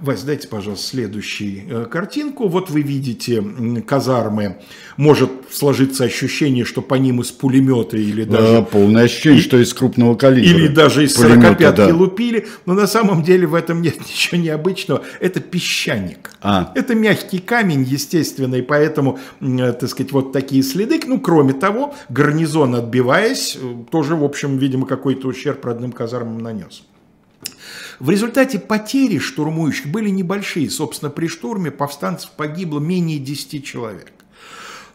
Вась, 0.00 0.22
дайте, 0.22 0.48
пожалуйста, 0.48 0.86
следующую 0.86 1.62
э, 1.68 1.86
картинку. 1.86 2.48
Вот 2.48 2.70
вы 2.70 2.82
видите 2.82 3.42
казармы. 3.86 4.58
Может 4.96 5.30
сложиться 5.50 6.04
ощущение, 6.04 6.64
что 6.64 6.82
по 6.82 6.94
ним 6.94 7.20
из 7.20 7.30
пулемета 7.30 7.96
или 7.96 8.24
даже... 8.24 8.52
Да, 8.54 8.62
полное 8.62 9.04
ощущение, 9.04 9.40
и, 9.40 9.42
что 9.42 9.58
из 9.58 9.72
крупного 9.72 10.14
калибра. 10.14 10.50
Или 10.50 10.68
даже 10.68 11.04
из 11.04 11.14
45 11.14 11.74
да. 11.74 11.94
лупили. 11.94 12.46
Но 12.66 12.74
на 12.74 12.86
самом 12.86 13.22
деле 13.22 13.46
в 13.46 13.54
этом 13.54 13.82
нет 13.82 13.98
ничего 14.08 14.40
необычного. 14.40 15.02
Это 15.20 15.40
песчаник. 15.40 16.32
А. 16.40 16.72
Это 16.74 16.94
мягкий 16.94 17.38
камень, 17.38 17.84
естественно, 17.84 18.56
и 18.56 18.62
поэтому, 18.62 19.18
э, 19.40 19.72
так 19.72 19.88
сказать, 19.88 20.12
вот 20.12 20.32
такие 20.32 20.62
следы. 20.62 21.00
Ну, 21.06 21.20
кроме 21.20 21.52
того, 21.52 21.94
гарнизон, 22.08 22.74
отбиваясь, 22.74 23.56
э, 23.60 23.74
тоже, 23.90 24.16
в 24.16 24.24
общем, 24.24 24.58
видимо, 24.58 24.86
какой-то 24.86 25.28
ущерб 25.28 25.64
родным 25.64 25.92
казармам 25.92 26.38
нанес. 26.38 26.82
В 28.00 28.10
результате 28.10 28.58
потери 28.58 29.18
штурмующих 29.18 29.86
были 29.86 30.08
небольшие. 30.08 30.70
Собственно, 30.70 31.10
при 31.10 31.26
штурме 31.26 31.70
повстанцев 31.70 32.30
погибло 32.30 32.80
менее 32.80 33.18
10 33.18 33.64
человек. 33.64 34.12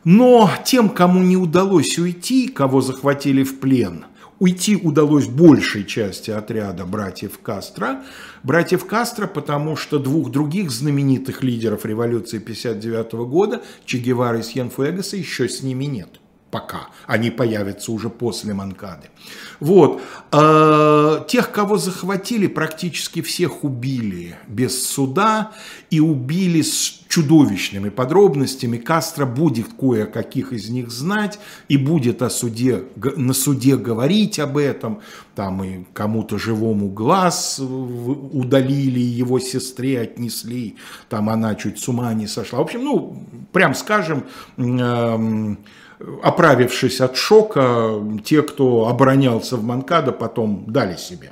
Но 0.04 0.50
тем, 0.66 0.90
кому 0.90 1.22
не 1.22 1.38
удалось 1.38 1.98
уйти, 1.98 2.48
кого 2.48 2.82
захватили 2.82 3.44
в 3.44 3.60
плен, 3.60 4.06
уйти 4.40 4.78
удалось 4.78 5.28
большей 5.28 5.86
части 5.86 6.32
отряда 6.32 6.86
братьев 6.86 7.40
Кастро. 7.40 8.04
Братьев 8.44 8.86
Кастро, 8.86 9.28
потому 9.28 9.76
что 9.76 10.00
двух 10.00 10.32
других 10.32 10.72
знаменитых 10.72 11.44
лидеров 11.44 11.86
революции 11.86 12.40
59 12.40 13.14
года, 13.28 13.62
Че 13.86 13.98
Гевара 13.98 14.40
и 14.40 14.44
Сьенфуэгаса, 14.44 15.18
еще 15.18 15.50
с 15.50 15.62
ними 15.62 15.86
нет 15.86 16.20
пока. 16.52 16.88
Они 17.06 17.30
появятся 17.30 17.92
уже 17.92 18.10
после 18.10 18.54
Манкады. 18.54 19.10
Вот. 19.60 20.02
А, 20.32 21.26
тех, 21.26 21.52
кого 21.52 21.78
захватили, 21.78 22.48
практически 22.48 23.22
всех 23.22 23.64
убили 23.64 24.38
без 24.48 24.88
суда 24.88 25.52
и 25.90 26.00
убили 26.00 26.62
с 26.62 27.00
чудовищными 27.10 27.90
подробностями. 27.90 28.78
Кастро 28.78 29.26
будет 29.26 29.68
кое-каких 29.78 30.54
из 30.54 30.70
них 30.70 30.92
знать 30.92 31.40
и 31.68 31.76
будет 31.78 32.22
о 32.22 32.30
суде, 32.30 32.84
на 32.96 33.34
суде 33.34 33.76
говорить 33.76 34.40
об 34.40 34.58
этом. 34.58 35.02
Там 35.36 35.64
и 35.64 35.86
кому-то 35.94 36.38
живому 36.38 36.90
глаз 36.90 37.60
удалили, 37.60 39.00
его 39.00 39.40
сестре 39.40 40.02
отнесли. 40.02 40.78
Там 41.10 41.30
она 41.30 41.56
чуть 41.56 41.80
с 41.80 41.88
ума 41.88 42.14
не 42.14 42.28
сошла. 42.28 42.60
В 42.60 42.64
общем, 42.64 42.84
ну, 42.84 43.24
прям 43.52 43.74
скажем, 43.74 44.26
оправившись 46.24 47.02
от 47.02 47.18
шока, 47.18 47.94
те, 48.24 48.42
кто 48.42 48.88
оборонялся 48.88 49.58
в 49.58 49.64
Манкадо, 49.64 50.12
потом 50.12 50.64
дали 50.68 50.96
себе. 50.96 51.32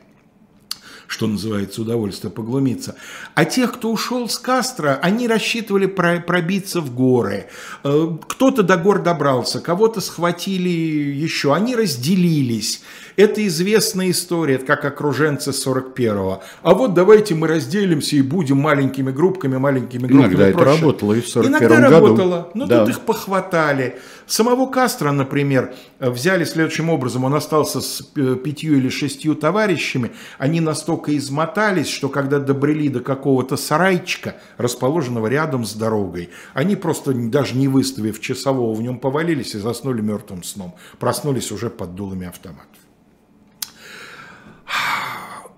что 1.08 1.26
называется, 1.26 1.82
удовольствие 1.82 2.32
поглумиться. 2.32 2.96
А 3.34 3.46
тех, 3.46 3.74
кто 3.74 3.92
ушел 3.92 4.28
с 4.28 4.38
Кастро, 4.38 5.00
они 5.02 5.28
рассчитывали 5.28 5.86
пробиться 5.86 6.82
в 6.82 6.94
горы. 6.94 7.48
Э, 7.86 8.18
кто-то 8.28 8.62
до 8.62 8.76
гор 8.76 9.02
добрался, 9.02 9.62
кого-то 9.62 10.02
схватили 10.02 10.68
еще. 10.68 11.54
Они 11.54 11.76
разделились. 11.76 12.82
Это 13.18 13.46
известная 13.48 14.12
история, 14.12 14.56
это 14.56 14.66
как 14.68 14.86
окруженцы 14.86 15.50
41-го. 15.50 16.44
А 16.62 16.74
вот 16.76 16.94
давайте 16.94 17.34
мы 17.34 17.48
разделимся 17.48 18.16
и 18.16 18.22
будем 18.22 18.58
маленькими 18.58 19.10
группками, 19.10 19.58
маленькими 19.58 20.06
группами. 20.06 20.36
Иногда 20.36 20.52
проще. 20.52 20.70
это 20.70 20.82
работало 20.82 21.14
и 21.14 21.22
в 21.22 21.28
41 21.28 21.52
Иногда 21.52 21.90
году. 21.90 21.96
работало, 21.96 22.52
но 22.54 22.68
да. 22.68 22.82
тут 22.82 22.90
их 22.90 23.00
похватали. 23.00 23.98
Самого 24.28 24.70
Кастро, 24.70 25.12
например, 25.12 25.74
взяли 26.00 26.44
следующим 26.44 26.92
образом. 26.92 27.24
Он 27.24 27.34
остался 27.34 27.82
с 27.82 28.08
э, 28.16 28.36
пятью 28.36 28.78
или 28.78 28.90
шестью 28.90 29.34
товарищами. 29.34 30.12
Они 30.38 30.62
настолько 30.62 31.18
измотались, 31.18 31.88
что 31.88 32.10
когда 32.10 32.38
добрели 32.38 32.88
до 32.88 33.00
какого-то 33.00 33.58
сарайчика, 33.58 34.36
расположенного 34.58 35.26
рядом 35.26 35.66
с 35.66 35.74
дорогой, 35.74 36.30
они 36.54 36.76
просто, 36.76 37.14
даже 37.14 37.56
не 37.56 37.68
выставив 37.68 38.22
часового, 38.22 38.76
в 38.76 38.82
нем 38.84 39.00
повалились 39.00 39.56
и 39.56 39.58
заснули 39.58 40.02
мертвым 40.02 40.44
сном. 40.44 40.76
Проснулись 41.00 41.52
уже 41.52 41.72
под 41.72 41.96
дулами 41.96 42.28
автоматов. 42.28 42.87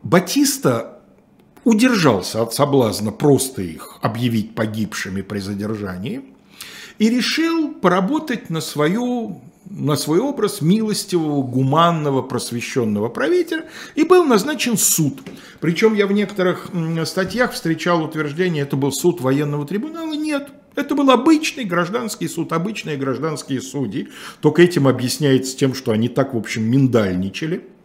Батиста 0.03 0.99
удержался 1.64 2.41
от 2.41 2.53
соблазна 2.53 3.12
просто 3.12 3.62
их 3.62 3.99
объявить 4.01 4.55
погибшими 4.55 5.22
при 5.22 5.39
задержании 5.39 6.22
и 6.97 7.10
решил 7.10 7.74
поработать 7.74 8.49
на, 8.49 8.62
свою, 8.62 9.41
на 9.70 9.95
свой 9.95 10.20
образ 10.20 10.62
милостивого, 10.62 11.43
гуманного, 11.43 12.22
просвещенного 12.22 13.10
правителя 13.10 13.66
и 13.95 14.03
был 14.03 14.26
назначен 14.26 14.78
суд. 14.78 15.20
Причем 15.60 15.93
я 15.93 16.07
в 16.07 16.12
некоторых 16.12 16.70
статьях 17.05 17.53
встречал 17.53 18.03
утверждение, 18.03 18.64
это 18.64 18.76
был 18.76 18.91
суд 18.91 19.22
военного 19.22 19.66
трибунала. 19.66 20.14
Нет, 20.14 20.49
это 20.76 20.95
был 20.95 21.12
обычный 21.12 21.66
гражданский 21.66 22.28
суд, 22.28 22.51
обычные 22.53 22.97
гражданские 22.97 23.62
судьи. 23.62 24.10
Только 24.41 24.62
этим 24.62 24.88
объясняется 24.88 25.57
тем, 25.57 25.74
что 25.74 25.91
они 25.91 26.10
так, 26.10 26.34
в 26.34 26.38
общем, 26.38 26.64
миндальничали– 26.64 27.66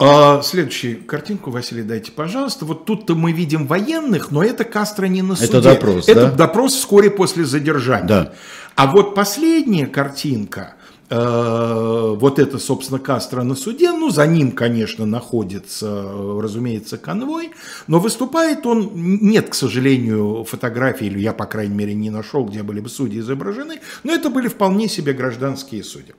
а, 0.00 0.42
следующую 0.42 1.04
картинку, 1.04 1.50
Василий, 1.50 1.82
дайте, 1.82 2.12
пожалуйста. 2.12 2.64
Вот 2.64 2.84
тут-то 2.84 3.16
мы 3.16 3.32
видим 3.32 3.66
военных, 3.66 4.30
но 4.30 4.44
это 4.44 4.62
Кастро 4.62 5.06
не 5.06 5.22
на 5.22 5.34
суде. 5.34 5.48
Это 5.48 5.60
допрос, 5.60 6.08
Это 6.08 6.26
да? 6.26 6.30
допрос 6.30 6.74
вскоре 6.74 7.10
после 7.10 7.44
задержания. 7.44 8.06
Да. 8.06 8.32
А 8.76 8.86
вот 8.86 9.16
последняя 9.16 9.86
картинка, 9.86 10.76
э, 11.10 12.14
вот 12.16 12.38
это, 12.38 12.60
собственно, 12.60 13.00
Кастро 13.00 13.42
на 13.42 13.56
суде, 13.56 13.90
ну, 13.90 14.10
за 14.10 14.24
ним, 14.28 14.52
конечно, 14.52 15.04
находится, 15.04 16.08
разумеется, 16.40 16.96
конвой, 16.96 17.50
но 17.88 17.98
выступает 17.98 18.66
он, 18.66 18.92
нет, 18.94 19.48
к 19.48 19.54
сожалению, 19.54 20.44
фотографии, 20.44 21.08
или 21.08 21.18
я, 21.18 21.32
по 21.32 21.46
крайней 21.46 21.74
мере, 21.74 21.94
не 21.94 22.10
нашел, 22.10 22.44
где 22.44 22.62
были 22.62 22.78
бы 22.78 22.88
судьи 22.88 23.18
изображены, 23.18 23.80
но 24.04 24.12
это 24.12 24.30
были 24.30 24.46
вполне 24.46 24.88
себе 24.88 25.12
гражданские 25.12 25.82
судьи. 25.82 26.14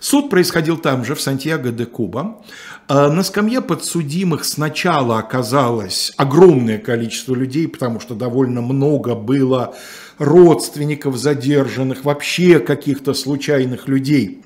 Суд 0.00 0.30
происходил 0.30 0.78
там 0.78 1.04
же, 1.04 1.14
в 1.14 1.20
Сантьяго 1.20 1.70
де 1.70 1.84
Куба. 1.84 2.42
А, 2.88 3.10
на 3.10 3.22
скамье 3.22 3.60
подсудимых 3.60 4.44
сначала 4.44 5.18
оказалось 5.18 6.12
огромное 6.16 6.78
количество 6.78 7.34
людей, 7.34 7.68
потому 7.68 8.00
что 8.00 8.14
довольно 8.14 8.62
много 8.62 9.14
было 9.14 9.74
родственников 10.18 11.16
задержанных, 11.16 12.04
вообще 12.04 12.60
каких-то 12.60 13.12
случайных 13.12 13.88
людей. 13.88 14.42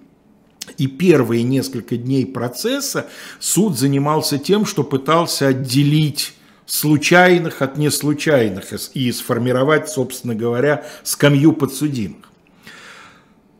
И 0.77 0.89
первые 0.89 1.45
несколько 1.45 1.97
дней 1.97 2.27
процесса 2.27 3.07
суд 3.39 3.79
занимался 3.79 4.39
тем, 4.39 4.67
что 4.67 4.83
пытался 4.83 5.49
отделить 5.49 6.35
случайных 6.67 7.63
от 7.63 7.77
неслучайных 7.77 8.73
и 8.95 9.13
сформировать, 9.13 9.89
собственно 9.89 10.35
говоря, 10.35 10.85
скамью 11.05 11.53
подсудимых. 11.53 12.34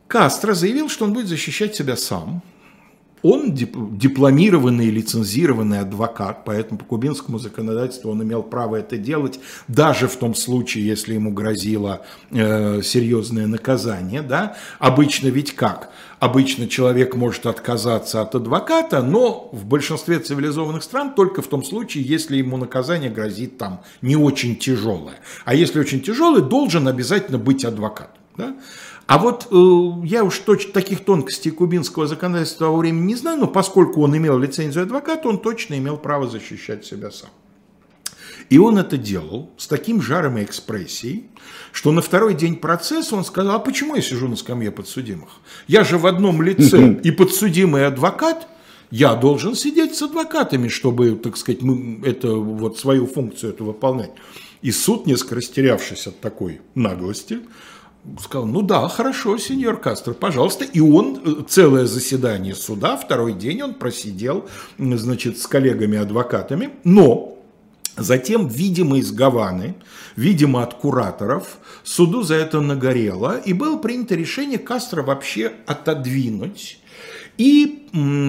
Кастро 0.07 0.53
заявил, 0.53 0.89
что 0.89 1.05
он 1.05 1.13
будет 1.13 1.27
защищать 1.27 1.75
себя 1.75 1.95
сам. 1.95 2.43
Он 3.27 3.55
дипломированный, 3.55 4.91
лицензированный 4.91 5.79
адвокат, 5.79 6.45
поэтому 6.45 6.77
по 6.77 6.85
кубинскому 6.85 7.39
законодательству 7.39 8.11
он 8.11 8.21
имел 8.21 8.43
право 8.43 8.75
это 8.75 8.97
делать, 8.97 9.39
даже 9.67 10.07
в 10.07 10.15
том 10.15 10.35
случае, 10.35 10.85
если 10.85 11.15
ему 11.15 11.31
грозило 11.31 12.05
э, 12.29 12.83
серьезное 12.83 13.47
наказание. 13.47 14.21
Да? 14.21 14.57
Обычно 14.77 15.29
ведь 15.29 15.55
как? 15.55 15.89
Обычно 16.19 16.67
человек 16.67 17.15
может 17.15 17.47
отказаться 17.47 18.21
от 18.21 18.35
адвоката, 18.35 19.01
но 19.01 19.49
в 19.51 19.65
большинстве 19.65 20.19
цивилизованных 20.19 20.83
стран 20.83 21.15
только 21.15 21.41
в 21.41 21.47
том 21.47 21.63
случае, 21.63 22.03
если 22.03 22.37
ему 22.37 22.57
наказание 22.57 23.09
грозит 23.09 23.57
там 23.57 23.81
не 24.03 24.15
очень 24.15 24.55
тяжелое. 24.55 25.15
А 25.45 25.55
если 25.55 25.79
очень 25.79 26.01
тяжелое, 26.01 26.41
должен 26.41 26.87
обязательно 26.87 27.39
быть 27.39 27.65
адвокат. 27.65 28.11
Да? 28.37 28.55
А 29.07 29.19
вот 29.19 29.47
э, 29.51 30.07
я 30.07 30.23
уж 30.23 30.39
точно 30.39 30.73
таких 30.73 31.05
тонкостей 31.05 31.51
кубинского 31.51 32.07
законодательства 32.07 32.67
во 32.67 32.77
время 32.77 33.01
не 33.01 33.15
знаю, 33.15 33.39
но 33.39 33.47
поскольку 33.47 34.01
он 34.01 34.17
имел 34.17 34.39
лицензию 34.39 34.83
адвоката, 34.83 35.27
он 35.27 35.37
точно 35.37 35.77
имел 35.77 35.97
право 35.97 36.27
защищать 36.27 36.85
себя 36.85 37.11
сам. 37.11 37.29
И 38.49 38.57
он 38.57 38.77
это 38.77 38.97
делал 38.97 39.51
с 39.57 39.67
таким 39.67 40.01
жаром 40.01 40.37
и 40.37 40.43
экспрессией, 40.43 41.25
что 41.71 41.91
на 41.91 42.01
второй 42.01 42.33
день 42.33 42.55
процесса 42.55 43.15
он 43.15 43.25
сказал, 43.25 43.55
а 43.55 43.59
почему 43.59 43.95
я 43.95 44.01
сижу 44.01 44.27
на 44.27 44.35
скамье 44.35 44.71
подсудимых? 44.71 45.29
Я 45.67 45.83
же 45.83 45.97
в 45.97 46.05
одном 46.05 46.41
лице 46.41 46.93
и 47.03 47.11
подсудимый 47.11 47.81
и 47.81 47.85
адвокат, 47.85 48.47
я 48.91 49.15
должен 49.15 49.55
сидеть 49.55 49.95
с 49.95 50.01
адвокатами, 50.03 50.67
чтобы, 50.67 51.15
так 51.15 51.37
сказать, 51.37 51.61
мы 51.63 52.05
это, 52.05 52.35
вот 52.35 52.77
свою 52.77 53.07
функцию 53.07 53.53
эту 53.53 53.65
выполнять. 53.65 54.11
И 54.61 54.71
суд, 54.71 55.05
несколько 55.05 55.35
растерявшись 55.35 56.07
от 56.07 56.19
такой 56.19 56.61
наглости, 56.75 57.41
сказал, 58.19 58.47
ну 58.47 58.61
да, 58.61 58.87
хорошо, 58.87 59.37
сеньор 59.37 59.79
Кастро, 59.79 60.13
пожалуйста. 60.13 60.65
И 60.65 60.79
он 60.79 61.21
э, 61.23 61.43
целое 61.47 61.85
заседание 61.85 62.55
суда, 62.55 62.97
второй 62.97 63.33
день 63.33 63.61
он 63.61 63.73
просидел, 63.73 64.47
значит, 64.77 65.37
с 65.37 65.47
коллегами-адвокатами, 65.47 66.71
но 66.83 67.31
Затем, 67.97 68.49
видимо, 68.49 68.97
из 68.97 69.13
Гаваны, 69.13 69.75
видимо, 70.17 70.63
от 70.63 70.73
кураторов, 70.73 71.57
суду 71.83 72.23
за 72.23 72.35
это 72.35 72.59
нагорело, 72.59 73.37
и 73.37 73.53
было 73.53 73.77
принято 73.77 74.15
решение 74.15 74.59
Кастро 74.59 75.01
вообще 75.01 75.53
отодвинуть 75.65 76.79
и 77.37 77.84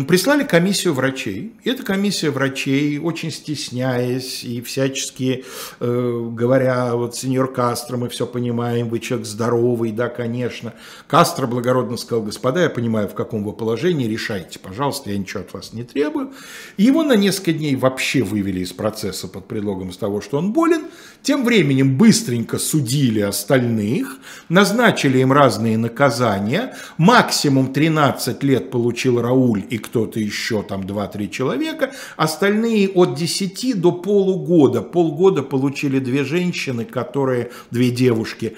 прислали 0.06 0.44
комиссию 0.44 0.94
врачей. 0.94 1.52
И 1.64 1.70
эта 1.70 1.82
комиссия 1.82 2.30
врачей, 2.30 2.98
очень 2.98 3.32
стесняясь 3.32 4.44
и 4.44 4.60
всячески 4.60 5.44
э, 5.80 6.28
говоря, 6.32 6.94
вот, 6.94 7.16
сеньор 7.16 7.52
Кастро, 7.52 7.96
мы 7.96 8.08
все 8.08 8.26
понимаем, 8.26 8.88
вы 8.88 9.00
человек 9.00 9.26
здоровый, 9.26 9.90
да, 9.90 10.08
конечно. 10.08 10.74
Кастро 11.08 11.48
благородно 11.48 11.96
сказал, 11.96 12.22
господа, 12.22 12.62
я 12.62 12.70
понимаю, 12.70 13.08
в 13.08 13.14
каком 13.14 13.42
вы 13.42 13.52
положении, 13.52 14.06
решайте, 14.06 14.60
пожалуйста, 14.60 15.10
я 15.10 15.18
ничего 15.18 15.40
от 15.40 15.52
вас 15.52 15.72
не 15.72 15.82
требую. 15.82 16.32
Его 16.76 17.02
на 17.02 17.16
несколько 17.16 17.52
дней 17.52 17.74
вообще 17.74 18.22
вывели 18.22 18.60
из 18.60 18.72
процесса 18.72 19.26
под 19.26 19.48
предлогом 19.48 19.90
того, 19.90 20.20
что 20.20 20.38
он 20.38 20.52
болен. 20.52 20.82
Тем 21.22 21.44
временем 21.44 21.96
быстренько 21.96 22.58
судили 22.58 23.20
остальных, 23.20 24.18
назначили 24.48 25.18
им 25.18 25.32
разные 25.32 25.76
наказания, 25.76 26.76
максимум 26.98 27.72
13 27.72 28.42
лет 28.44 28.70
получил 28.70 29.20
Рауль 29.20 29.55
и 29.60 29.78
кто-то 29.78 30.20
еще, 30.20 30.62
там 30.62 30.82
2-3 30.82 31.28
человека, 31.28 31.92
остальные 32.16 32.88
от 32.90 33.14
10 33.14 33.80
до 33.80 33.92
полугода. 33.92 34.82
Полгода 34.82 35.42
получили 35.42 35.98
две 35.98 36.24
женщины, 36.24 36.84
которые, 36.84 37.50
две 37.70 37.90
девушки, 37.90 38.56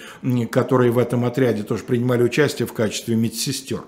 которые 0.51 0.91
в 0.91 0.99
этом 0.99 1.25
отряде 1.25 1.63
тоже 1.63 1.85
принимали 1.85 2.23
участие 2.23 2.67
в 2.67 2.73
качестве 2.73 3.17
медсестер. 3.17 3.83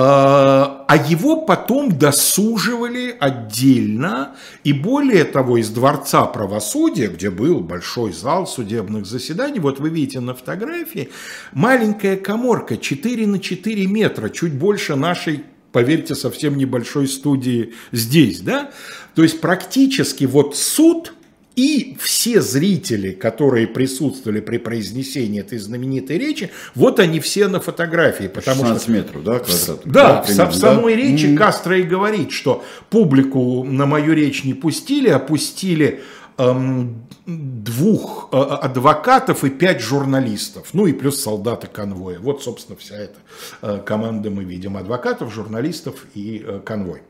А, 0.00 0.84
а 0.86 0.96
его 0.96 1.40
потом 1.40 1.98
досуживали 1.98 3.16
отдельно, 3.18 4.36
и 4.62 4.72
более 4.72 5.24
того, 5.24 5.56
из 5.56 5.70
Дворца 5.70 6.24
правосудия, 6.26 7.08
где 7.08 7.30
был 7.30 7.58
большой 7.58 8.12
зал 8.12 8.46
судебных 8.46 9.06
заседаний, 9.06 9.58
вот 9.58 9.80
вы 9.80 9.88
видите 9.88 10.20
на 10.20 10.34
фотографии, 10.34 11.10
маленькая 11.52 12.16
коморка 12.16 12.76
4 12.76 13.26
на 13.26 13.40
4 13.40 13.86
метра, 13.88 14.28
чуть 14.28 14.54
больше 14.54 14.94
нашей 14.94 15.42
поверьте, 15.72 16.14
совсем 16.14 16.56
небольшой 16.56 17.08
студии 17.08 17.74
здесь, 17.90 18.40
да? 18.40 18.70
То 19.16 19.24
есть 19.24 19.40
практически 19.40 20.26
вот 20.26 20.56
суд 20.56 21.12
и 21.58 21.96
все 21.98 22.40
зрители, 22.40 23.10
которые 23.10 23.66
присутствовали 23.66 24.38
при 24.38 24.58
произнесении 24.58 25.40
этой 25.40 25.58
знаменитой 25.58 26.16
речи, 26.16 26.50
вот 26.76 27.00
они 27.00 27.18
все 27.18 27.48
на 27.48 27.58
фотографии. 27.58 28.28
Потому 28.28 28.60
16 28.60 28.82
что, 28.82 28.92
метров, 28.92 29.24
да, 29.24 29.38
квадрат? 29.40 29.80
Да, 29.84 29.92
да 29.92 30.22
примерно, 30.22 30.52
в, 30.52 30.54
самой 30.54 30.94
да? 30.94 31.02
речи 31.02 31.24
mm-hmm. 31.24 31.36
Кастро 31.36 31.76
и 31.76 31.82
говорит, 31.82 32.30
что 32.30 32.64
публику 32.90 33.64
на 33.64 33.86
мою 33.86 34.12
речь 34.12 34.44
не 34.44 34.54
пустили, 34.54 35.08
а 35.08 35.18
пустили 35.18 36.00
эм, 36.36 37.02
двух 37.26 38.28
э, 38.30 38.36
адвокатов 38.36 39.42
и 39.42 39.50
пять 39.50 39.80
журналистов, 39.80 40.68
ну 40.74 40.86
и 40.86 40.92
плюс 40.92 41.20
солдаты 41.20 41.66
конвоя. 41.66 42.20
Вот, 42.20 42.40
собственно, 42.40 42.78
вся 42.78 42.94
эта 42.94 43.18
э, 43.62 43.82
команда 43.84 44.30
мы 44.30 44.44
видим. 44.44 44.76
Адвокатов, 44.76 45.34
журналистов 45.34 46.06
и 46.14 46.40
э, 46.46 46.60
конвой. 46.64 47.02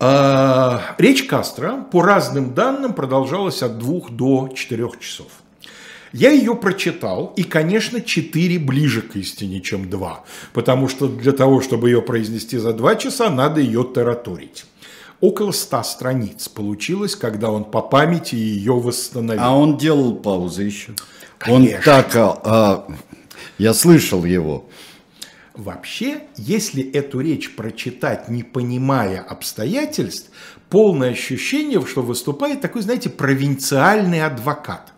А, 0.00 0.94
речь 0.98 1.24
Кастро 1.24 1.84
по 1.90 2.02
разным 2.02 2.54
данным 2.54 2.92
продолжалась 2.92 3.62
от 3.62 3.78
двух 3.78 4.10
до 4.10 4.48
четырех 4.54 4.98
часов. 5.00 5.26
Я 6.12 6.30
ее 6.30 6.54
прочитал, 6.54 7.32
и, 7.36 7.42
конечно, 7.42 8.00
четыре 8.00 8.58
ближе 8.58 9.02
к 9.02 9.16
истине, 9.16 9.60
чем 9.60 9.90
два, 9.90 10.24
потому 10.54 10.88
что 10.88 11.06
для 11.06 11.32
того, 11.32 11.60
чтобы 11.60 11.90
ее 11.90 12.00
произнести 12.00 12.56
за 12.56 12.72
два 12.72 12.94
часа, 12.94 13.28
надо 13.28 13.60
ее 13.60 13.84
тараторить. 13.84 14.64
Около 15.20 15.50
ста 15.50 15.82
страниц 15.82 16.48
получилось, 16.48 17.16
когда 17.16 17.50
он 17.50 17.64
по 17.64 17.82
памяти 17.82 18.36
ее 18.36 18.74
восстановил. 18.74 19.42
А 19.42 19.54
он 19.54 19.76
делал 19.76 20.14
паузы 20.14 20.62
еще? 20.62 20.92
Конечно. 21.38 21.76
Он 21.76 21.82
так, 21.84 22.16
а, 22.16 22.40
а, 22.44 22.88
я 23.58 23.74
слышал 23.74 24.24
его. 24.24 24.64
Вообще, 25.58 26.20
если 26.36 26.88
эту 26.88 27.18
речь 27.18 27.56
прочитать, 27.56 28.28
не 28.28 28.44
понимая 28.44 29.20
обстоятельств, 29.20 30.30
полное 30.70 31.10
ощущение, 31.10 31.84
что 31.84 32.00
выступает 32.00 32.60
такой, 32.60 32.82
знаете, 32.82 33.10
провинциальный 33.10 34.22
адвокат. 34.22 34.92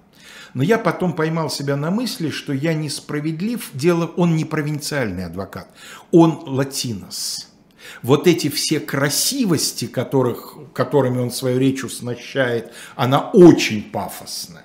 Но 0.52 0.62
я 0.62 0.76
потом 0.76 1.14
поймал 1.14 1.48
себя 1.48 1.76
на 1.76 1.90
мысли, 1.90 2.28
что 2.28 2.52
я 2.52 2.74
несправедлив. 2.74 3.70
Дело, 3.72 4.12
он 4.18 4.36
не 4.36 4.44
провинциальный 4.44 5.24
адвокат, 5.24 5.66
он 6.10 6.42
латинос. 6.44 7.48
Вот 8.02 8.26
эти 8.26 8.50
все 8.50 8.80
красивости, 8.80 9.86
которых, 9.86 10.58
которыми 10.74 11.20
он 11.20 11.30
свою 11.30 11.58
речь 11.58 11.84
уснащает, 11.84 12.70
она 12.96 13.30
очень 13.30 13.82
пафосная. 13.82 14.59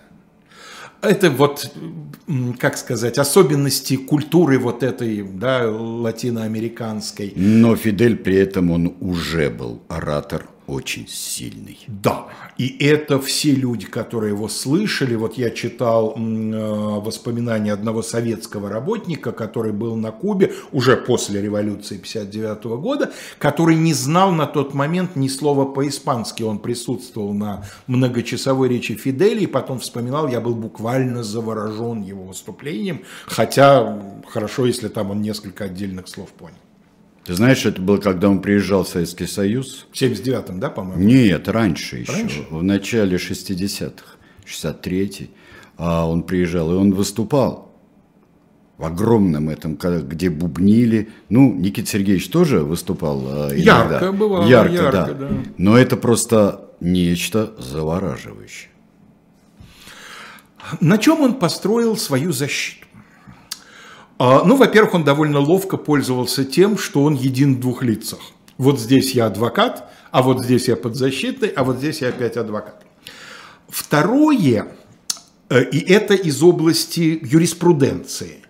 Это 1.06 1.30
вот, 1.30 1.72
как 2.60 2.78
сказать, 2.78 3.18
особенности 3.18 3.96
культуры 3.96 4.60
вот 4.60 4.84
этой, 4.84 5.24
да, 5.24 5.70
латиноамериканской. 5.70 7.34
Но 7.36 7.76
Фидель 7.76 8.18
при 8.18 8.38
этом 8.38 8.72
он 8.72 8.96
уже 9.00 9.50
был 9.50 9.82
оратор 9.88 10.48
очень 10.68 11.08
сильный. 11.08 11.78
Да, 11.88 12.28
и 12.58 12.78
это 12.84 13.20
все 13.20 13.52
люди, 13.52 13.86
которые 13.86 14.34
его 14.34 14.48
слышали. 14.48 15.16
Вот 15.16 15.38
я 15.38 15.52
читал 15.52 16.16
э, 16.16 17.00
воспоминания 17.00 17.72
одного 17.72 18.02
советского 18.02 18.70
работника, 18.70 19.32
который 19.32 19.72
был 19.72 19.96
на 19.96 20.12
Кубе 20.12 20.54
уже 20.72 20.98
после 20.98 21.42
революции 21.42 21.98
59 21.98 22.64
года, 22.80 23.12
который 23.38 23.76
не 23.76 23.94
знал 23.94 24.32
на 24.32 24.48
тот 24.48 24.74
момент 24.74 25.16
ни 25.16 25.28
слова 25.28 25.66
по-испански. 25.66 26.44
Он 26.44 26.60
присутствовал 26.60 27.34
на 27.34 27.66
многочасовой 27.88 28.70
речи 28.70 28.96
Фидели 28.96 29.42
и 29.42 29.48
потом 29.48 29.80
вспоминал, 29.80 30.28
я 30.28 30.42
был 30.42 30.56
буквально 30.56 31.24
заворожен 31.24 32.02
его 32.02 32.24
выступлением, 32.24 33.04
хотя 33.28 34.02
хорошо, 34.28 34.66
если 34.66 34.88
там 34.88 35.12
он 35.12 35.22
несколько 35.22 35.66
отдельных 35.66 36.08
слов 36.08 36.30
понял. 36.30 36.56
Ты 37.26 37.34
знаешь, 37.34 37.66
это 37.66 37.82
было, 37.82 37.98
когда 37.98 38.30
он 38.30 38.40
приезжал 38.40 38.84
в 38.84 38.88
Советский 38.88 39.26
Союз? 39.26 39.88
В 39.92 40.00
79-м, 40.00 40.60
да, 40.60 40.70
по-моему? 40.70 41.04
Нет, 41.04 41.48
раньше 41.48 41.98
еще. 41.98 42.12
Раньше? 42.12 42.46
В 42.52 42.62
начале 42.62 43.18
60-х, 43.18 44.06
63-й. 44.46 45.32
А 45.78 46.08
он 46.08 46.22
приезжал, 46.22 46.72
и 46.72 46.76
он 46.76 46.94
выступал 46.94 47.74
в 48.78 48.86
огромном 48.86 49.50
этом, 49.50 49.76
где 49.76 50.30
бубнили. 50.30 51.10
Ну, 51.30 51.52
Никита 51.54 51.90
Сергеевич 51.90 52.30
тоже 52.30 52.60
выступал 52.60 53.24
а, 53.26 53.50
иногда. 53.56 53.94
Ярко 53.94 54.12
бывало, 54.12 54.48
ярко, 54.48 54.74
ярко 54.74 54.92
да. 54.92 55.14
да. 55.14 55.30
Но 55.58 55.78
это 55.78 55.98
просто 55.98 56.70
нечто 56.80 57.56
завораживающее. 57.58 58.70
На 60.80 61.00
чем 61.00 61.22
он 61.22 61.36
построил 61.36 61.98
свою 61.98 62.32
защиту? 62.32 62.85
А, 64.18 64.44
ну, 64.44 64.56
во-первых, 64.56 64.94
он 64.94 65.04
довольно 65.04 65.40
ловко 65.40 65.78
пользовался 65.78 66.46
тем, 66.46 66.78
что 66.78 67.04
он 67.04 67.16
един 67.16 67.56
в 67.56 67.60
двух 67.60 67.84
лицах. 67.84 68.20
Вот 68.58 68.80
здесь 68.80 69.12
я 69.12 69.26
адвокат, 69.26 69.92
а 70.12 70.22
вот 70.22 70.42
здесь 70.42 70.70
я 70.70 70.78
подзащитный, 70.78 71.50
а 71.50 71.64
вот 71.66 71.78
здесь 71.78 72.02
я 72.02 72.10
опять 72.10 72.38
адвокат. 72.38 72.86
Второе, 73.68 74.68
э, 75.50 75.64
и 75.64 75.80
это 75.92 76.14
из 76.14 76.42
области 76.42 77.20
юриспруденции. 77.22 78.46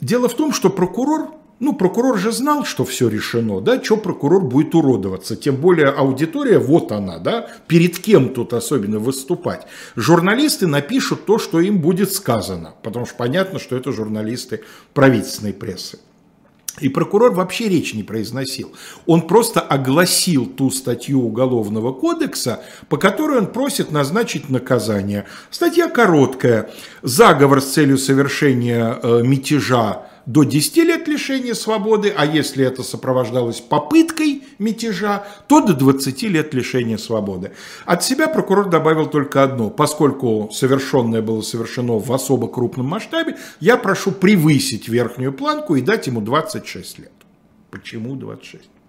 Дело 0.00 0.28
в 0.28 0.34
том, 0.34 0.52
что 0.52 0.70
прокурор 0.70 1.30
ну, 1.60 1.74
прокурор 1.74 2.18
же 2.18 2.32
знал, 2.32 2.64
что 2.64 2.86
все 2.86 3.08
решено, 3.08 3.60
да, 3.60 3.82
что 3.82 3.98
прокурор 3.98 4.42
будет 4.42 4.74
уродоваться. 4.74 5.36
Тем 5.36 5.56
более 5.56 5.88
аудитория, 5.88 6.58
вот 6.58 6.90
она, 6.90 7.18
да, 7.18 7.48
перед 7.68 7.98
кем 7.98 8.30
тут 8.30 8.54
особенно 8.54 8.98
выступать. 8.98 9.66
Журналисты 9.94 10.66
напишут 10.66 11.26
то, 11.26 11.38
что 11.38 11.60
им 11.60 11.80
будет 11.80 12.12
сказано, 12.12 12.74
потому 12.82 13.04
что 13.04 13.14
понятно, 13.16 13.58
что 13.58 13.76
это 13.76 13.92
журналисты 13.92 14.62
правительственной 14.94 15.52
прессы. 15.52 15.98
И 16.78 16.88
прокурор 16.88 17.32
вообще 17.32 17.68
речь 17.68 17.92
не 17.92 18.04
произносил. 18.04 18.72
Он 19.04 19.26
просто 19.26 19.60
огласил 19.60 20.46
ту 20.46 20.70
статью 20.70 21.22
Уголовного 21.22 21.92
кодекса, 21.92 22.62
по 22.88 22.96
которой 22.96 23.38
он 23.38 23.48
просит 23.48 23.90
назначить 23.90 24.48
наказание. 24.48 25.26
Статья 25.50 25.88
короткая. 25.88 26.70
Заговор 27.02 27.60
с 27.60 27.66
целью 27.66 27.98
совершения 27.98 28.98
э, 29.02 29.22
мятежа 29.22 30.06
до 30.26 30.44
10 30.44 30.76
лет 30.78 31.08
лишения 31.08 31.54
свободы, 31.54 32.12
а 32.16 32.24
если 32.26 32.64
это 32.64 32.82
сопровождалось 32.82 33.60
попыткой 33.60 34.44
мятежа, 34.58 35.24
то 35.48 35.60
до 35.60 35.74
20 35.74 36.22
лет 36.24 36.54
лишения 36.54 36.98
свободы. 36.98 37.52
От 37.86 38.04
себя 38.04 38.28
прокурор 38.28 38.68
добавил 38.68 39.06
только 39.06 39.42
одно. 39.42 39.70
Поскольку 39.70 40.50
совершенное 40.52 41.22
было 41.22 41.40
совершено 41.42 41.98
в 41.98 42.12
особо 42.12 42.48
крупном 42.48 42.86
масштабе, 42.86 43.36
я 43.60 43.76
прошу 43.76 44.12
превысить 44.12 44.88
верхнюю 44.88 45.32
планку 45.32 45.76
и 45.76 45.82
дать 45.82 46.06
ему 46.06 46.20
26 46.20 46.98
лет. 46.98 47.12
Почему 47.70 48.16
26? 48.16 48.79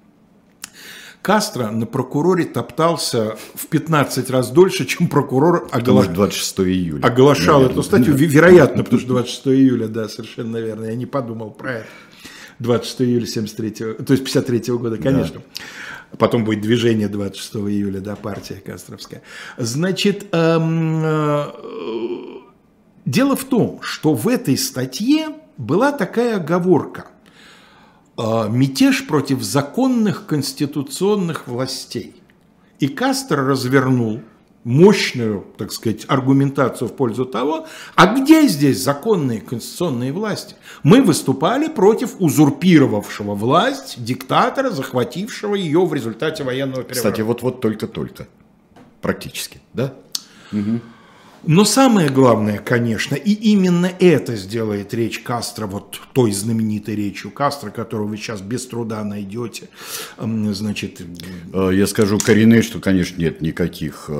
Кастро 1.21 1.69
на 1.69 1.85
прокуроре 1.85 2.45
топтался 2.45 3.35
в 3.53 3.67
15 3.67 4.29
раз 4.31 4.49
дольше, 4.49 4.85
чем 4.85 5.07
прокурор 5.07 5.69
огла... 5.71 6.03
26 6.03 6.59
июля. 6.61 7.05
оглашал 7.05 7.59
наверное. 7.59 7.73
эту 7.73 7.83
статью. 7.83 8.15
Вероятно, 8.15 8.83
потому 8.83 8.99
что 8.99 9.09
26 9.09 9.47
июля, 9.47 9.87
да, 9.87 10.09
совершенно 10.09 10.57
верно. 10.57 10.85
Я 10.85 10.95
не 10.95 11.05
подумал 11.05 11.51
про 11.51 11.73
это. 11.73 11.87
26 12.57 13.01
июля 13.01 13.27
73 13.27 13.71
то 13.71 14.13
есть 14.13 14.23
53 14.23 14.59
-го 14.59 14.77
года, 14.79 14.97
конечно. 14.97 15.41
Да. 16.11 16.17
Потом 16.17 16.43
будет 16.43 16.61
движение 16.61 17.07
26 17.07 17.55
июля, 17.69 17.99
да, 17.99 18.15
партия 18.15 18.55
Кастровская. 18.55 19.21
Значит, 19.57 20.25
эм, 20.31 21.01
э, 21.03 21.45
дело 23.05 23.35
в 23.35 23.45
том, 23.45 23.79
что 23.81 24.15
в 24.15 24.27
этой 24.27 24.57
статье 24.57 25.29
была 25.57 25.91
такая 25.91 26.37
оговорка– 26.37 27.05
мятеж 28.49 29.07
против 29.07 29.41
законных 29.41 30.25
конституционных 30.25 31.47
властей. 31.47 32.15
И 32.79 32.87
Кастро 32.87 33.45
развернул 33.45 34.21
мощную, 34.63 35.45
так 35.57 35.71
сказать, 35.71 36.05
аргументацию 36.07 36.87
в 36.87 36.95
пользу 36.95 37.25
того, 37.25 37.67
а 37.95 38.07
где 38.15 38.47
здесь 38.47 38.81
законные 38.81 39.41
конституционные 39.41 40.11
власти? 40.13 40.55
Мы 40.83 41.01
выступали 41.01 41.67
против 41.67 42.15
узурпировавшего 42.19 43.33
власть 43.33 44.03
диктатора, 44.03 44.69
захватившего 44.69 45.55
ее 45.55 45.85
в 45.85 45.93
результате 45.93 46.43
военного 46.43 46.83
переворота. 46.83 46.93
Кстати, 46.93 47.21
вот-вот 47.21 47.61
только-только, 47.61 48.27
практически, 49.01 49.61
да? 49.73 49.93
Угу. 50.51 50.79
Но 51.43 51.65
самое 51.65 52.09
главное, 52.09 52.59
конечно, 52.59 53.15
и 53.15 53.31
именно 53.31 53.91
это 53.99 54.35
сделает 54.35 54.93
речь 54.93 55.19
Кастро, 55.19 55.65
вот 55.65 55.99
той 56.13 56.31
знаменитой 56.31 56.95
речью 56.95 57.31
Кастро, 57.31 57.71
которую 57.71 58.09
вы 58.09 58.17
сейчас 58.17 58.41
без 58.41 58.65
труда 58.67 59.03
найдете, 59.03 59.69
значит... 60.19 61.01
Э, 61.53 61.71
я 61.73 61.87
скажу 61.87 62.19
Карине, 62.19 62.61
что, 62.61 62.79
конечно, 62.79 63.19
нет 63.19 63.41
никаких, 63.41 64.05
э, 64.07 64.11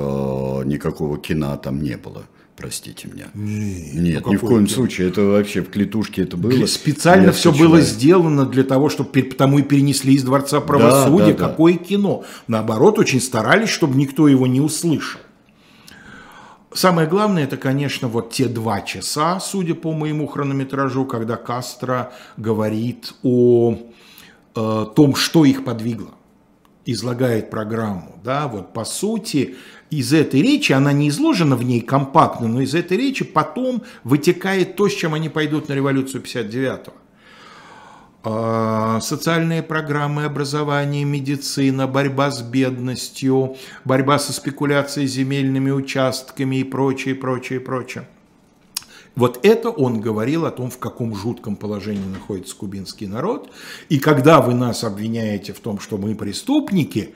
никакого 0.65 1.19
кино 1.19 1.55
там 1.57 1.82
не 1.82 1.95
было. 1.95 2.24
Простите 2.57 3.07
меня. 3.07 3.26
Нет, 3.34 3.93
Нет 3.93 4.28
ни 4.28 4.36
в 4.36 4.41
коем 4.41 4.67
кино? 4.67 4.76
случае. 4.76 5.07
Это 5.07 5.22
вообще 5.22 5.61
в 5.61 5.69
клетушке 5.69 6.24
это 6.24 6.38
было. 6.38 6.65
Специально 6.67 7.32
все 7.32 7.51
было 7.51 7.82
сделано 7.82 8.45
для 8.45 8.63
того, 8.63 8.89
чтобы 8.89 9.09
потому 9.24 9.59
и 9.59 9.63
перенесли 9.63 10.13
из 10.13 10.24
Дворца 10.24 10.59
правосудия. 10.61 11.34
Да, 11.34 11.39
да, 11.39 11.49
Какое 11.49 11.74
да. 11.74 11.80
кино? 11.84 12.24
Наоборот, 12.47 12.99
очень 12.99 13.22
старались, 13.22 13.69
чтобы 13.69 13.95
никто 13.97 14.28
его 14.28 14.45
не 14.45 14.61
услышал. 14.61 15.19
Самое 16.74 17.05
главное, 17.05 17.43
это, 17.43 17.57
конечно, 17.57 18.07
вот 18.07 18.32
те 18.32 18.47
два 18.47 18.82
часа, 18.82 19.41
судя 19.41 19.76
по 19.76 19.91
моему 19.91 20.26
хронометражу, 20.26 21.05
когда 21.05 21.36
Кастро 21.36 22.13
говорит 22.38 23.13
о 23.24 23.76
э, 24.55 24.86
том, 24.95 25.15
что 25.15 25.43
их 25.43 25.65
подвигло, 25.65 26.11
излагает 26.86 27.49
программу. 27.49 28.22
Да? 28.24 28.47
Вот 28.47 28.72
по 28.72 28.86
сути, 28.86 29.57
из 29.89 30.13
этой 30.13 30.41
речи, 30.41 30.72
она 30.72 30.93
не 30.93 31.09
изложена 31.09 31.57
в 31.57 31.63
ней 31.63 31.82
компактно, 31.82 32.47
но 32.47 32.61
из 32.61 32.74
этой 32.74 32.95
речи 32.95 33.26
потом 33.26 33.84
вытекает 34.05 34.78
то, 34.78 34.88
с 34.88 34.93
чем 34.93 35.13
они 35.13 35.28
пойдут 35.28 35.67
на 35.67 35.74
революцию 35.74 36.24
59-го. 36.24 36.93
А, 38.24 38.99
социальные 39.01 39.63
программы 39.63 40.26
образования, 40.26 41.03
медицина, 41.05 41.88
борьба 41.88 42.30
с 42.30 42.41
бедностью, 42.41 43.55
борьба 43.84 44.19
со 44.19 44.32
спекуляцией 44.32 45.07
земельными 45.07 45.72
участками 45.72 46.57
и 46.57 46.63
прочее, 46.63 47.15
прочее, 47.15 47.59
прочее. 47.59 48.07
Вот 49.15 49.39
это 49.43 49.69
он 49.69 49.99
говорил 49.99 50.45
о 50.45 50.51
том, 50.51 50.69
в 50.69 50.78
каком 50.78 51.15
жутком 51.15 51.55
положении 51.55 52.07
находится 52.07 52.55
кубинский 52.55 53.07
народ. 53.07 53.51
И 53.89 53.99
когда 53.99 54.39
вы 54.39 54.53
нас 54.53 54.84
обвиняете 54.84 55.51
в 55.53 55.59
том, 55.59 55.80
что 55.80 55.97
мы 55.97 56.15
преступники, 56.15 57.15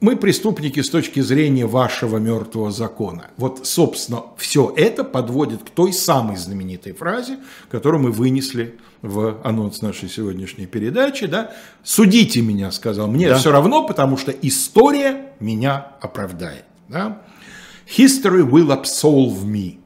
мы 0.00 0.16
преступники 0.16 0.80
с 0.80 0.88
точки 0.88 1.20
зрения 1.20 1.66
вашего 1.66 2.16
мертвого 2.16 2.70
закона. 2.70 3.28
Вот, 3.36 3.66
собственно, 3.66 4.24
все 4.36 4.72
это 4.76 5.04
подводит 5.04 5.62
к 5.62 5.70
той 5.70 5.92
самой 5.92 6.36
знаменитой 6.36 6.92
фразе, 6.92 7.38
которую 7.70 8.02
мы 8.04 8.10
вынесли 8.10 8.78
в 9.02 9.40
анонс 9.44 9.82
нашей 9.82 10.08
сегодняшней 10.08 10.66
передачи. 10.66 11.26
Да? 11.26 11.52
«Судите 11.84 12.40
меня», 12.40 12.70
сказал, 12.72 13.08
«мне 13.08 13.28
да. 13.28 13.36
все 13.36 13.52
равно, 13.52 13.86
потому 13.86 14.16
что 14.16 14.30
история 14.30 15.32
меня 15.38 15.92
оправдает». 16.00 16.64
Да? 16.88 17.22
«History 17.86 18.42
will 18.48 18.68
absolve 18.68 19.44
me». 19.44 19.76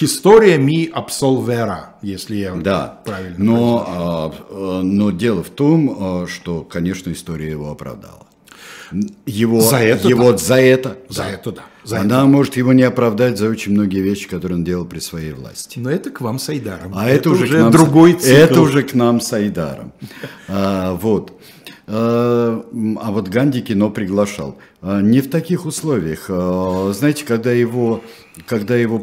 История 0.00 0.56
ми 0.56 0.88
absolvera, 0.94 1.96
если 2.00 2.36
я 2.36 2.54
да. 2.54 3.00
правильно 3.04 3.36
но, 3.38 3.84
а, 3.86 4.32
а, 4.48 4.82
но 4.82 5.10
дело 5.10 5.42
в 5.42 5.50
том, 5.50 5.96
а, 5.98 6.26
что, 6.28 6.62
конечно, 6.62 7.10
история 7.10 7.50
его 7.50 7.72
оправдала. 7.72 8.29
Его, 9.26 9.60
за 9.60 9.76
это, 9.76 10.08
его 10.08 10.32
да. 10.32 10.38
за 10.38 10.60
это, 10.60 10.98
за 11.08 11.22
да. 11.22 11.30
это, 11.30 11.52
да. 11.52 11.62
За 11.84 12.00
Она 12.00 12.18
это. 12.18 12.26
может 12.26 12.56
его 12.56 12.72
не 12.72 12.82
оправдать 12.82 13.38
за 13.38 13.48
очень 13.48 13.72
многие 13.72 14.00
вещи, 14.00 14.28
которые 14.28 14.58
он 14.58 14.64
делал 14.64 14.84
при 14.84 14.98
своей 14.98 15.32
власти. 15.32 15.78
Но 15.78 15.90
это 15.90 16.10
к 16.10 16.20
вам 16.20 16.38
с 16.38 16.48
Айдаром. 16.48 16.92
А 16.94 17.08
это, 17.08 17.20
это 17.20 17.30
уже, 17.30 17.44
уже 17.44 17.56
к 17.56 17.60
нам, 17.60 17.70
другой 17.72 18.12
цикл. 18.14 18.36
Это 18.36 18.60
уже 18.60 18.82
к 18.82 18.94
нам 18.94 19.20
с 19.20 19.32
Айдаром. 19.32 19.92
а, 20.48 20.94
вот. 20.94 21.40
А, 21.86 22.64
а 23.00 23.10
вот 23.10 23.28
Ганди 23.28 23.62
кино 23.62 23.90
приглашал. 23.90 24.58
А, 24.82 25.00
не 25.00 25.20
в 25.20 25.30
таких 25.30 25.66
условиях. 25.66 26.26
А, 26.28 26.92
знаете, 26.92 27.24
когда 27.24 27.52
его, 27.52 28.02
когда 28.46 28.76
его 28.76 29.02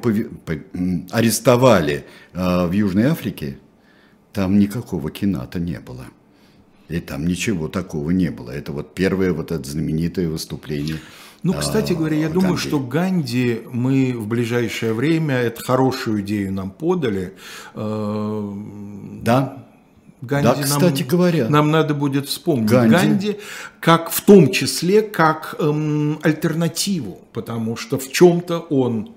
арестовали 1.11 2.05
в 2.33 2.71
Южной 2.71 3.05
Африке, 3.05 3.57
там 4.33 4.59
никакого 4.59 5.09
кино-то 5.09 5.59
не 5.59 5.79
было. 5.79 6.05
И 6.89 6.99
там 6.99 7.27
ничего 7.27 7.67
такого 7.67 8.11
не 8.11 8.29
было. 8.29 8.51
Это 8.51 8.71
вот 8.71 8.93
первое 8.93 9.33
вот 9.33 9.51
это 9.51 9.69
знаменитое 9.69 10.29
выступление. 10.29 10.97
Ну, 11.43 11.53
кстати 11.53 11.93
говоря, 11.93 12.17
я 12.17 12.27
Ганди. 12.27 12.39
думаю, 12.39 12.57
что 12.57 12.79
Ганди 12.79 13.61
мы 13.71 14.13
в 14.13 14.27
ближайшее 14.27 14.93
время, 14.93 15.35
это 15.35 15.61
хорошую 15.63 16.21
идею 16.21 16.51
нам 16.51 16.71
подали. 16.71 17.33
Да. 17.73 19.63
Ганди 20.21 20.47
да, 20.47 20.55
кстати 20.63 21.01
нам, 21.01 21.09
говоря. 21.09 21.47
Нам 21.47 21.71
надо 21.71 21.93
будет 21.93 22.27
вспомнить 22.27 22.69
Ганди, 22.69 22.95
Ганди 22.95 23.37
как 23.79 24.09
в 24.09 24.21
том 24.21 24.51
числе 24.51 25.03
как 25.03 25.55
эм, 25.59 26.19
альтернативу, 26.23 27.21
потому 27.33 27.77
что 27.77 27.99
в 27.99 28.11
чем-то 28.11 28.59
он 28.59 29.11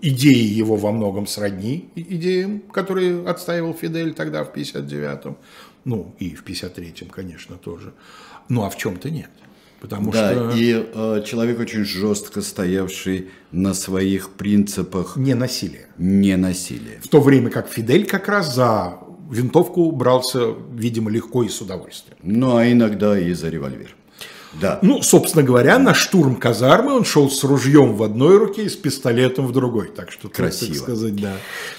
идеи 0.00 0.46
его 0.46 0.76
во 0.76 0.92
многом 0.92 1.26
сродни 1.26 1.88
идеям, 1.96 2.60
которые 2.72 3.26
отстаивал 3.28 3.74
Фидель 3.74 4.14
тогда 4.14 4.44
в 4.44 4.54
59-м, 4.54 5.36
ну 5.88 6.14
и 6.18 6.34
в 6.34 6.44
53-м, 6.44 7.08
конечно, 7.08 7.56
тоже. 7.56 7.94
Ну 8.50 8.64
а 8.64 8.68
в 8.68 8.76
чем-то 8.76 9.10
нет. 9.10 9.30
Потому 9.80 10.10
да, 10.10 10.32
что... 10.32 10.50
и 10.50 10.72
э, 10.74 11.22
человек 11.24 11.58
очень 11.60 11.84
жестко 11.84 12.42
стоявший 12.42 13.30
на 13.52 13.72
своих 13.72 14.30
принципах. 14.30 15.16
Не 15.16 15.34
насилия. 15.34 15.86
Не 15.96 16.36
насилия. 16.36 17.00
В 17.02 17.08
то 17.08 17.20
время 17.20 17.48
как 17.50 17.68
Фидель 17.68 18.06
как 18.06 18.28
раз 18.28 18.54
за 18.54 18.98
винтовку 19.30 19.90
брался, 19.92 20.54
видимо, 20.74 21.10
легко 21.10 21.42
и 21.42 21.48
с 21.48 21.60
удовольствием. 21.62 22.18
Ну, 22.22 22.56
а 22.56 22.70
иногда 22.70 23.18
и 23.18 23.32
за 23.32 23.48
револьвер. 23.48 23.96
Да. 24.60 24.78
Ну, 24.82 25.02
собственно 25.02 25.44
говоря, 25.44 25.78
на 25.78 25.94
штурм 25.94 26.36
казармы 26.36 26.94
он 26.94 27.04
шел 27.04 27.30
с 27.30 27.44
ружьем 27.44 27.94
в 27.94 28.02
одной 28.02 28.38
руке 28.38 28.64
и 28.64 28.68
с 28.68 28.76
пистолетом 28.76 29.46
в 29.46 29.52
другой. 29.52 29.88
Так 29.94 30.10
что, 30.10 30.28
Красиво. 30.28 30.74
так 30.74 30.82
сказать, 30.82 31.16
да. 31.16 31.32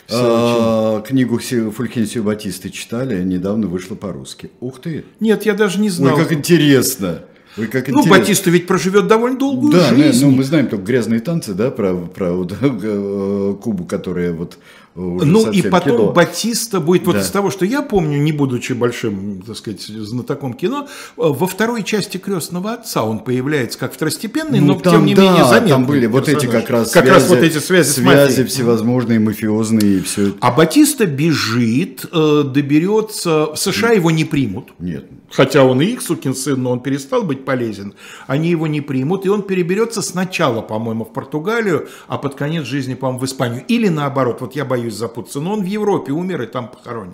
А. 0.09 1.01
Книгу 1.01 1.39
Фулькенсио 1.39 2.23
Батисты 2.23 2.69
читали, 2.69 3.23
недавно 3.23 3.67
вышла 3.67 3.95
по-русски. 3.95 4.51
Ух 4.59 4.79
ты! 4.81 5.05
Нет, 5.19 5.45
я 5.45 5.53
даже 5.53 5.79
не 5.79 5.89
знал. 5.89 6.15
Ой, 6.15 6.23
как 6.23 6.33
интересно! 6.33 7.23
Ой, 7.57 7.67
как 7.67 7.87
ну, 7.87 7.99
интересно. 7.99 8.19
Батиста 8.19 8.49
ведь 8.51 8.67
проживет 8.67 9.07
довольно 9.07 9.37
долгую 9.37 9.73
да, 9.73 9.89
жизнь. 9.89 10.25
Ну, 10.25 10.31
мы 10.31 10.43
знаем 10.43 10.67
только 10.67 10.85
грязные 10.85 11.19
танцы, 11.19 11.53
да, 11.53 11.71
про, 11.71 11.95
про 11.95 12.31
вот, 12.31 12.55
э, 12.61 13.55
Кубу, 13.61 13.85
которая 13.85 14.33
вот 14.33 14.59
ну 14.99 15.51
и 15.51 15.61
потом 15.61 15.97
кино. 15.97 16.11
Батиста 16.11 16.79
будет 16.79 17.05
вот 17.05 17.13
да. 17.13 17.21
из 17.21 17.29
того, 17.29 17.51
что 17.51 17.65
я 17.65 17.81
помню, 17.81 18.17
не 18.17 18.31
будучи 18.31 18.73
большим, 18.73 19.41
так 19.41 19.55
сказать, 19.55 19.81
знатоком 19.81 20.53
кино, 20.53 20.87
во 21.15 21.47
второй 21.47 21.83
части 21.83 22.17
крестного 22.17 22.73
отца 22.73 23.03
он 23.03 23.19
появляется 23.19 23.79
как 23.79 23.93
второстепенный, 23.93 24.59
ну, 24.59 24.73
но 24.73 24.79
там, 24.79 24.93
тем 24.93 25.05
не 25.05 25.15
да, 25.15 25.21
менее 25.21 25.45
заметный. 25.45 25.69
Там 25.69 25.85
были 25.85 26.05
вот 26.07 26.27
эти 26.27 26.45
как 26.45 26.69
раз 26.69 26.91
как 26.91 27.05
связи, 27.05 27.15
раз 27.15 27.29
вот 27.29 27.39
эти 27.39 27.57
связи, 27.59 27.89
связи 27.89 28.43
всевозможные 28.43 29.19
мафиозные 29.19 29.99
и 29.99 30.01
все. 30.01 30.33
А 30.41 30.51
Батиста 30.51 31.05
бежит, 31.05 32.05
э, 32.11 32.43
доберется, 32.45 33.53
в 33.53 33.55
США 33.55 33.91
его 33.91 34.11
не 34.11 34.25
примут. 34.25 34.69
Нет. 34.79 35.05
Хотя 35.31 35.63
он 35.63 35.81
и 35.81 35.85
их 35.85 36.01
сукин 36.01 36.33
сын, 36.35 36.61
но 36.61 36.71
он 36.71 36.81
перестал 36.81 37.23
быть 37.23 37.45
полезен. 37.45 37.93
Они 38.27 38.49
его 38.49 38.67
не 38.67 38.81
примут, 38.81 39.25
и 39.25 39.29
он 39.29 39.43
переберется 39.43 40.01
сначала, 40.01 40.61
по-моему, 40.61 41.05
в 41.05 41.13
Португалию, 41.13 41.87
а 42.07 42.17
под 42.17 42.35
конец 42.35 42.65
жизни, 42.65 42.95
по-моему, 42.95 43.19
в 43.19 43.25
Испанию. 43.25 43.63
Или 43.67 43.89
наоборот, 43.89 44.41
вот 44.41 44.55
я 44.55 44.65
боюсь 44.65 44.88
запутаться, 44.95 45.39
но 45.39 45.53
он 45.53 45.63
в 45.63 45.67
Европе 45.67 46.11
умер 46.11 46.41
и 46.43 46.45
там 46.45 46.69
похоронен. 46.69 47.13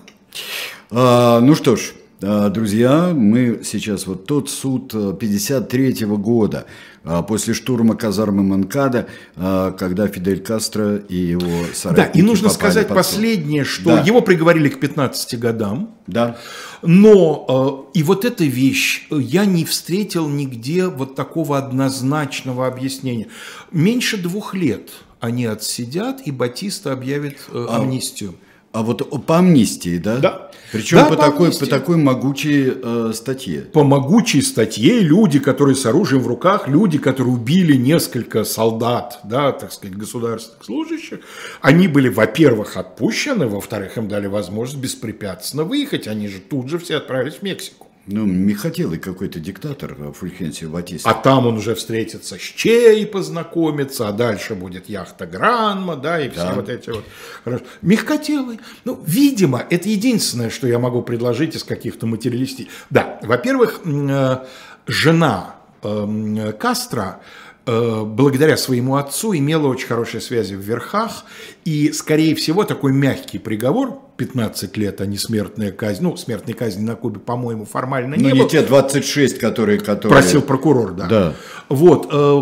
А, 0.91 1.39
ну 1.39 1.55
что 1.55 1.75
ж, 1.75 1.93
а, 2.21 2.49
Друзья, 2.49 3.11
мы 3.13 3.61
сейчас 3.63 4.07
вот 4.07 4.25
тот 4.25 4.49
суд 4.49 4.93
53 5.19 6.03
э, 6.03 6.05
-го 6.05 6.17
года, 6.17 6.65
а, 7.03 7.21
после 7.21 7.53
штурма 7.53 7.95
казармы 7.95 8.41
Манкада, 8.41 9.07
а, 9.35 9.71
когда 9.71 10.07
Фидель 10.07 10.41
Кастро 10.41 10.95
и 10.95 11.17
его 11.17 11.65
соратники 11.73 12.13
Да, 12.13 12.19
и 12.19 12.21
нужно 12.21 12.49
сказать 12.49 12.87
последнее, 12.87 13.65
что 13.65 13.97
да. 13.97 14.01
его 14.01 14.21
приговорили 14.21 14.69
к 14.69 14.79
15 14.79 15.35
годам. 15.39 15.95
Да. 16.07 16.37
Но 16.81 17.89
и 17.93 18.01
вот 18.03 18.25
эта 18.25 18.45
вещь, 18.45 19.07
я 19.11 19.45
не 19.45 19.65
встретил 19.65 20.29
нигде 20.29 20.87
вот 20.87 21.15
такого 21.15 21.57
однозначного 21.57 22.65
объяснения. 22.65 23.27
Меньше 23.71 24.17
двух 24.17 24.53
лет– 24.53 24.89
они 25.25 25.45
отсидят, 25.45 26.21
и 26.25 26.31
Батиста 26.31 26.91
объявит 26.91 27.37
э, 27.51 27.65
а, 27.69 27.77
амнистию. 27.77 28.35
А 28.71 28.83
вот 28.83 29.25
по 29.25 29.37
амнистии, 29.37 29.97
да? 29.97 30.17
Да. 30.17 30.51
Причем 30.71 30.97
да, 30.97 31.05
по, 31.05 31.15
по, 31.15 31.21
такой, 31.21 31.51
по 31.51 31.65
такой 31.65 31.95
могучей 31.95 32.73
э, 32.83 33.11
статье. 33.13 33.61
По 33.61 33.83
могучей 33.83 34.41
статье 34.41 34.99
люди, 34.99 35.39
которые 35.39 35.75
с 35.75 35.85
оружием 35.85 36.21
в 36.21 36.27
руках, 36.27 36.67
люди, 36.67 36.97
которые 36.97 37.33
убили 37.33 37.77
несколько 37.77 38.43
солдат, 38.43 39.21
да, 39.23 39.53
так 39.53 39.71
сказать, 39.71 39.95
государственных 39.95 40.65
служащих, 40.65 41.19
они 41.61 41.87
были, 41.87 42.09
во-первых, 42.09 42.75
отпущены, 42.75 43.47
во-вторых, 43.47 43.97
им 43.97 44.09
дали 44.09 44.27
возможность 44.27 44.81
беспрепятственно 44.81 45.63
выехать, 45.63 46.07
они 46.07 46.27
же 46.27 46.39
тут 46.39 46.67
же 46.67 46.77
все 46.77 46.97
отправились 46.97 47.35
в 47.35 47.41
Мексику. 47.43 47.84
Ну, 48.07 48.25
Михотелый 48.25 48.99
какой-то 48.99 49.39
диктатор 49.39 49.95
э, 49.97 50.11
Фульхенсио 50.11 50.69
Батиста. 50.69 51.09
А 51.09 51.13
там 51.15 51.47
он 51.47 51.57
уже 51.57 51.73
встретится 51.73 52.35
с 52.35 52.39
Чей, 52.39 53.05
познакомится, 53.07 54.07
а 54.07 54.11
дальше 54.11 54.53
будет 54.53 54.87
яхта 54.89 55.25
Гранма, 55.25 55.95
да, 55.95 56.19
и 56.19 56.29
все 56.29 56.41
да. 56.41 56.53
вот 56.53 56.69
эти 56.69 56.91
вот. 56.91 57.63
Мягкотелый. 57.81 58.59
Ну, 58.83 59.01
видимо, 59.07 59.65
это 59.71 59.89
единственное, 59.89 60.51
что 60.51 60.67
я 60.67 60.77
могу 60.77 61.01
предложить 61.01 61.55
из 61.55 61.63
каких-то 61.63 62.05
материалистических. 62.05 62.71
Да, 62.91 63.19
во-первых, 63.23 63.81
э, 63.83 64.37
жена 64.85 65.55
эм, 65.81 66.53
Кастро 66.59 67.21
благодаря 67.65 68.57
своему 68.57 68.95
отцу 68.95 69.35
имела 69.35 69.67
очень 69.67 69.87
хорошие 69.87 70.21
связи 70.21 70.55
в 70.55 70.59
верхах, 70.59 71.25
и, 71.63 71.91
скорее 71.91 72.35
всего, 72.35 72.63
такой 72.63 72.93
мягкий 72.93 73.39
приговор, 73.39 73.99
15 74.17 74.77
лет, 74.77 75.01
а 75.01 75.05
не 75.05 75.17
смертная 75.17 75.71
казнь, 75.71 76.03
ну, 76.03 76.15
смертной 76.15 76.53
казни 76.53 76.83
на 76.83 76.95
Кубе, 76.95 77.19
по-моему, 77.19 77.65
формально 77.65 78.15
не 78.15 78.23
Но 78.23 78.29
было. 78.29 78.43
не 78.43 78.49
те 78.49 78.61
26, 78.61 79.39
которые, 79.39 79.79
которые... 79.79 80.21
Просил 80.21 80.41
прокурор, 80.41 80.93
да. 80.93 81.07
Да. 81.07 81.33
Вот, 81.69 82.07
э, 82.11 82.41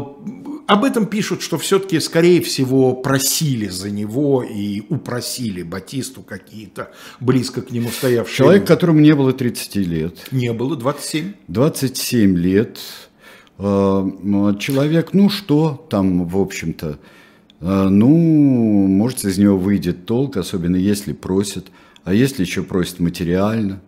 об 0.68 0.84
этом 0.86 1.06
пишут, 1.06 1.42
что 1.42 1.58
все-таки, 1.58 2.00
скорее 2.00 2.42
всего, 2.42 2.94
просили 2.94 3.68
за 3.68 3.90
него 3.90 4.44
и 4.44 4.82
упросили 4.90 5.64
Батисту 5.64 6.22
какие-то 6.22 6.92
близко 7.20 7.62
к 7.62 7.72
нему 7.72 7.90
стоявшие. 7.90 8.36
Человек, 8.36 8.68
которому 8.68 9.00
не 9.00 9.14
было 9.14 9.34
30 9.34 9.76
лет. 9.76 10.18
Не 10.32 10.54
было, 10.54 10.76
27. 10.76 11.34
27 11.48 12.38
лет. 12.38 12.80
Э, 13.60 14.54
человек, 14.60 15.14
ну 15.14 15.30
что 15.30 15.86
там, 15.90 16.26
в 16.26 16.38
общем-то, 16.38 16.98
э, 17.62 17.88
ну, 17.90 18.88
может, 18.88 19.26
из 19.26 19.38
него 19.38 19.58
выйдет 19.58 20.06
толк, 20.06 20.38
особенно 20.38 20.76
если 20.76 21.14
просят, 21.14 21.68
а 22.04 22.14
если 22.14 22.44
еще 22.44 22.64
просят 22.64 23.00
материально, 23.00 23.82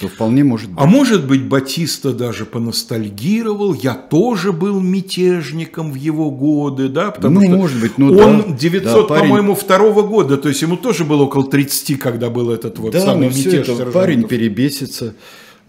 то 0.00 0.08
вполне 0.08 0.44
может 0.44 0.70
быть. 0.70 0.78
А 0.80 0.86
может 0.86 1.26
быть, 1.26 1.44
Батиста 1.44 2.12
даже 2.12 2.46
поностальгировал, 2.46 3.74
я 3.74 3.94
тоже 3.94 4.52
был 4.52 4.80
мятежником 4.80 5.92
в 5.92 5.96
его 5.96 6.30
годы, 6.30 6.88
да, 6.88 7.10
потому 7.10 7.40
ну, 7.40 7.46
что 7.46 7.56
может 7.56 7.80
быть, 7.80 7.98
ну, 7.98 8.06
он 8.16 8.42
да, 8.42 8.56
900, 8.56 9.08
да, 9.08 9.14
по-моему, 9.14 9.54
второго 9.54 10.02
года, 10.02 10.38
то 10.38 10.48
есть 10.48 10.62
ему 10.62 10.76
тоже 10.76 11.04
было 11.04 11.24
около 11.24 11.46
30, 11.46 11.98
когда 11.98 12.30
был 12.30 12.50
этот 12.50 12.78
вот 12.78 12.92
да, 12.92 13.00
самый 13.00 13.28
ну, 13.28 13.36
мятеж. 13.36 13.68
Это, 13.68 13.86
парень 13.86 14.26
перебесится, 14.26 15.14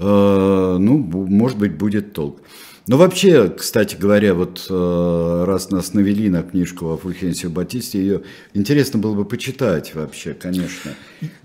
ну, 0.01 0.97
может 0.97 1.57
быть, 1.57 1.75
будет 1.75 2.13
толк. 2.13 2.41
Но 2.87 2.97
вообще, 2.97 3.49
кстати 3.49 3.95
говоря, 3.95 4.33
вот 4.33 4.65
э, 4.69 5.43
раз 5.45 5.69
нас 5.69 5.93
навели 5.93 6.29
на 6.29 6.41
книжку 6.41 6.87
о 6.87 6.97
Фульхенсио 6.97 7.49
Батисте, 7.49 7.99
ее 7.99 8.21
интересно 8.53 8.99
было 8.99 9.13
бы 9.13 9.23
почитать 9.23 9.93
вообще, 9.93 10.33
конечно. 10.33 10.91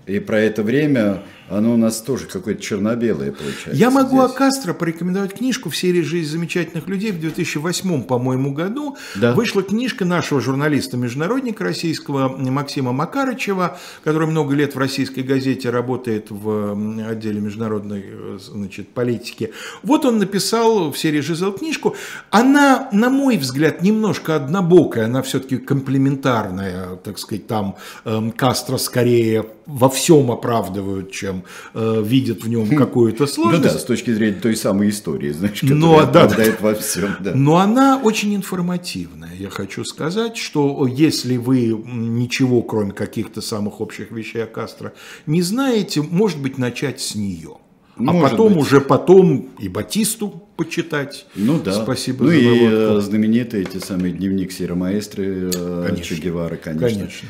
И 0.07 0.19
про 0.19 0.39
это 0.39 0.63
время 0.63 1.23
оно 1.49 1.73
у 1.73 1.77
нас 1.77 2.01
тоже 2.01 2.25
какое-то 2.25 2.61
черно-белое 2.61 3.31
получается. 3.31 3.71
Я 3.73 3.91
могу 3.91 4.17
здесь. 4.17 4.31
о 4.31 4.33
Кастро 4.33 4.73
порекомендовать 4.73 5.33
книжку 5.33 5.69
в 5.69 5.77
серии 5.77 6.01
«Жизнь 6.01 6.29
замечательных 6.29 6.87
людей» 6.87 7.11
в 7.11 7.19
2008, 7.19 8.03
по-моему, 8.03 8.53
году. 8.53 8.97
Да. 9.15 9.33
Вышла 9.33 9.63
книжка 9.63 10.05
нашего 10.05 10.41
журналиста-международника 10.41 11.63
российского 11.63 12.35
Максима 12.37 12.91
Макарычева, 12.91 13.77
который 14.03 14.27
много 14.27 14.55
лет 14.55 14.75
в 14.75 14.77
российской 14.77 15.21
газете 15.21 15.69
работает 15.69 16.27
в 16.29 16.71
отделе 17.09 17.39
международной 17.39 18.03
э, 18.05 18.39
значит, 18.47 18.89
политики. 18.89 19.51
Вот 19.83 20.05
он 20.05 20.17
написал 20.17 20.91
в 20.91 20.97
серии 20.97 21.19
«Жизель» 21.21 21.51
книжку. 21.51 21.95
Она, 22.29 22.89
на 22.91 23.09
мой 23.09 23.37
взгляд, 23.37 23.81
немножко 23.81 24.35
однобокая, 24.35 25.05
она 25.05 25.21
все-таки 25.21 25.57
комплементарная, 25.57 26.95
так 26.97 27.19
сказать, 27.19 27.47
там 27.47 27.75
эм, 28.05 28.31
Кастро 28.31 28.77
скорее 28.77 29.45
во 29.65 29.89
всем 29.89 30.31
оправдывают, 30.31 31.11
чем 31.11 31.43
э, 31.73 32.01
видят 32.03 32.43
в 32.43 32.49
нем 32.49 32.69
какую-то 32.75 33.23
Ну 33.23 33.27
сложность. 33.27 33.63
да, 33.63 33.79
с 33.79 33.83
точки 33.83 34.13
зрения 34.13 34.39
той 34.39 34.55
самой 34.55 34.89
истории, 34.89 35.31
знаешь, 35.31 35.59
которая 35.59 35.77
Ну, 35.79 36.11
да, 36.11 36.29
во 36.61 36.73
всем. 36.73 37.15
Да. 37.19 37.33
Но 37.35 37.57
она 37.57 37.99
очень 38.01 38.33
информативная. 38.35 39.33
Я 39.37 39.49
хочу 39.49 39.83
сказать, 39.83 40.37
что 40.37 40.87
если 40.87 41.37
вы 41.37 41.67
ничего, 41.85 42.61
кроме 42.61 42.93
каких-то 42.93 43.41
самых 43.41 43.81
общих 43.81 44.11
вещей 44.11 44.43
о 44.43 44.47
Кастро, 44.47 44.93
не 45.25 45.41
знаете, 45.41 46.01
может 46.01 46.41
быть, 46.41 46.57
начать 46.57 47.01
с 47.01 47.15
нее. 47.15 47.57
А 47.99 48.01
Может 48.03 48.31
потом 48.31 48.53
быть. 48.53 48.61
уже 48.61 48.79
потом 48.81 49.49
и 49.59 49.67
Батисту 49.69 50.43
почитать. 50.55 51.25
Ну 51.35 51.59
да. 51.59 51.73
Спасибо 51.73 52.25
ну 52.25 52.29
за 52.29 52.35
и 52.35 52.45
наводку. 52.67 52.97
э, 52.97 53.01
знаменитый 53.01 53.61
эти 53.61 53.77
самые 53.79 54.13
дневник 54.13 54.51
Сира 54.51 54.75
Маэстры 54.75 55.49
э, 55.53 55.83
Конечно. 55.87 56.15
Че 56.15 56.21
Гевары, 56.21 56.57
конечно, 56.57 56.87
Конечно, 56.89 57.27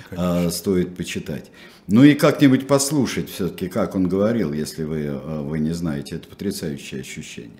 э, 0.47 0.49
стоит 0.51 0.95
почитать. 0.95 1.51
Ну 1.87 2.03
и 2.03 2.15
как-нибудь 2.15 2.67
послушать 2.67 3.29
все-таки, 3.29 3.69
как 3.69 3.95
он 3.95 4.09
говорил, 4.09 4.51
если 4.51 4.83
вы, 4.83 4.97
э, 5.05 5.41
вы 5.41 5.59
не 5.59 5.71
знаете. 5.73 6.15
Это 6.17 6.27
потрясающее 6.27 6.99
ощущение. 7.01 7.51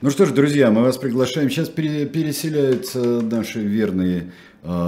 Ну 0.00 0.10
что 0.10 0.24
ж, 0.24 0.30
друзья, 0.30 0.70
мы 0.70 0.82
вас 0.82 0.96
приглашаем. 0.96 1.50
Сейчас 1.50 1.68
пере- 1.68 2.06
переселяются 2.06 2.98
наши 3.20 3.60
верные 3.60 4.32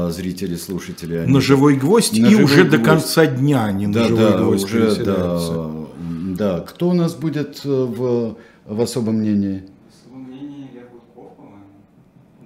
зрители, 0.08 0.56
слушатели. 0.56 1.16
Они- 1.16 1.30
На 1.34 1.42
живой 1.42 1.76
гвоздь 1.76 2.18
На 2.18 2.26
и 2.26 2.30
живой 2.30 2.44
уже 2.44 2.64
до 2.64 2.78
гвоздь. 2.78 2.84
конца 2.84 3.26
дня 3.26 3.66
они 3.66 3.86
на 3.88 3.92
Да, 3.92 4.04
живой 4.08 4.30
да, 4.30 4.38
гвоздь 4.38 4.64
уже, 4.64 4.80
переселяются. 4.86 5.52
да, 5.52 5.85
да. 6.36 6.60
Кто 6.60 6.88
у 6.88 6.92
нас 6.92 7.14
будет 7.14 7.60
э, 7.64 7.68
в, 7.68 8.36
в 8.64 8.80
особом 8.80 9.16
мнении? 9.16 9.64
Мнение 10.10 10.68
Илья 10.70 10.82
Гудков, 10.90 11.36
по-моему. 11.36 11.64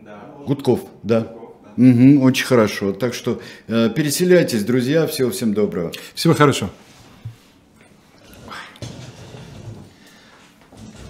Да. 0.04 0.44
Гудков, 0.46 0.80
да. 1.02 1.20
Гудков, 1.20 1.40
да. 1.64 1.72
Мгм, 1.76 2.22
очень 2.22 2.46
хорошо. 2.46 2.92
Так 2.92 3.14
что 3.14 3.40
э, 3.68 3.90
переселяйтесь, 3.90 4.64
друзья. 4.64 5.06
Всего 5.06 5.30
всем 5.30 5.54
доброго. 5.54 5.92
Всего 6.14 6.34
хорошего. 6.34 6.70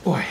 Ой. 0.05 0.23